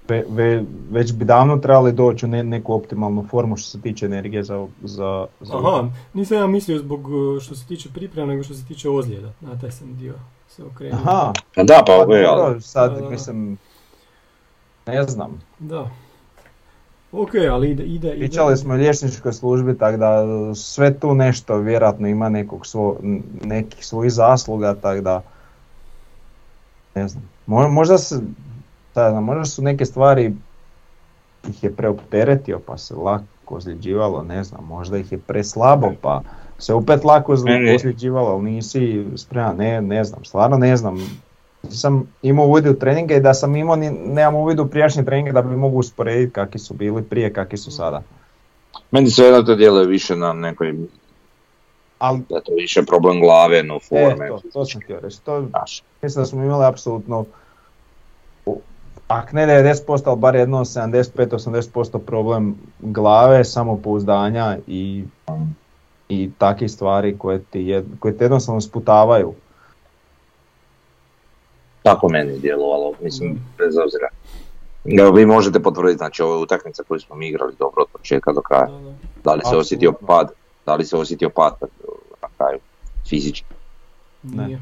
ve- 0.08 0.26
ve- 0.30 0.64
već 0.92 1.14
bi 1.14 1.26
davno 1.26 1.58
trebali 1.58 1.92
doći 1.92 2.26
u 2.26 2.30
ne- 2.30 2.44
neku 2.44 2.74
optimalnu 2.74 3.26
formu 3.26 3.58
što 3.58 3.70
se 3.70 3.82
tiče 3.82 4.06
energije 4.06 4.44
za, 4.44 4.68
za, 4.82 5.28
za 5.42 5.58
Aha, 5.58 5.84
nisam 6.14 6.38
ja 6.38 6.48
mislio 6.48 6.80
zbog 6.80 7.00
e, 7.02 7.40
što 7.40 7.56
se 7.56 7.66
tiče 7.66 7.90
priprema, 7.90 8.28
nego 8.28 8.44
što 8.44 8.54
se 8.54 8.66
tiče 8.66 8.90
ozljeda. 8.90 9.32
Na 9.42 9.60
taj 9.60 9.72
sam 9.72 9.96
dio 9.96 10.14
se 10.48 10.64
okrenuo. 10.64 11.00
Aha, 11.00 11.34
Pa 11.56 11.64
da, 11.64 11.78
pa 11.78 11.94
pa 11.98 12.06
dobro, 12.06 12.62
sad 12.62 12.90
Da, 12.90 12.96
da, 12.96 13.02
da. 13.02 13.10
mislim, 13.10 13.58
ne 14.88 15.04
znam. 15.04 15.42
Da. 15.60 15.90
Ok, 17.14 17.30
ali 17.52 17.72
ide, 17.72 17.84
ide, 17.84 18.08
ide. 18.08 18.20
Pričali 18.20 18.58
smo 18.58 18.74
o 18.74 18.78
liječničkoj 18.78 19.34
službi, 19.34 19.78
tako 19.78 19.98
da 19.98 20.26
sve 20.56 20.94
tu 20.94 21.16
nešto 21.16 21.58
vjerojatno 21.58 22.08
ima 22.08 22.30
nekog 22.30 22.66
svo, 22.66 22.98
nekih 23.44 23.86
svojih 23.86 24.12
zasluga, 24.14 24.76
tako 24.76 25.02
da 25.02 25.22
ne 26.96 27.08
znam. 27.08 27.30
Mo- 27.48 27.70
Možda 27.70 27.98
se, 27.98 28.20
znam, 28.94 29.24
možda 29.24 29.46
su 29.46 29.62
neke 29.62 29.86
stvari 29.86 30.34
ih 31.50 31.64
je 31.64 31.74
preopteretio 31.74 32.60
pa 32.60 32.78
se 32.78 32.96
lako 32.96 33.24
ozljeđivalo, 33.48 34.24
ne 34.24 34.44
znam, 34.44 34.66
možda 34.66 34.98
ih 34.98 35.12
je 35.12 35.18
preslabo 35.18 35.92
pa 36.02 36.22
se 36.60 36.74
opet 36.74 37.04
lako 37.04 37.34
ozljeđivalo, 37.76 38.30
ali 38.30 38.44
nisi 38.44 39.06
spreman, 39.16 39.56
ne, 39.58 39.82
ne 39.82 40.04
znam, 40.04 40.26
stvarno 40.26 40.58
ne 40.58 40.78
znam. 40.78 40.96
Nisam 41.64 42.08
imao 42.22 42.46
uvid 42.46 42.68
u 42.68 42.74
treninge 42.74 43.16
i 43.16 43.20
da 43.20 43.34
sam 43.34 43.56
imao, 43.56 43.76
ni, 43.76 43.90
nemam 43.90 44.36
uvid 44.36 44.60
u 44.60 44.68
prijašnje 44.68 45.04
treninge 45.04 45.32
da 45.32 45.42
bi 45.42 45.56
mogu 45.56 45.80
usporediti 45.80 46.34
kakvi 46.34 46.60
su 46.60 46.74
bili 46.74 47.04
prije, 47.04 47.34
kakvi 47.34 47.58
su 47.58 47.72
sada. 47.72 48.02
meni 48.92 49.10
sve 49.10 49.26
jedno 49.26 49.42
to 49.44 49.56
djeluje 49.56 49.88
više 49.88 50.16
na 50.16 50.34
nekoj, 50.34 50.74
Ali 52.00 52.22
da 52.30 52.36
je 52.36 52.44
to 52.44 52.54
više 52.54 52.84
problem 52.84 53.20
glave, 53.20 53.64
no 53.64 53.76
e, 53.76 53.80
forme. 53.80 54.28
to, 54.28 54.42
to 54.54 54.66
sam 54.66 54.82
htio 54.82 55.00
reći. 55.00 55.22
To, 55.22 55.46
Znaš, 55.50 55.84
mislim 56.02 56.22
da 56.22 56.26
smo 56.26 56.44
imali 56.44 56.66
apsolutno, 56.66 57.26
ak 59.08 59.32
ne 59.34 59.48
90%, 59.48 60.02
ali 60.06 60.20
bar 60.20 60.36
jedno 60.36 60.66
75-80% 60.66 62.00
problem 62.00 62.56
glave, 62.80 63.44
samopouzdanja 63.44 64.58
i, 64.68 65.04
i 66.10 66.30
takih 66.38 66.72
stvari 66.72 67.18
koje, 67.18 67.44
ti 67.44 67.60
jed, 67.60 67.86
koje 68.00 68.18
te 68.18 68.24
jednostavno 68.24 68.62
sputavaju. 68.62 69.34
Tako 71.84 72.10
meni 72.10 72.32
je 72.32 72.40
djelovalo, 72.40 72.94
mislim, 73.02 73.40
bez 73.58 73.78
obzira. 73.78 74.08
Evo, 75.00 75.12
vi 75.12 75.26
možete 75.26 75.60
potvrditi, 75.60 75.98
znači 75.98 76.22
ove 76.22 76.36
utakmice 76.36 76.84
koje 76.88 77.00
smo 77.00 77.16
mi 77.16 77.28
igrali 77.28 77.54
dobro 77.60 77.82
od 77.82 77.88
početka 77.92 78.32
do 78.32 78.42
kraja. 78.42 78.66
Da, 78.66 78.80
da. 78.80 78.94
Da 79.24 79.34
li 79.34 79.42
se 79.50 79.58
osjetio 79.58 79.94
pad, 80.08 80.32
da 80.66 80.76
li 80.76 80.86
se 80.86 80.98
osjetio 80.98 81.30
pad 81.30 81.54
na 82.22 82.28
kraju, 82.38 82.60
fizički, 83.10 83.54
Ne. 84.24 84.62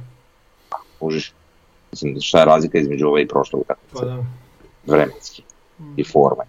Užiš. 1.00 1.34
Mislim, 1.92 2.18
šta 2.22 2.40
je 2.40 2.46
razlika 2.46 2.78
između 2.78 3.08
ove 3.08 3.22
i 3.22 3.28
prošle 3.28 3.60
utakmice, 3.60 4.00
Pa 4.00 4.06
da. 4.06 4.24
vremenski 4.86 5.44
i 5.98 6.04
forme. 6.04 6.44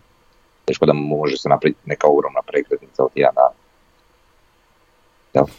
Teško 0.64 0.86
da 0.86 0.92
može 0.92 1.36
se 1.36 1.48
napraviti 1.48 1.80
neka 1.84 2.06
ogromna 2.06 2.40
prekretnica 2.46 3.04
od 3.04 3.10
jedan 3.14 3.34
dan. 3.34 3.52
Da, 5.34 5.52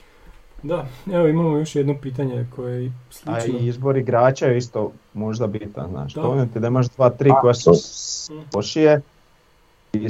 evo 1.14 1.28
imamo 1.28 1.58
još 1.58 1.76
jedno 1.76 1.96
pitanje 2.02 2.46
koje 2.56 2.84
je 2.84 2.92
A 3.26 3.42
slično. 3.42 3.60
i 3.60 3.68
izbor 3.68 3.98
igrača 3.98 4.46
je 4.46 4.58
isto 4.58 4.92
možda 5.14 5.48
bitan, 5.48 5.90
znaš. 5.90 6.14
Da. 6.14 6.22
To 6.22 6.46
ti 6.54 6.60
da 6.60 6.68
imaš 6.68 6.88
dva, 6.88 7.10
tri 7.10 7.32
koja 7.42 7.54
su 7.54 7.72
lošije 8.56 9.02
i 9.94 10.08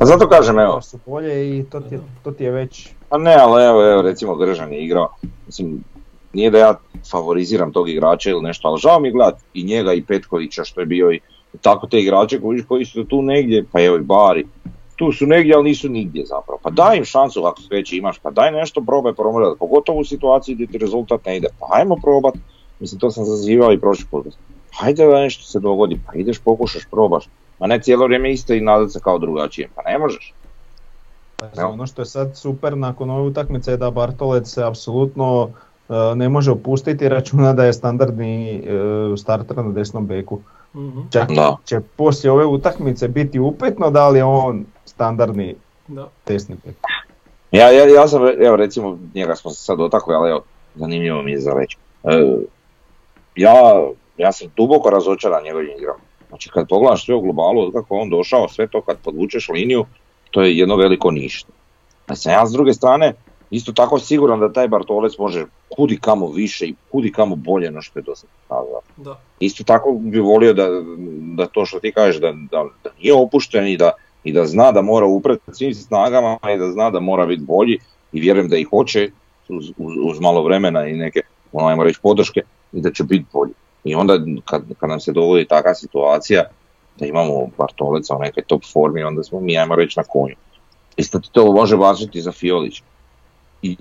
A 0.00 0.06
zato 0.06 0.28
kažem, 0.28 0.58
evo. 0.58 0.82
su 0.82 0.98
bolje 1.06 1.58
i 1.58 1.64
to 1.64 1.80
ti 1.80 1.94
je, 1.94 2.00
to 2.22 2.30
ti 2.30 2.44
je 2.44 2.50
već 2.50 2.88
Pa 3.08 3.18
ne, 3.18 3.34
ali 3.40 3.64
evo, 3.64 3.92
evo 3.92 4.02
recimo 4.02 4.36
Gržan 4.36 4.72
je 4.72 4.84
igrao, 4.84 5.08
mislim, 5.46 5.84
nije 6.32 6.50
da 6.50 6.58
ja 6.58 6.74
favoriziram 7.10 7.72
tog 7.72 7.88
igrača 7.88 8.30
ili 8.30 8.42
nešto, 8.42 8.68
ali 8.68 8.80
žao 8.80 9.00
mi 9.00 9.08
je 9.08 9.12
gledat 9.12 9.40
i 9.54 9.64
njega 9.64 9.92
i 9.92 10.02
Petkovića 10.02 10.64
što 10.64 10.80
je 10.80 10.86
bio 10.86 11.12
i 11.12 11.20
tako 11.60 11.86
te 11.86 11.98
igrače 12.00 12.40
koji, 12.40 12.62
koji 12.62 12.84
su 12.84 13.04
tu 13.04 13.22
negdje, 13.22 13.64
pa 13.72 13.82
evo 13.82 13.96
i 13.96 14.00
Bari, 14.00 14.46
tu 14.96 15.12
su 15.12 15.26
negdje, 15.26 15.54
ali 15.54 15.64
nisu 15.64 15.88
nigdje 15.88 16.24
zapravo. 16.26 16.58
Pa 16.62 16.70
daj 16.70 16.96
im 16.96 17.04
šansu 17.04 17.44
ako 17.44 17.62
već 17.70 17.92
imaš, 17.92 18.18
pa 18.18 18.30
daj 18.30 18.52
nešto 18.52 18.80
probaj 18.86 19.14
promovirati, 19.14 19.58
pogotovo 19.58 19.98
u 20.00 20.04
situaciji 20.04 20.54
gdje 20.54 20.66
ti 20.66 20.78
rezultat 20.78 21.24
ne 21.26 21.36
ide, 21.36 21.48
pa 21.60 21.66
ajmo 21.70 21.96
probat, 22.02 22.34
mislim 22.80 23.00
to 23.00 23.10
sam 23.10 23.24
zazivao 23.24 23.72
i 23.72 23.80
prošli 23.80 24.06
put. 24.10 24.26
Hajde 24.78 25.06
da 25.06 25.20
nešto 25.20 25.44
se 25.44 25.60
dogodi, 25.60 26.00
pa 26.06 26.12
ideš 26.14 26.38
pokušaš, 26.38 26.82
probaš, 26.90 27.28
a 27.58 27.66
ne 27.66 27.80
cijelo 27.80 28.06
vrijeme 28.06 28.32
isto 28.32 28.54
i 28.54 28.60
nadat 28.60 28.92
se 28.92 29.00
kao 29.00 29.18
drugačije, 29.18 29.68
pa 29.74 29.82
ne 29.90 29.98
možeš. 29.98 30.32
Pa 31.36 31.46
Evo. 31.56 31.70
Ono 31.70 31.86
što 31.86 32.02
je 32.02 32.06
sad 32.06 32.36
super 32.36 32.76
nakon 32.76 33.10
ove 33.10 33.22
utakmice 33.22 33.70
je 33.70 33.76
da 33.76 33.90
Bartolec 33.90 34.48
se 34.48 34.64
apsolutno 34.64 35.48
e, 35.88 36.14
ne 36.14 36.28
može 36.28 36.50
opustiti 36.50 37.08
računa 37.08 37.52
da 37.52 37.64
je 37.64 37.72
standardni 37.72 38.56
e, 38.56 39.16
starter 39.16 39.56
na 39.56 39.72
desnom 39.72 40.06
beku. 40.06 40.40
Mhm, 40.74 41.00
Čak 41.10 41.30
Da. 41.30 41.56
će 41.64 41.80
poslije 41.96 42.32
ove 42.32 42.46
utakmice 42.46 43.08
biti 43.08 43.38
upitno 43.38 43.90
da 43.90 44.08
li 44.08 44.18
je 44.18 44.24
on 44.24 44.64
standardni 44.96 45.54
Da. 45.88 46.08
desni 46.26 46.56
bek. 46.64 46.74
Ja, 47.52 47.70
ja, 47.70 47.84
ja 47.94 48.08
sam, 48.08 48.22
evo 48.40 48.56
recimo, 48.56 48.98
njega 49.14 49.36
smo 49.36 49.50
se 49.50 49.64
sad 49.64 49.78
dotakli, 49.78 50.14
ali 50.14 50.30
evo, 50.30 50.42
zanimljivo 50.74 51.22
mi 51.22 51.30
je 51.30 51.40
za 51.40 51.54
reći. 51.54 51.76
E, 52.04 52.36
ja, 53.36 53.54
ja 54.16 54.32
sam 54.32 54.48
duboko 54.56 54.90
razočaran 54.90 55.44
njegovim 55.44 55.70
igrom. 55.78 55.96
Znači 56.28 56.50
kad 56.50 56.68
pogledaš 56.68 57.04
sve 57.04 57.14
u 57.14 57.20
globalu, 57.20 57.62
od 57.62 57.72
kako 57.72 57.94
je 57.94 58.02
on 58.02 58.10
došao, 58.10 58.48
sve 58.48 58.66
to 58.66 58.80
kad 58.82 58.96
podvučeš 59.04 59.48
liniju, 59.48 59.84
to 60.30 60.42
je 60.42 60.58
jedno 60.58 60.76
veliko 60.76 61.10
ništa. 61.10 61.52
A 62.06 62.16
sam 62.16 62.32
ja 62.32 62.46
s 62.46 62.52
druge 62.52 62.74
strane 62.74 63.14
isto 63.50 63.72
tako 63.72 63.98
siguran 63.98 64.40
da 64.40 64.52
taj 64.52 64.68
Bartolec 64.68 65.18
može 65.18 65.44
kudi 65.76 65.98
kamo 66.00 66.28
više 66.28 66.66
i 66.66 66.74
kudi 66.90 67.12
kamo 67.12 67.36
bolje 67.36 67.70
no 67.70 67.82
što 67.82 67.98
je 67.98 68.02
do 68.02 68.14
sad 68.14 68.30
pokazao. 68.48 68.80
Da. 68.96 69.20
Isto 69.40 69.64
tako 69.64 69.92
bi 70.00 70.18
volio 70.18 70.52
da, 70.52 70.68
da 71.36 71.46
to 71.46 71.66
što 71.66 71.80
ti 71.80 71.92
kažeš 71.92 72.20
da, 72.20 72.32
da, 72.32 72.64
da 72.84 72.90
nije 72.98 73.14
opušten 73.14 73.68
i 73.68 73.76
da, 73.76 73.92
i 74.26 74.32
da 74.32 74.46
zna 74.46 74.72
da 74.72 74.82
mora 74.82 75.06
upret 75.06 75.40
svim 75.52 75.74
snagama 75.74 76.38
i 76.54 76.58
da 76.58 76.70
zna 76.72 76.90
da 76.90 77.00
mora 77.00 77.26
biti 77.26 77.42
bolji 77.42 77.78
i 78.12 78.20
vjerujem 78.20 78.48
da 78.48 78.56
i 78.56 78.62
hoće 78.64 79.10
uz, 79.48 79.68
uz, 79.78 79.92
uz 80.02 80.20
malo 80.20 80.42
vremena 80.42 80.86
i 80.86 80.92
neke, 80.92 81.20
ono, 81.52 81.68
ajmo 81.68 81.84
reći, 81.84 82.00
podrške 82.02 82.40
i 82.72 82.80
da 82.80 82.92
će 82.92 83.04
biti 83.04 83.24
bolji. 83.32 83.52
I 83.84 83.94
onda 83.94 84.18
kad, 84.44 84.62
kad 84.78 84.88
nam 84.88 85.00
se 85.00 85.12
dogodi 85.12 85.44
takva 85.44 85.74
situacija 85.74 86.44
da 86.98 87.06
imamo 87.06 87.46
Bartoleca 87.58 88.16
u 88.16 88.20
nekoj 88.20 88.42
top 88.42 88.62
formi, 88.72 89.02
onda 89.02 89.22
smo 89.22 89.40
mi, 89.40 89.58
ajmo 89.58 89.74
reći, 89.74 89.98
na 89.98 90.04
konju. 90.08 90.34
Isto 90.96 91.18
ti 91.18 91.28
to 91.32 91.52
može 91.52 91.76
važiti 91.76 92.22
za 92.22 92.32
Fiolić. 92.32 92.82
I 93.62 93.76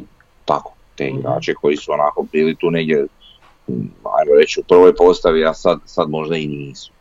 tako, 0.46 0.74
te 0.96 1.08
Mhm. 1.08 1.20
igrače 1.20 1.54
koji 1.54 1.78
su 1.78 1.92
onako 1.92 2.26
bili 2.32 2.56
tu 2.56 2.72
negdje 2.72 3.08
ajmo 4.20 4.36
reći 4.40 4.60
u 4.60 4.64
prvoj 4.64 4.96
postavi, 4.96 5.46
a 5.46 5.54
sad, 5.54 5.80
sad 5.86 6.10
možda 6.10 6.36
i 6.36 6.48
nisu. 6.48 6.92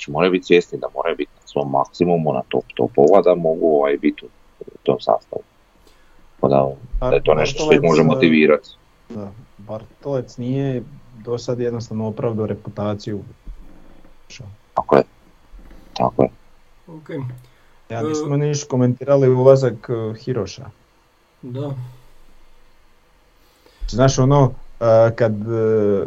Znači 0.00 0.10
moraju 0.10 0.32
biti 0.32 0.46
svjesni 0.46 0.78
da 0.78 0.86
moraju 0.94 1.16
biti 1.16 1.30
na 1.40 1.46
svom 1.46 1.70
maksimumu, 1.70 2.32
na 2.32 2.42
top 2.48 2.64
topova 2.74 3.22
da 3.22 3.34
mogu 3.34 3.76
ovaj, 3.76 3.96
biti 3.96 4.26
u 4.60 4.78
tom 4.82 5.00
sastavu. 5.00 5.42
Tako 6.40 6.48
Da, 6.48 7.08
da 7.08 7.14
je 7.14 7.22
to 7.22 7.34
nešto 7.34 7.62
što 7.62 7.72
ih 7.72 7.82
može 7.82 8.02
motivirati. 8.02 8.68
Da, 9.08 9.32
Bartolec 9.58 10.36
nije 10.36 10.82
do 11.24 11.38
sad 11.38 11.60
jednostavno 11.60 12.08
opravdao 12.08 12.46
reputaciju. 12.46 13.20
Tako 14.74 14.96
je. 14.96 15.02
Tako 15.94 16.22
je. 16.22 16.28
Ok, 16.86 17.10
Ja 17.90 18.02
nismo 18.02 18.36
niš 18.36 18.64
komentirali 18.64 19.28
ulazak 19.28 19.88
eh, 19.88 20.18
Hiroša. 20.18 20.70
da. 21.42 21.74
Znaš 23.88 24.18
ono, 24.18 24.52
eh, 24.80 25.14
kad 25.16 25.32
eh, 25.32 26.06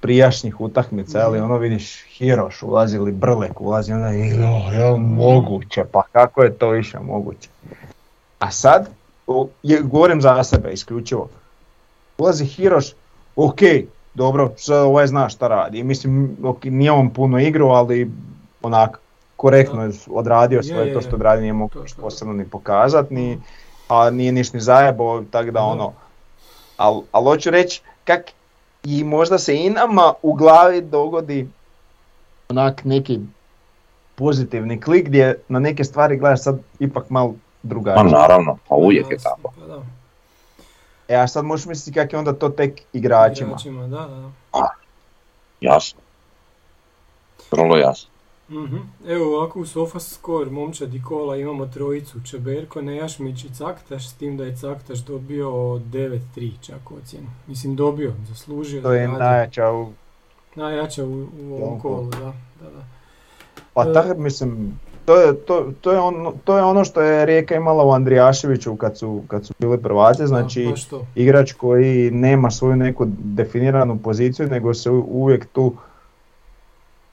prijašnjih 0.00 0.60
utakmica, 0.60 1.18
ali 1.18 1.38
ono 1.40 1.56
vidiš 1.56 2.04
Hiroš 2.04 2.62
ulazi 2.62 2.96
ili 2.96 3.12
Brlek 3.12 3.60
ulazi, 3.60 3.92
onda 3.92 4.08
je 4.08 4.28
"Jo, 4.28 4.72
jel 4.72 4.96
moguće, 4.96 5.84
pa 5.92 6.02
kako 6.12 6.42
je 6.42 6.54
to 6.54 6.68
više 6.70 6.98
moguće. 6.98 7.48
A 8.38 8.50
sad, 8.50 8.88
o, 9.26 9.48
je, 9.62 9.80
govorim 9.80 10.20
za 10.20 10.44
sebe 10.44 10.72
isključivo, 10.72 11.28
ulazi 12.18 12.46
Hiroš, 12.46 12.86
ok, 13.36 13.58
dobro, 14.14 14.52
ovaj 14.84 15.06
zna 15.06 15.28
šta 15.28 15.48
radi, 15.48 15.82
mislim, 15.82 16.36
ok, 16.44 16.64
nije 16.64 16.92
on 16.92 17.10
puno 17.10 17.38
igrao, 17.38 17.68
ali 17.68 18.10
onak, 18.62 19.00
korektno 19.36 19.84
je 19.84 19.90
odradio 20.10 20.56
Je, 20.56 20.62
svoje 20.62 20.86
je, 20.88 20.94
to 20.94 21.00
što 21.00 21.16
odradio, 21.16 21.40
nije 21.40 21.52
mogu 21.52 21.72
posebno 22.00 22.34
ni 22.34 22.44
pokazat, 22.44 23.10
ni, 23.10 23.38
a 23.88 24.10
nije 24.10 24.32
ništa 24.32 24.56
ni 24.56 24.60
zajebao, 24.60 25.22
tako 25.30 25.44
da 25.46 25.50
Da. 25.50 25.62
ono, 25.62 25.92
ali 26.76 27.02
al 27.12 27.24
hoću 27.24 27.50
reći, 27.50 27.82
kak 28.04 28.20
i 28.88 29.04
možda 29.04 29.38
se 29.38 29.56
i 29.56 29.70
nama 29.70 30.14
u 30.22 30.32
glavi 30.34 30.80
dogodi 30.80 31.48
onak 32.48 32.84
neki 32.84 33.20
pozitivni 34.14 34.80
klik 34.80 35.06
gdje 35.06 35.42
na 35.48 35.58
neke 35.58 35.84
stvari 35.84 36.16
gledaš 36.16 36.42
sad 36.42 36.58
ipak 36.78 37.10
malo 37.10 37.28
Ma 37.28 37.34
drugačije. 37.62 38.04
naravno, 38.12 38.58
pa 38.68 38.74
uvijek 38.74 39.10
je 39.10 39.18
tako. 39.18 39.52
Pa 39.60 39.66
da. 39.66 39.82
E 41.08 41.16
a 41.16 41.28
sad 41.28 41.44
možeš 41.44 41.66
misliti 41.66 41.98
kak 42.00 42.12
je 42.12 42.18
onda 42.18 42.32
to 42.32 42.48
tek 42.48 42.82
igračima. 42.92 43.48
Igračima, 43.50 43.82
da, 43.82 43.98
da, 43.98 44.30
da. 44.52 44.68
Jasno. 45.60 46.00
Vrlo 47.50 47.76
jasno. 47.76 48.10
Mhm. 48.50 48.76
Evo 49.08 49.36
ovako 49.36 49.60
u 49.60 49.66
Sofa 49.66 50.00
Score 50.00 50.50
momčad 50.50 50.94
i 50.94 51.02
kola 51.02 51.36
imamo 51.36 51.66
trojicu, 51.66 52.20
Čeberko, 52.24 52.82
Nejašmić 52.82 53.44
i 53.44 53.54
Caktaš, 53.54 54.08
s 54.08 54.14
tim 54.14 54.36
da 54.36 54.44
je 54.44 54.56
Caktaš 54.56 54.98
dobio 54.98 55.48
9-3 55.48 56.52
čak 56.60 56.90
ocjenu. 56.90 57.26
Mislim 57.46 57.76
dobio, 57.76 58.12
zaslužio. 58.28 58.82
To 58.82 58.92
je 58.92 59.08
najjača 59.08 59.72
u... 59.72 59.92
Najjača 60.54 61.04
u, 61.04 61.26
u 61.42 61.54
ovom 61.62 61.80
kolu, 61.80 62.10
da. 62.10 62.32
da, 62.60 62.70
da. 62.70 62.84
Pa 63.74 63.84
E. 63.90 63.92
tak, 63.92 64.18
mislim, 64.18 64.78
to 65.04 65.16
je, 65.16 65.36
to, 65.36 65.72
to, 65.80 65.92
je 65.92 66.00
ono, 66.00 66.32
to 66.44 66.56
je 66.56 66.62
ono 66.62 66.84
što 66.84 67.00
je 67.02 67.26
Rijeka 67.26 67.54
imala 67.54 67.84
u 67.84 67.92
Andrijaševiću 67.92 68.76
kad 68.76 68.98
su, 68.98 69.22
kad 69.28 69.46
su 69.46 69.54
bili 69.58 69.78
prvaci, 69.78 70.26
znači 70.26 70.72
igrač 71.14 71.52
koji 71.52 72.10
nema 72.10 72.50
svoju 72.50 72.76
neku 72.76 73.04
definiranu 73.08 73.98
poziciju, 73.98 74.48
nego 74.48 74.74
se 74.74 74.90
uvijek 74.90 75.46
tu, 75.46 75.72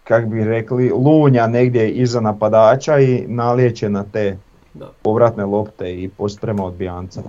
kak 0.05 0.25
bi 0.25 0.43
rekli, 0.43 0.89
lunja 0.89 1.47
negdje 1.47 1.91
iza 1.91 2.21
napadača 2.21 2.99
i 2.99 3.25
nalijeće 3.27 3.89
na 3.89 4.03
te 4.13 4.37
Da. 4.73 4.91
povratne 5.01 5.45
lopte 5.45 5.93
i 5.93 6.09
posprema 6.09 6.65
odbijanca. 6.65 7.21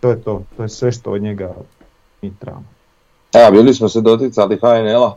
To 0.00 0.10
je 0.10 0.22
to, 0.22 0.42
to 0.56 0.62
je 0.62 0.68
sve 0.68 0.92
što 0.92 1.10
od 1.10 1.22
njega 1.22 1.54
mi 2.22 2.32
trebamo. 2.38 2.64
Evo, 3.34 3.50
bili 3.50 3.74
smo 3.74 3.88
se 3.88 4.00
doticali 4.00 4.56
HNL-a, 4.56 5.14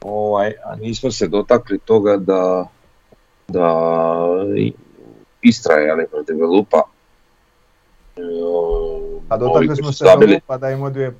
ovaj, 0.00 0.52
a 0.64 0.76
nismo 0.76 1.10
se 1.10 1.28
dotakli 1.28 1.78
toga 1.78 2.16
da, 2.16 2.66
da 3.48 3.68
Istra 5.42 5.74
je, 5.74 5.90
ali 5.90 6.06
protiv 6.06 6.36
Lupa. 6.44 6.82
A 9.28 9.36
dotakli 9.36 9.76
smo 9.76 9.92
se 9.92 10.04
zabili, 10.04 10.40
pa 10.46 10.56
da 10.56 10.70
im 10.70 10.82
odvije 10.82 11.14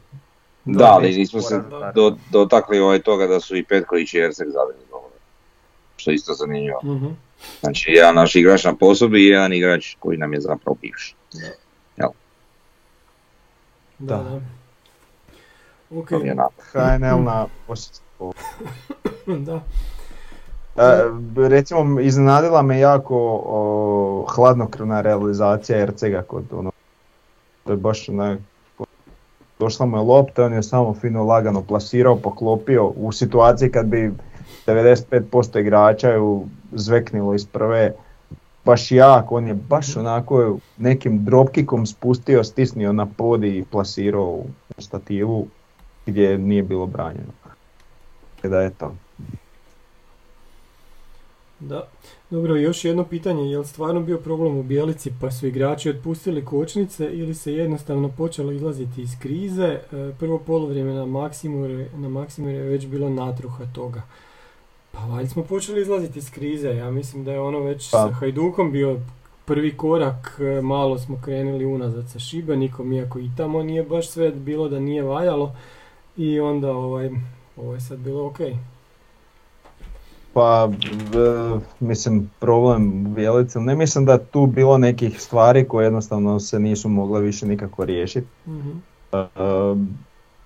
Da, 0.64 0.92
ali 0.92 1.16
nismo 1.16 1.40
se 1.40 1.60
do, 1.94 2.16
dotakli 2.30 2.80
ovaj 2.80 3.02
toga 3.02 3.26
da 3.26 3.40
su 3.40 3.56
i 3.56 3.64
Petković 3.64 4.14
i 4.14 4.18
Erceg 4.18 4.48
zabili. 4.48 4.91
Što 6.02 6.10
je 6.10 6.14
isto 6.14 6.32
zanimljivo. 6.34 6.80
Mhm. 6.84 7.06
Znači, 7.60 7.90
jedan 7.90 8.14
naš 8.14 8.36
igrač 8.36 8.64
na 8.64 8.74
posudbi 8.76 9.22
i 9.22 9.28
jedan 9.28 9.52
igrač 9.52 9.94
koji 9.98 10.18
nam 10.18 10.32
je 10.32 10.40
zapravo 10.40 10.76
bivši. 10.82 11.14
Da, 11.96 12.08
Da. 13.98 14.16
da. 14.16 14.40
Ok, 15.98 16.12
onako. 16.12 16.52
HNL 16.72 17.22
na 17.22 17.46
da. 19.46 19.60
E, 20.76 21.48
recimo, 21.48 22.00
iznenadila 22.00 22.62
me 22.62 22.78
jako 22.78 23.42
o, 23.46 24.26
hladnokrvna 24.34 25.00
realizacija 25.00 25.78
Ercega 25.78 26.22
kod 26.22 26.44
ono, 26.52 26.72
to 27.64 27.72
je 27.72 27.76
baš 27.76 28.08
onak, 28.08 28.38
došla 29.58 29.86
mu 29.86 29.96
je 29.96 30.02
lopta, 30.02 30.44
on 30.44 30.52
je 30.52 30.62
samo 30.62 30.94
fino 30.94 31.24
lagano 31.24 31.62
plasirao, 31.62 32.16
poklopio 32.16 32.86
u 32.86 33.12
situaciji 33.12 33.70
kad 33.70 33.86
bi 33.86 34.12
95% 34.66 35.60
igrača 35.60 36.14
ju 36.14 36.44
zveknilo 36.72 37.34
iz 37.34 37.46
prve, 37.46 37.92
baš 38.64 38.92
jak, 38.92 39.32
on 39.32 39.46
je 39.46 39.54
baš 39.54 39.96
onako 39.96 40.58
nekim 40.78 41.24
dropkikom 41.24 41.86
spustio, 41.86 42.44
stisnio 42.44 42.92
na 42.92 43.06
pod 43.06 43.44
i 43.44 43.64
plasirao 43.70 44.44
u 44.78 44.82
stativu 44.82 45.46
gdje 46.06 46.38
nije 46.38 46.62
bilo 46.62 46.86
branjeno. 46.86 47.32
Tako 48.36 48.48
Da 48.48 48.62
eto, 48.62 48.94
Da. 51.60 51.88
Dobro, 52.30 52.56
još 52.56 52.84
jedno 52.84 53.04
pitanje, 53.04 53.50
je 53.50 53.58
li 53.58 53.66
stvarno 53.66 54.00
bio 54.00 54.18
problem 54.18 54.56
u 54.56 54.62
Bijelici 54.62 55.12
pa 55.20 55.30
su 55.30 55.46
igrači 55.46 55.90
otpustili 55.90 56.44
kočnice 56.44 57.10
ili 57.12 57.34
se 57.34 57.52
jednostavno 57.52 58.08
počelo 58.08 58.52
izlaziti 58.52 59.02
iz 59.02 59.18
krize? 59.18 59.64
E, 59.64 60.12
Prvo 60.18 60.38
polovrijeme 60.38 60.92
na 60.92 61.06
Maksimu, 61.06 61.86
na 61.94 62.08
Maksimu 62.08 62.48
je 62.48 62.62
već 62.62 62.86
bilo 62.86 63.08
natruha 63.08 63.64
toga. 63.74 64.02
Pa 64.92 65.00
valjda 65.00 65.28
smo 65.28 65.42
počeli 65.42 65.80
izlaziti 65.80 66.18
iz 66.18 66.30
krize, 66.30 66.68
ja 66.68 66.90
mislim 66.90 67.24
da 67.24 67.32
je 67.32 67.40
ono 67.40 67.60
već 67.60 67.90
Pa. 67.90 67.98
sa 67.98 68.12
Hajdukom 68.12 68.72
bio 68.72 69.00
prvi 69.44 69.76
korak, 69.76 70.40
e, 70.40 70.62
malo 70.62 70.98
smo 70.98 71.18
krenuli 71.24 71.64
unazad 71.64 72.10
sa 72.10 72.18
Šibenikom, 72.18 72.92
iako 72.92 73.18
i 73.18 73.30
tamo 73.36 73.62
nije 73.62 73.82
baš 73.82 74.08
sve 74.08 74.30
bilo 74.30 74.68
da 74.68 74.80
nije 74.80 75.02
valjalo 75.02 75.54
i 76.16 76.40
onda 76.40 76.72
ovaj, 76.72 77.10
ovo 77.56 77.74
je 77.74 77.80
sad 77.80 77.98
bilo 77.98 78.26
ok. 78.26 78.38
Pa, 80.32 80.68
e, 80.70 81.60
mislim, 81.80 82.30
problem 82.40 83.06
u 83.06 83.08
Bjelici, 83.08 83.58
ne 83.58 83.74
mislim 83.74 84.04
da 84.04 84.18
tu 84.18 84.46
bilo 84.46 84.78
nekih 84.78 85.20
stvari 85.20 85.68
koje 85.68 85.84
jednostavno 85.84 86.40
se 86.40 86.58
nisu 86.58 86.88
mogle 86.88 87.20
više 87.20 87.46
nikako 87.46 87.84
riješiti. 87.84 88.26
Mhm. 88.46 88.70
E, 89.12 89.26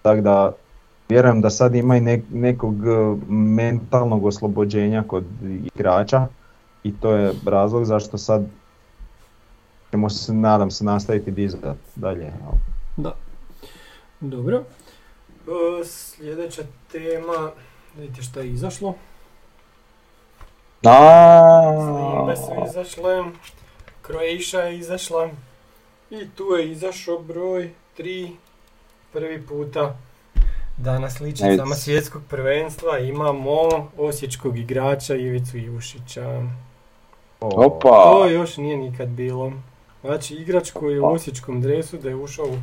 Tako 0.03 0.21
da, 0.21 0.53
vjerujem 1.09 1.41
da 1.41 1.51
sad 1.51 1.75
ima 1.75 1.97
i 1.97 2.01
nek- 2.01 2.31
nekog 2.33 2.75
e, 2.75 3.17
mentalnog 3.33 4.25
oslobođenja 4.25 5.05
kod 5.07 5.25
igrača 5.75 6.27
i 6.83 6.95
to 7.01 7.13
je 7.13 7.33
razlog 7.47 7.85
zašto 7.85 8.19
sad 8.19 8.43
ćemo 9.91 10.11
se, 10.11 10.33
nadam 10.35 10.71
se, 10.71 10.85
nastaviti 10.85 11.31
dizati 11.31 11.67
dalje. 11.95 12.33
Da. 12.97 13.15
Dobro. 14.21 14.57
E, 15.47 15.85
sljedeća 15.85 16.63
tema, 16.93 17.51
vidite 17.99 18.23
šta 18.23 18.41
je 18.41 18.49
izašlo. 18.51 18.95
Slimbe 21.85 22.37
su 22.37 22.71
izašle, 22.71 23.25
Croatia 24.07 24.61
je 24.61 24.79
izašla 24.79 25.29
i 26.11 26.29
tu 26.35 26.45
je 26.45 26.71
izašao 26.73 27.19
broj 27.19 27.71
3 27.99 28.31
prvi 29.13 29.47
puta 29.47 29.97
da 30.77 30.99
na 30.99 31.11
sličicama 31.11 31.53
Evic. 31.55 31.77
svjetskog 31.77 32.23
prvenstva 32.25 32.99
imamo 32.99 33.51
osječkog 33.99 34.59
igrača 34.59 35.15
Ivicu 35.15 35.59
Jušića. 35.59 36.43
Opa, 37.41 37.89
To 37.89 38.27
još 38.27 38.57
nije 38.57 38.77
nikad 38.77 39.09
bilo. 39.09 39.53
Znači 40.01 40.35
igrač 40.35 40.71
koji 40.71 40.95
je 40.95 41.01
u 41.01 41.05
Opa. 41.05 41.15
osječkom 41.15 41.61
dresu 41.61 41.97
da 41.99 42.09
je 42.09 42.17
ušao 42.17 42.47
u 42.47 42.59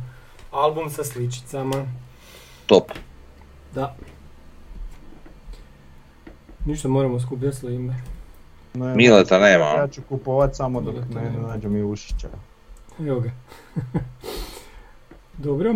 album 0.50 0.90
sa 0.90 1.04
sličicama. 1.04 1.86
top. 2.66 2.90
Da. 3.74 3.94
Ništa 6.64 6.88
moramo 6.88 7.20
skupljati 7.20 7.56
slimbe. 7.56 7.94
ne, 8.74 8.94
Mileta 8.94 9.38
nema. 9.38 9.64
Ja 9.64 9.88
ću 9.88 10.02
kupovat 10.08 10.56
samo 10.56 10.80
dok 10.80 10.94
Mileta 10.94 11.20
ne 11.20 11.30
nema. 11.30 11.48
nađem 11.48 11.76
Jušića. 11.76 12.28
Evo 13.00 13.20
ga. 13.20 13.30
Dobro. 15.38 15.74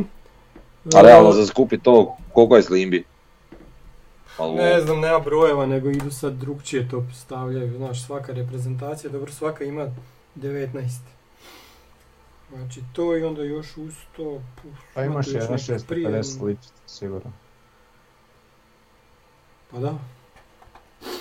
A 0.95 1.03
realno 1.03 1.31
E, 1.31 1.33
za 1.33 1.47
skupi 1.47 1.79
to, 1.79 2.17
koliko 2.33 2.57
je 2.57 2.63
slimbi? 2.63 3.05
Ne 4.57 4.81
znam, 4.81 5.01
nema 5.01 5.19
brojeva, 5.19 5.67
nego 5.67 5.91
idu 5.91 6.11
sad 6.11 6.33
drugčije 6.33 6.89
to 6.89 7.05
stavljaju. 7.15 7.77
Znaš, 7.77 8.03
svaka 8.03 8.33
reprezentacija, 8.33 9.11
dobro, 9.11 9.33
svaka 9.33 9.65
ima 9.65 9.87
19. 10.37 10.89
Znači 12.53 12.81
to 12.93 13.17
i 13.17 13.23
onda 13.23 13.43
još 13.43 13.77
uz 13.77 13.95
to... 14.17 14.41
puf, 14.55 14.73
Pa 14.95 15.05
ima 15.05 15.13
imaš 15.13 15.27
tu 15.27 15.33
još 15.33 15.43
jedna 15.43 15.57
prije- 15.89 16.09
650 16.09 16.39
sličica, 16.39 16.73
sigurno. 16.87 17.33
Pa 19.71 19.79
da, 19.79 19.95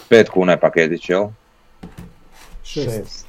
5 0.10 0.30
kuna 0.30 0.52
je 0.52 0.60
paketić, 0.60 1.10
jel? 1.10 1.28
šest. 2.64 3.27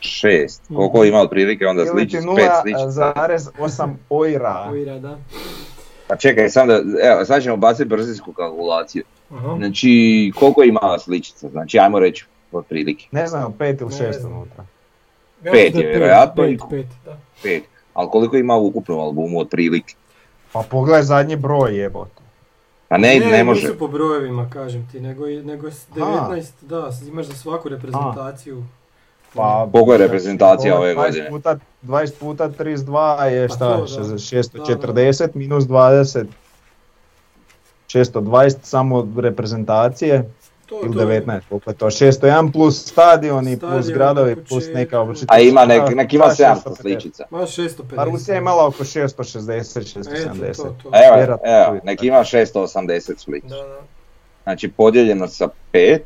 Šest. 0.00 0.20
Šest. 0.20 0.62
6. 0.70 0.76
Koliko 0.76 1.04
ima 1.04 1.18
otprilike 1.18 1.66
onda 1.66 1.82
Ili 1.82 1.88
ti 1.88 2.10
sličić, 2.10 2.28
5 2.28 2.62
sličica. 2.62 3.12
0,8 3.16 3.94
ojra. 4.10 4.68
Oira, 4.70 4.98
da. 4.98 5.18
Pa 6.08 6.16
čekaj, 6.16 6.48
sam 6.48 6.68
da, 6.68 6.74
evo, 7.02 7.24
sad 7.24 7.42
ćemo 7.42 7.56
baciti 7.56 7.84
brzinsku 7.84 8.32
kalkulaciju. 8.32 9.04
Aha. 9.30 9.54
Znači, 9.58 9.90
koliko 10.38 10.62
ima 10.62 10.98
sličica? 10.98 11.48
Znači, 11.48 11.78
ajmo 11.78 11.98
reći, 11.98 12.26
otprilike. 12.52 13.06
Ne 13.10 13.26
znam, 13.26 13.52
5 13.52 13.80
ili 13.80 13.90
Ne 13.90 13.96
6 14.08 14.20
znam. 14.20 14.32
unutra. 14.32 14.64
Pet 15.42 15.74
je 15.74 15.86
vjerojatno 15.86 16.44
i- 16.44 16.58
Pet, 16.58 16.68
pet, 16.70 16.86
da. 17.04 17.18
5. 17.44 17.60
Ali 17.94 18.08
koliko 18.10 18.36
ima 18.36 18.56
u 18.56 18.66
ukupnom 18.66 19.00
albumu 19.00 19.40
otprilike? 19.40 19.94
Pa 20.52 20.62
pogledaj 20.62 21.02
zadnji 21.02 21.36
broj 21.36 21.76
jebote. 21.76 22.22
A 22.88 22.98
ne, 22.98 23.20
ne, 23.20 23.44
može. 23.44 23.60
nisu 23.62 23.78
po 23.78 23.88
brojevima, 23.88 24.50
kažem 24.50 24.88
ti, 24.92 25.00
nego, 25.00 25.26
nego 25.26 25.70
s 25.70 25.86
A. 25.86 25.94
19, 25.94 26.52
da, 26.60 26.90
imaš 27.08 27.26
za 27.26 27.34
svaku 27.34 27.68
reprezentaciju. 27.68 28.64
Pa, 29.36 29.68
Koliko 29.72 29.92
je 29.92 29.98
reprezentacija 29.98 30.78
ove 30.78 30.88
20 30.88 30.96
godine? 30.96 31.28
Puta, 31.30 31.58
20 31.82 32.12
puta 32.12 32.48
32 32.50 32.86
je 33.22 33.48
Pa 33.48 33.54
šta? 33.54 33.76
to, 33.76 33.80
da. 33.80 33.86
640 33.86 35.28
minus 35.34 35.64
20. 35.64 36.24
620 37.88 38.56
samo 38.62 39.08
reprezentacije 39.18 40.30
To, 40.66 40.80
ili 40.84 40.92
to- 40.92 41.00
19, 41.00 41.40
koliko 41.48 41.70
je 41.70 41.74
to? 41.74 41.86
601 41.86 42.52
plus 42.52 42.82
stadioni, 42.82 43.58
plus 43.58 43.70
Stadion, 43.72 43.94
gradovi, 43.94 44.36
plus 44.38 44.64
neka 44.68 45.06
A 45.26 45.38
ima 45.40 45.64
nek, 45.64 45.94
nek 45.94 46.12
ima 46.12 46.26
da, 46.26 46.32
700 46.32 46.54
650. 46.64 46.76
sličica. 46.76 47.24
Ma 47.30 47.38
650. 47.38 47.82
A 47.96 48.04
Rusija 48.04 48.34
je 48.34 48.38
imala 48.38 48.66
oko 48.66 48.84
660, 48.84 49.80
Eto, 49.80 50.00
670. 50.00 50.56
to, 50.56 50.76
to. 50.82 50.90
A 50.92 50.98
Evo, 51.06 51.38
evo, 51.44 51.80
nek 51.84 52.02
ima 52.02 52.16
680 52.18 52.64
sličica. 53.16 53.54
Da, 53.54 53.62
da. 53.62 53.78
Znači, 54.42 54.68
podijeljeno 54.68 55.28
sa 55.28 55.48
5, 55.72 56.00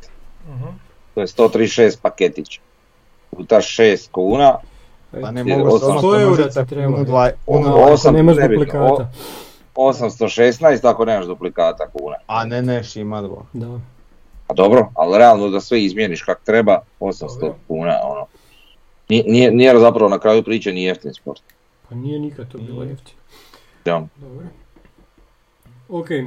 Mhm. 0.47 0.67
to 1.15 1.21
je 1.21 1.27
136 1.27 1.97
paketića. 1.97 2.61
Puta 3.31 3.55
6 3.57 4.09
kuna, 4.11 4.55
Pa 5.13 5.31
ne 5.31 5.41
Jer 5.41 5.57
mogu 5.57 5.69
se 5.69 5.75
osam- 5.75 5.87
odmah 5.87 6.03
100 6.03 6.13
eura 6.13 6.25
pomnožiti 6.25 6.51
sa 6.51 6.63
ti 6.63 6.69
treba. 6.69 7.03
dva- 7.03 7.31
Ono, 7.47 7.67
dva- 7.67 7.81
ako 7.81 7.91
osam, 7.91 8.13
nemaš 8.15 8.35
nebitno, 8.37 8.55
duplikata. 8.55 9.11
816 9.75 10.53
ako 10.83 11.05
nemaš 11.05 11.25
duplikata 11.25 11.87
kuna. 11.89 12.15
A 12.27 12.45
ne, 12.45 12.61
ne, 12.61 12.83
šima 12.83 13.21
dvo. 13.21 13.45
Da. 13.53 13.79
A 14.47 14.53
dobro, 14.53 14.89
ali 14.95 15.17
realno 15.17 15.49
da 15.49 15.61
sve 15.61 15.83
izmijeniš 15.83 16.21
kak 16.21 16.41
treba, 16.43 16.79
800 16.99 17.39
Dobro. 17.39 17.55
kuna, 17.67 17.99
ono. 18.03 18.25
Nije, 19.09 19.23
nije, 19.23 19.51
nije 19.51 19.79
zapravo 19.79 20.09
na 20.09 20.19
kraju 20.19 20.43
priče 20.43 20.71
ni 20.71 20.83
jeftin 20.83 21.13
sport. 21.13 21.41
Pa 21.89 21.95
nije 21.95 22.19
nikad 22.19 22.47
to 22.47 22.57
bilo 22.57 22.79
Nije. 22.79 22.89
jeftino. 22.89 23.19
Ja. 23.85 24.05
Dobro. 24.17 24.45
Ok, 25.93 26.11
e, 26.11 26.23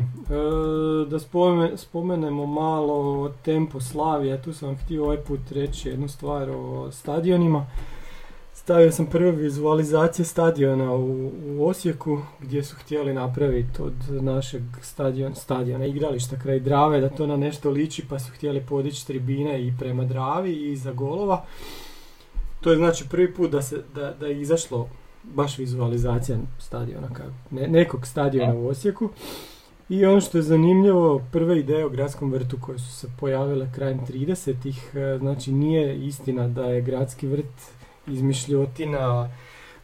da 1.08 1.18
spome- 1.18 1.76
spomenemo 1.76 2.46
malo 2.46 2.94
o 2.94 3.28
tempu 3.44 3.80
Slavija, 3.80 4.42
tu 4.42 4.52
sam 4.52 4.76
htio 4.76 5.04
ovaj 5.04 5.16
put 5.16 5.40
reći 5.50 5.88
jednu 5.88 6.08
stvar 6.08 6.50
o 6.50 6.90
stadionima. 6.92 7.66
Stavio 8.52 8.92
sam 8.92 9.06
prve 9.06 9.30
vizualizacije 9.30 10.24
stadiona 10.24 10.94
u, 10.94 11.30
u 11.46 11.66
Osijeku 11.66 12.18
gdje 12.40 12.64
su 12.64 12.76
htjeli 12.76 13.14
napraviti 13.14 13.82
od 13.82 14.22
našeg 14.22 14.62
stadion, 14.82 15.34
stadiona 15.34 15.86
igrališta 15.86 16.38
kraj 16.38 16.60
Drave 16.60 17.00
da 17.00 17.08
to 17.08 17.26
na 17.26 17.36
nešto 17.36 17.70
liči 17.70 18.04
pa 18.08 18.18
su 18.18 18.32
htjeli 18.32 18.66
podići 18.68 19.06
tribine 19.06 19.66
i 19.66 19.74
prema 19.78 20.04
Dravi 20.04 20.52
i 20.52 20.72
iza 20.72 20.92
golova. 20.92 21.44
To 22.60 22.70
je 22.70 22.76
znači 22.76 23.04
prvi 23.10 23.34
put 23.34 23.50
da, 23.50 23.62
se, 23.62 23.82
da, 23.94 24.14
da 24.20 24.26
je 24.26 24.40
izašlo 24.40 24.88
baš 25.22 25.58
vizualizacija 25.58 26.38
stadiona, 26.58 27.08
kao 27.12 27.26
ne, 27.50 27.68
nekog 27.68 28.06
stadiona 28.06 28.54
u 28.54 28.68
Osijeku. 28.68 29.08
I 29.88 30.04
ono 30.04 30.20
što 30.20 30.38
je 30.38 30.42
zanimljivo, 30.42 31.22
prve 31.32 31.58
ideje 31.58 31.84
o 31.84 31.88
gradskom 31.88 32.32
vrtu 32.32 32.58
koje 32.60 32.78
su 32.78 32.92
se 32.92 33.08
pojavile 33.20 33.72
krajem 33.74 34.00
30-ih, 34.06 34.90
e, 34.94 35.18
znači 35.18 35.52
nije 35.52 36.06
istina 36.06 36.48
da 36.48 36.64
je 36.64 36.82
gradski 36.82 37.26
vrt 37.26 37.72
izmišljotina 38.06 39.30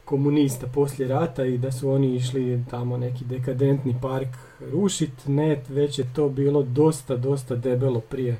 komunista 0.05 0.67
poslije 0.67 1.09
rata 1.09 1.45
i 1.45 1.59
da 1.59 1.73
su 1.73 1.91
oni 1.91 2.15
išli 2.15 2.65
tamo 2.71 2.97
neki 2.97 3.25
dekadentni 3.25 3.97
park 4.03 4.29
rušit, 4.73 5.27
ne, 5.27 5.63
već 5.69 5.99
je 5.99 6.07
to 6.15 6.29
bilo 6.29 6.63
dosta, 6.63 7.17
dosta 7.17 7.57
debelo 7.57 8.01
prije, 8.01 8.39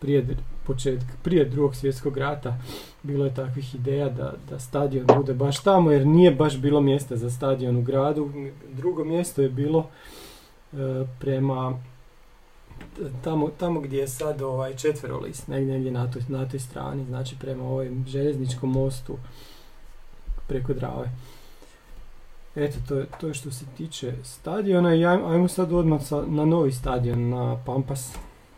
prije 0.00 0.26
početka, 0.66 1.12
prije 1.22 1.44
drugog 1.44 1.76
svjetskog 1.76 2.16
rata 2.16 2.58
bilo 3.02 3.24
je 3.24 3.34
takvih 3.34 3.74
ideja 3.74 4.08
da, 4.08 4.34
da 4.50 4.58
stadion 4.58 5.06
bude 5.16 5.34
baš 5.34 5.62
tamo 5.62 5.90
jer 5.90 6.06
nije 6.06 6.30
baš 6.30 6.58
bilo 6.58 6.80
mjesta 6.80 7.16
za 7.16 7.30
stadion 7.30 7.76
u 7.76 7.82
gradu. 7.82 8.30
Drugo 8.72 9.04
mjesto 9.04 9.42
je 9.42 9.48
bilo 9.48 9.88
prema 11.18 11.74
t- 12.96 13.02
tamo, 13.24 13.48
tamo 13.50 13.80
gdje 13.80 13.98
je 13.98 14.08
sad 14.08 14.42
ovaj 14.42 14.74
četverolist, 14.74 15.48
negdje, 15.48 15.72
negdje 15.72 15.92
na, 15.92 16.10
toj, 16.10 16.22
na 16.28 16.48
toj 16.48 16.60
strani, 16.60 17.04
znači 17.04 17.36
prema 17.38 17.64
ovom 17.64 18.04
željezničkom 18.06 18.70
mostu 18.70 19.16
preko 20.48 20.72
Drave. 20.74 21.10
Eto, 22.56 22.78
to 22.88 22.94
je, 22.94 23.06
to 23.20 23.28
je 23.28 23.34
što 23.34 23.50
se 23.50 23.64
tiče 23.68 24.14
stadiona 24.24 24.94
i 24.94 24.98
aj- 24.98 25.32
ajmo 25.32 25.48
sad 25.48 25.72
odmah 25.72 26.02
sa, 26.02 26.22
na 26.22 26.44
novi 26.44 26.72
stadion, 26.72 27.28
na 27.28 27.56
Pampas. 27.56 28.14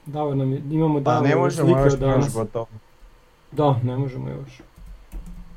Davor 0.07 0.37
nam 0.37 0.53
je, 0.53 0.63
imamo 0.71 1.05
Pa 1.05 1.21
ne 1.21 1.37
možemo 1.37 1.79
još, 1.79 1.95
danas. 1.95 2.33
gotovo. 2.35 2.67
Da, 3.53 3.81
ne 3.83 3.97
možemo 3.97 4.29
još. 4.31 4.61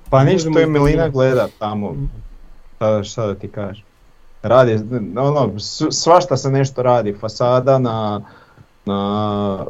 Pa 0.10 0.24
ništa, 0.24 0.50
to 0.52 0.60
je 0.60 0.68
Milina 0.68 1.10
gleda 1.10 1.48
tamo, 1.60 1.90
Mm. 1.90 2.10
šta, 2.76 3.04
šta 3.04 3.26
da 3.26 3.36
ti 3.36 3.48
kažem. 3.48 3.86
Radi, 4.44 4.80
ono, 5.18 5.60
svašta 5.92 6.38
se 6.38 6.52
nešto 6.52 6.84
radi, 6.84 7.14
fasada 7.14 7.80
na, 7.80 8.22
na, 8.86 9.66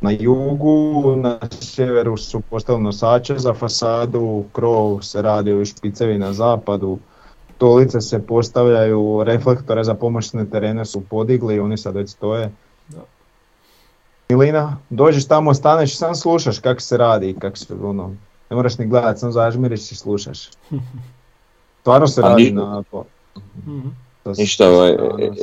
na 0.00 0.10
jugu, 0.10 1.16
na 1.16 1.38
sjeveru 1.60 2.16
su 2.16 2.40
postavili 2.40 2.84
nosače 2.84 3.38
za 3.38 3.54
fasadu, 3.54 4.44
krov 4.52 5.00
se 5.02 5.22
radi 5.22 5.54
u 5.54 5.64
špicevi 5.64 6.18
na 6.18 6.32
zapadu, 6.32 6.98
stolice 7.56 8.00
se 8.00 8.26
postavljaju, 8.26 9.24
reflektore 9.24 9.84
za 9.84 9.94
pomoćne 9.94 10.50
terene 10.50 10.84
su 10.84 11.00
podigli, 11.10 11.60
oni 11.60 11.76
sad 11.76 11.94
već 11.94 12.10
stoje. 12.10 12.52
Milina, 14.28 14.76
dođeš 14.90 15.28
tamo, 15.28 15.54
staneš 15.54 15.92
i 15.92 15.96
sam 15.96 16.14
slušaš 16.14 16.58
kako 16.58 16.80
se 16.80 16.96
radi 16.96 17.36
kako 17.40 17.56
se 17.56 17.74
ono, 17.74 18.08
ne 18.50 18.56
moraš 18.56 18.78
ni 18.78 18.86
gledat, 18.86 19.18
sam 19.18 19.32
zažmiriš 19.32 19.92
i 19.92 19.96
slušaš. 19.96 20.50
Stvarno 21.80 22.06
se 22.06 22.20
radi 22.20 22.44
ni- 22.44 22.50
na 22.50 22.82
Mhm. 23.58 23.88
se- 24.26 24.42
Ništa 24.42 24.68
ovaj 24.68 24.90
se- 24.90 24.96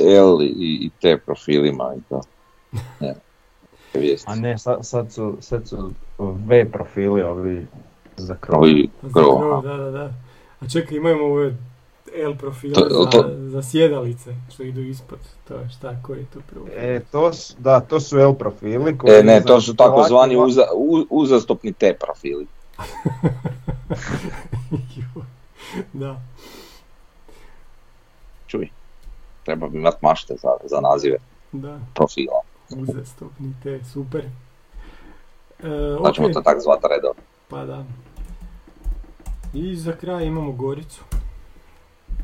L 0.08 0.42
i, 0.42 0.54
i 0.56 0.90
te 1.00 1.18
profilima 1.18 1.94
i 1.94 2.00
to. 2.08 2.22
Ne. 3.00 3.14
A 4.26 4.34
ne, 4.34 4.58
sad, 4.58 4.78
sad, 4.82 5.12
su, 5.12 5.36
sad 5.40 5.68
su 5.68 5.92
V 6.18 6.64
profili 6.64 7.22
ovi 7.22 7.66
za 8.16 8.36
krov. 8.36 8.60
Ovi 8.60 8.90
krov, 9.12 9.62
da, 9.62 9.74
da, 9.74 9.90
da. 9.90 10.14
A 10.60 10.68
čekaj, 10.68 10.96
imamo 10.96 11.24
ove 11.24 11.56
L 12.16 12.34
profile 12.34 12.74
To- 12.74 12.88
za, 12.90 13.10
to- 13.10 13.30
za 13.40 13.62
sjedalice 13.62 14.36
što 14.50 14.62
idu 14.62 14.80
ispod. 14.80 15.18
To 15.48 15.54
je 15.54 15.70
šta, 15.70 16.02
koji 16.02 16.18
je 16.18 16.26
to 16.26 16.42
prvo? 16.42 16.66
E, 16.68 17.02
to 17.02 17.32
su, 17.32 17.54
da, 17.58 17.80
to 17.80 18.00
su 18.00 18.18
L 18.18 18.34
profili. 18.34 18.98
koji, 18.98 19.12
E, 19.12 19.22
ne, 19.22 19.42
to 19.42 19.60
su 19.60 19.76
takozvani 19.76 20.34
ovako- 20.34 20.46
uza, 20.46 20.66
u- 20.74 21.06
uzastopni 21.10 21.72
T 21.72 21.96
profili. 21.96 22.46
da. 25.92 26.20
Treba 29.44 29.68
bi 29.68 29.78
imat 29.78 30.02
mašte 30.02 30.34
za, 30.34 30.48
za 30.64 30.80
nazive 30.82 31.16
Da, 31.52 31.78
profila. 31.94 32.40
uzastopni 32.72 33.54
te, 33.62 33.84
super. 33.84 34.24
E, 35.58 35.68
Da 36.02 36.12
ćemo 36.12 36.26
ok, 36.26 36.32
to 36.32 36.40
tak 36.40 36.60
zvati 36.60 36.86
redovno. 36.90 37.22
pa 37.48 37.64
da. 37.64 37.84
I 39.54 39.76
za 39.76 39.92
kraj 39.92 40.24
imamo 40.24 40.52
Goricu. 40.52 41.02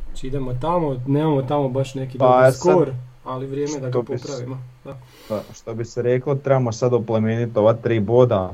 Znači 0.06 0.26
idemo 0.26 0.54
tamo, 0.54 0.96
nemamo 1.06 1.42
tamo 1.42 1.68
baš 1.68 1.94
neki 1.94 2.18
Pa, 2.18 2.24
dobar 2.24 2.44
ja 2.44 2.52
sad- 2.52 2.72
skor, 2.72 2.92
ali 3.24 3.46
vrijeme 3.46 3.72
da 3.74 3.88
ga 3.88 4.02
popravimo. 4.02 4.58
Da. 4.84 4.96
Pa, 5.28 5.40
što 5.54 5.74
bi 5.74 5.84
se 5.84 6.02
reklo, 6.02 6.34
trebamo 6.34 6.72
sad 6.72 6.94
oplemeniti 6.94 7.58
ova 7.58 7.72
tri 7.74 8.00
boda 8.00 8.52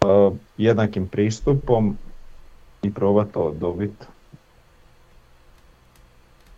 uh, 0.00 0.36
jednakim 0.58 1.08
pristupom 1.08 1.96
i 2.82 2.94
probati 2.94 3.32
to 3.32 3.50
dobiti. 3.52 4.06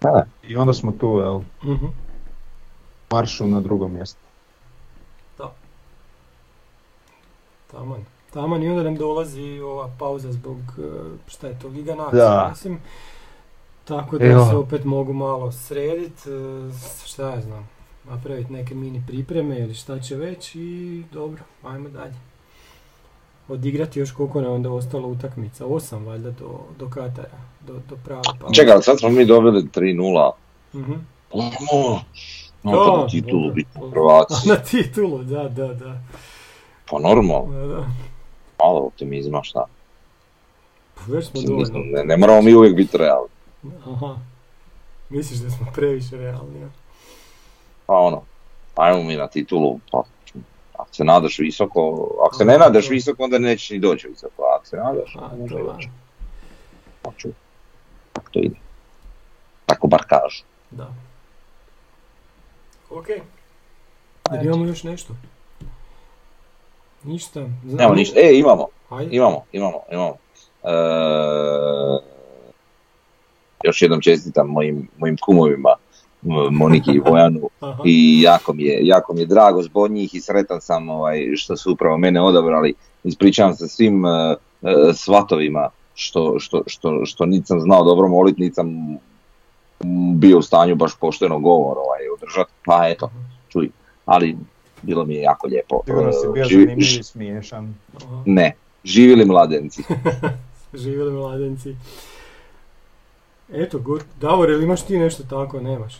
Da. 0.00 0.26
I 0.42 0.56
onda 0.56 0.72
smo 0.72 0.92
tu, 0.92 1.18
jel, 1.18 1.40
Mhm. 1.64 1.86
maršu 3.10 3.46
na 3.46 3.60
drugom 3.60 3.94
mjestu. 3.94 4.18
Taman. 7.68 8.00
Taman 8.32 8.62
i 8.62 8.68
onda 8.68 8.82
nam 8.82 8.96
dolazi 8.96 9.60
ova 9.60 9.90
pauza 9.98 10.32
zbog, 10.32 10.56
e, 10.78 10.82
šta 11.26 11.46
je 11.46 11.58
to, 11.58 11.68
Liga 11.68 11.94
Nacija, 11.94 12.24
Da. 12.24 12.46
mislim. 12.50 12.78
Tako 13.84 14.18
da 14.18 14.24
Evo. 14.24 14.46
se 14.46 14.56
opet 14.56 14.84
mogu 14.84 15.12
malo 15.12 15.52
sredit, 15.52 16.26
e, 16.26 16.70
šta 17.04 17.30
ja 17.30 17.40
znam, 17.40 17.68
napraviti 18.04 18.52
neke 18.52 18.74
mini 18.74 19.02
pripreme 19.06 19.58
ili 19.58 19.74
šta 19.74 20.00
će 20.00 20.16
već 20.16 20.54
i 20.54 21.04
dobro, 21.12 21.42
ajmo 21.62 21.88
dalje. 21.88 22.14
Odigrati 23.48 24.00
još 24.00 24.10
koliko 24.10 24.40
nam 24.40 24.52
onda 24.52 24.70
ostalo 24.70 25.08
utakmica, 25.08 25.66
osam 25.66 26.06
valjda 26.06 26.30
do, 26.30 26.58
do 26.78 26.88
Katara, 26.88 27.38
do, 27.66 27.72
do 27.88 27.96
prave 28.04 28.22
pauze. 28.40 28.54
Čekaj, 28.54 28.82
sad 28.82 28.98
smo 28.98 29.08
mi 29.08 29.24
dobili 29.24 29.62
3-0. 29.62 30.30
Mhm. 30.74 30.92
Da, 31.34 32.72
no, 32.72 33.02
pa 33.02 33.06
titulu 33.10 33.52
biti 33.52 33.70
prvaci. 33.92 34.34
Na 34.48 34.56
titulu, 34.56 35.22
da, 35.22 35.48
da, 35.48 35.66
da. 35.66 36.00
Pa 36.90 36.98
normalno, 36.98 37.52
da, 37.52 37.66
da. 37.66 37.86
malo 38.58 38.80
optimizma, 38.80 39.42
šta. 39.42 39.64
Pa 40.94 41.00
Već 41.06 41.26
smo 41.26 41.40
dovoljno. 41.42 41.78
Ne, 41.78 42.04
ne 42.04 42.16
moramo 42.16 42.42
mi 42.42 42.54
uvijek 42.54 42.76
biti 42.76 42.96
realni. 42.96 43.28
Aha. 43.86 44.16
Misliš 45.08 45.38
da 45.38 45.50
smo 45.50 45.66
previše 45.74 46.16
realni, 46.16 46.64
a? 46.64 46.68
Pa 47.86 47.94
ono, 47.94 48.22
ajmo 48.74 49.02
mi 49.02 49.16
na 49.16 49.26
titulu, 49.26 49.78
pa 49.92 50.02
ako 50.78 50.94
se 50.94 51.04
nadaš 51.04 51.38
visoko, 51.38 51.80
ako 52.26 52.34
se 52.34 52.44
ne 52.44 52.58
nadaš 52.58 52.90
visoko, 52.90 53.22
onda 53.22 53.38
nećeš 53.38 53.70
ni 53.70 53.78
doći 53.78 54.08
visoko, 54.08 54.42
a 54.42 54.56
ako 54.56 54.66
se 54.66 54.76
nadaš, 54.76 55.16
A, 55.16 55.30
onda 55.32 55.54
doći. 55.56 55.88
Pa 57.02 57.10
čuj, 57.12 57.32
Tako 58.12 58.30
to 58.30 58.38
ide. 58.38 58.56
Tako 59.66 59.86
bar 59.86 60.02
kažu. 60.08 60.44
Da. 60.70 60.88
Ok. 62.90 63.08
Jer 64.32 64.44
imamo 64.44 64.64
još 64.64 64.82
nešto? 64.82 65.14
Ništa. 67.04 67.40
Znam- 67.40 67.76
Nemamo 67.76 67.94
ništa, 67.94 68.20
e 68.20 68.30
imamo, 68.34 68.66
Ajde. 68.90 69.16
imamo, 69.16 69.44
imamo, 69.52 69.80
imamo. 69.92 70.16
E, 70.64 70.72
još 73.64 73.82
jednom 73.82 74.00
čestitam 74.00 74.46
mojim, 74.46 74.88
mojim 74.98 75.16
kumovima, 75.16 75.74
Moniki 76.50 76.90
i 76.90 77.00
Bojanu, 77.00 77.40
i 77.84 78.22
jako 78.22 78.52
mi 78.52 78.62
je, 78.62 78.86
jako 78.86 79.14
mi 79.14 79.20
je 79.20 79.26
drago 79.26 79.62
zbog 79.62 79.90
njih 79.90 80.14
i 80.14 80.20
sretan 80.20 80.60
sam 80.60 80.88
ovaj, 80.88 81.32
što 81.36 81.56
su 81.56 81.72
upravo 81.72 81.98
mene 81.98 82.20
odabrali. 82.22 82.74
Ispričavam 83.04 83.54
se 83.54 83.68
svim 83.68 84.04
uh, 84.04 84.10
svatovima 84.94 85.68
što, 85.94 86.38
što, 86.38 86.62
što, 86.66 87.04
što 87.04 87.26
niti 87.26 87.46
sam 87.46 87.60
znao 87.60 87.84
dobro 87.84 88.08
moliti, 88.08 88.40
niti 88.40 88.54
sam 88.54 88.66
mm, 89.84 90.20
bio 90.20 90.38
u 90.38 90.42
stanju 90.42 90.74
baš 90.74 90.92
pošteno 91.00 91.38
govor 91.38 91.76
ovaj, 91.78 92.00
održati, 92.14 92.52
pa 92.64 92.88
eto, 92.88 93.10
čuj, 93.48 93.70
ali 94.04 94.36
bilo 94.82 95.04
mi 95.04 95.14
je 95.14 95.22
jako 95.22 95.46
lijepo. 95.46 95.80
Sigurno 95.84 96.12
si 96.12 96.28
Uh, 96.28 96.34
bio 96.34 96.44
živi- 96.44 96.64
zanimljiv 96.64 97.00
i 97.00 97.02
smiješan. 97.02 97.74
Aha. 97.96 98.22
ne, 98.26 98.56
živjeli 98.84 99.24
mladenci. 99.24 99.82
Živjeli 100.82 101.12
mladenci. 101.12 101.76
Eto, 103.52 103.80
Davor, 104.20 104.50
ili 104.50 104.64
imaš 104.64 104.82
ti 104.82 104.98
nešto 104.98 105.22
tako? 105.22 105.60
Nemaš? 105.60 105.94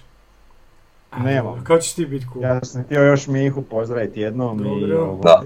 A, 1.11 1.23
Nemam. 1.23 1.65
Kako 1.65 1.81
ćeš 1.81 1.93
ti 1.93 2.07
biti 2.07 2.27
cool? 2.33 2.45
Ja 2.45 2.65
sam 2.65 2.83
htio 2.85 3.03
još 3.03 3.27
Mihu 3.27 3.63
pozdraviti 3.63 4.21
jednom 4.21 4.61
i, 4.61 4.81
Dobro. 4.81 5.05
ovaj, 5.05 5.21
Da. 5.23 5.43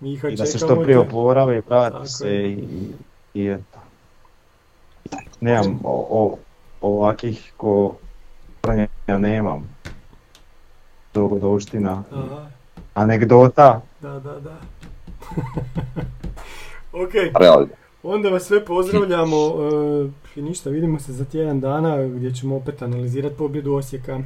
Miha, 0.00 0.28
i 0.28 0.36
da 0.36 0.46
se 0.46 0.58
što 0.58 0.82
prije 0.82 0.98
oporavi, 0.98 1.62
vrati 1.68 2.08
se 2.08 2.28
i, 2.30 2.64
i 3.34 3.46
eto. 3.46 3.78
Nemam 5.40 5.80
o, 5.84 6.06
o, 6.10 6.36
ovakih 6.80 7.52
ko 7.56 7.94
ja 9.06 9.18
nemam 9.18 9.68
dogodovština, 11.14 12.02
Aha, 12.12 12.46
anegdota. 12.94 13.80
da, 14.00 14.10
da, 14.20 14.40
da. 14.40 14.56
ok, 17.02 17.12
Realno. 17.40 17.68
onda 18.02 18.28
vas 18.28 18.42
sve 18.42 18.64
pozdravljamo 18.64 19.36
e, 19.36 20.40
i 20.40 20.42
ništa, 20.42 20.70
vidimo 20.70 20.98
se 20.98 21.12
za 21.12 21.24
tjedan 21.24 21.60
dana 21.60 22.02
gdje 22.06 22.34
ćemo 22.34 22.56
opet 22.56 22.82
analizirati 22.82 23.36
pobjedu 23.36 23.74
Osijeka. 23.74 24.20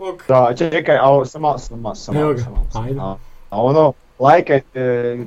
Bok. 0.00 0.24
Da, 0.28 0.52
čekaj, 0.56 0.96
a 0.96 1.24
samo 1.24 1.42
malo, 1.42 1.58
samo 1.58 1.80
malo, 1.82 1.94
samo 1.94 2.20
Evo 2.20 2.28
malo, 2.28 2.36
ga, 2.36 2.42
samo 2.42 2.84
ajde. 2.84 2.94
malo. 2.94 3.18
A 3.50 3.62
ono, 3.62 3.92
lajkajte, 4.18 4.82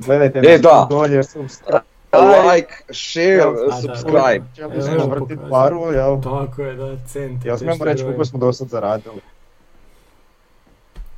gledajte 0.06 0.38
E, 0.38 0.58
da. 0.58 0.86
dolje, 0.90 1.22
subscribe. 1.24 1.80
Like, 2.52 2.74
share, 2.92 3.40
A, 3.40 3.66
da, 3.66 3.72
subscribe. 3.72 4.44
Evo, 4.58 4.70
vrtiti 5.06 5.36
pokazujem. 5.36 5.50
paru, 5.50 5.92
jel? 5.92 6.20
Tako 6.22 6.62
je, 6.62 6.74
da, 6.74 6.96
cent. 7.06 7.44
Jel 7.44 7.56
smijemo 7.56 7.84
reći 7.84 8.04
koliko 8.04 8.24
smo 8.24 8.38
do 8.38 8.52
sad 8.52 8.68
zaradili? 8.68 9.20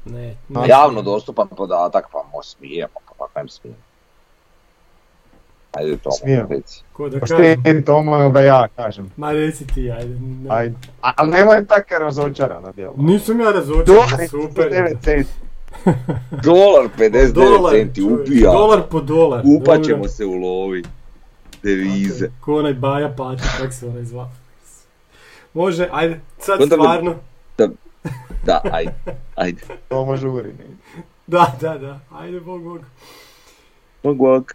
Ne, 0.05 0.37
A, 0.55 0.61
ne. 0.61 0.69
Javno 0.69 1.03
dostupan 1.03 1.49
podatak, 1.49 2.09
pa 2.13 2.19
mo 2.33 2.43
smijemo, 2.43 2.89
pa 3.19 3.27
kako 3.27 3.41
im 3.41 3.49
smijemo. 3.49 3.81
Ajde 5.77 5.97
to, 5.97 6.11
Smijem. 6.11 6.47
reci. 6.51 6.83
Ko 6.93 7.09
da 7.09 7.21
Pa 7.21 7.27
kažem. 7.27 7.83
Tomo 7.83 8.19
ili 8.19 8.33
da 8.33 8.41
ja 8.41 8.69
kažem. 8.77 9.11
Ma 9.17 9.33
reci 9.33 9.67
ti, 9.67 9.91
ajde. 9.91 10.19
ne. 10.21 10.47
Ajde. 10.49 10.75
A, 11.03 11.13
ali 11.17 11.31
nemoj 11.31 11.67
tako 11.67 11.99
razočarano 11.99 12.73
djelo. 12.73 12.95
Nisam 12.97 13.41
ja 13.41 13.51
razočan, 13.51 13.85
Dolar, 13.87 14.29
super. 14.31 14.73
9 14.73 14.97
centi. 15.03 15.31
Dolar 16.45 16.89
59 16.99 17.33
Dolar, 17.33 17.73
centi 17.73 18.03
upija. 18.03 18.53
Dolar 18.53 18.83
po 18.91 19.01
dolar. 19.01 19.43
Upat 19.45 19.67
dobro. 19.67 19.85
ćemo 19.85 20.09
se 20.09 20.25
u 20.25 20.35
lovi. 20.35 20.83
Devize. 21.63 22.29
Ko 22.41 22.59
onaj 22.59 22.75
Baja 22.75 23.15
Pati, 23.17 23.43
kak 23.61 23.73
se 23.73 23.87
onaj 23.87 24.05
zva. 24.05 24.29
Može, 25.55 25.89
ajde, 25.93 26.21
sad 26.39 26.59
stvarno. 26.67 27.15
Da, 28.45 28.61
ajde, 28.73 28.93
ajde. 29.35 29.63
Tomo 29.89 30.17
žuri. 30.17 30.53
Da, 31.27 31.53
da, 31.61 31.79
da, 31.79 32.01
ajde, 32.13 32.41
bog, 32.41 32.63
bog. 32.63 32.81
Bog, 34.03 34.17
bog. 34.17 34.53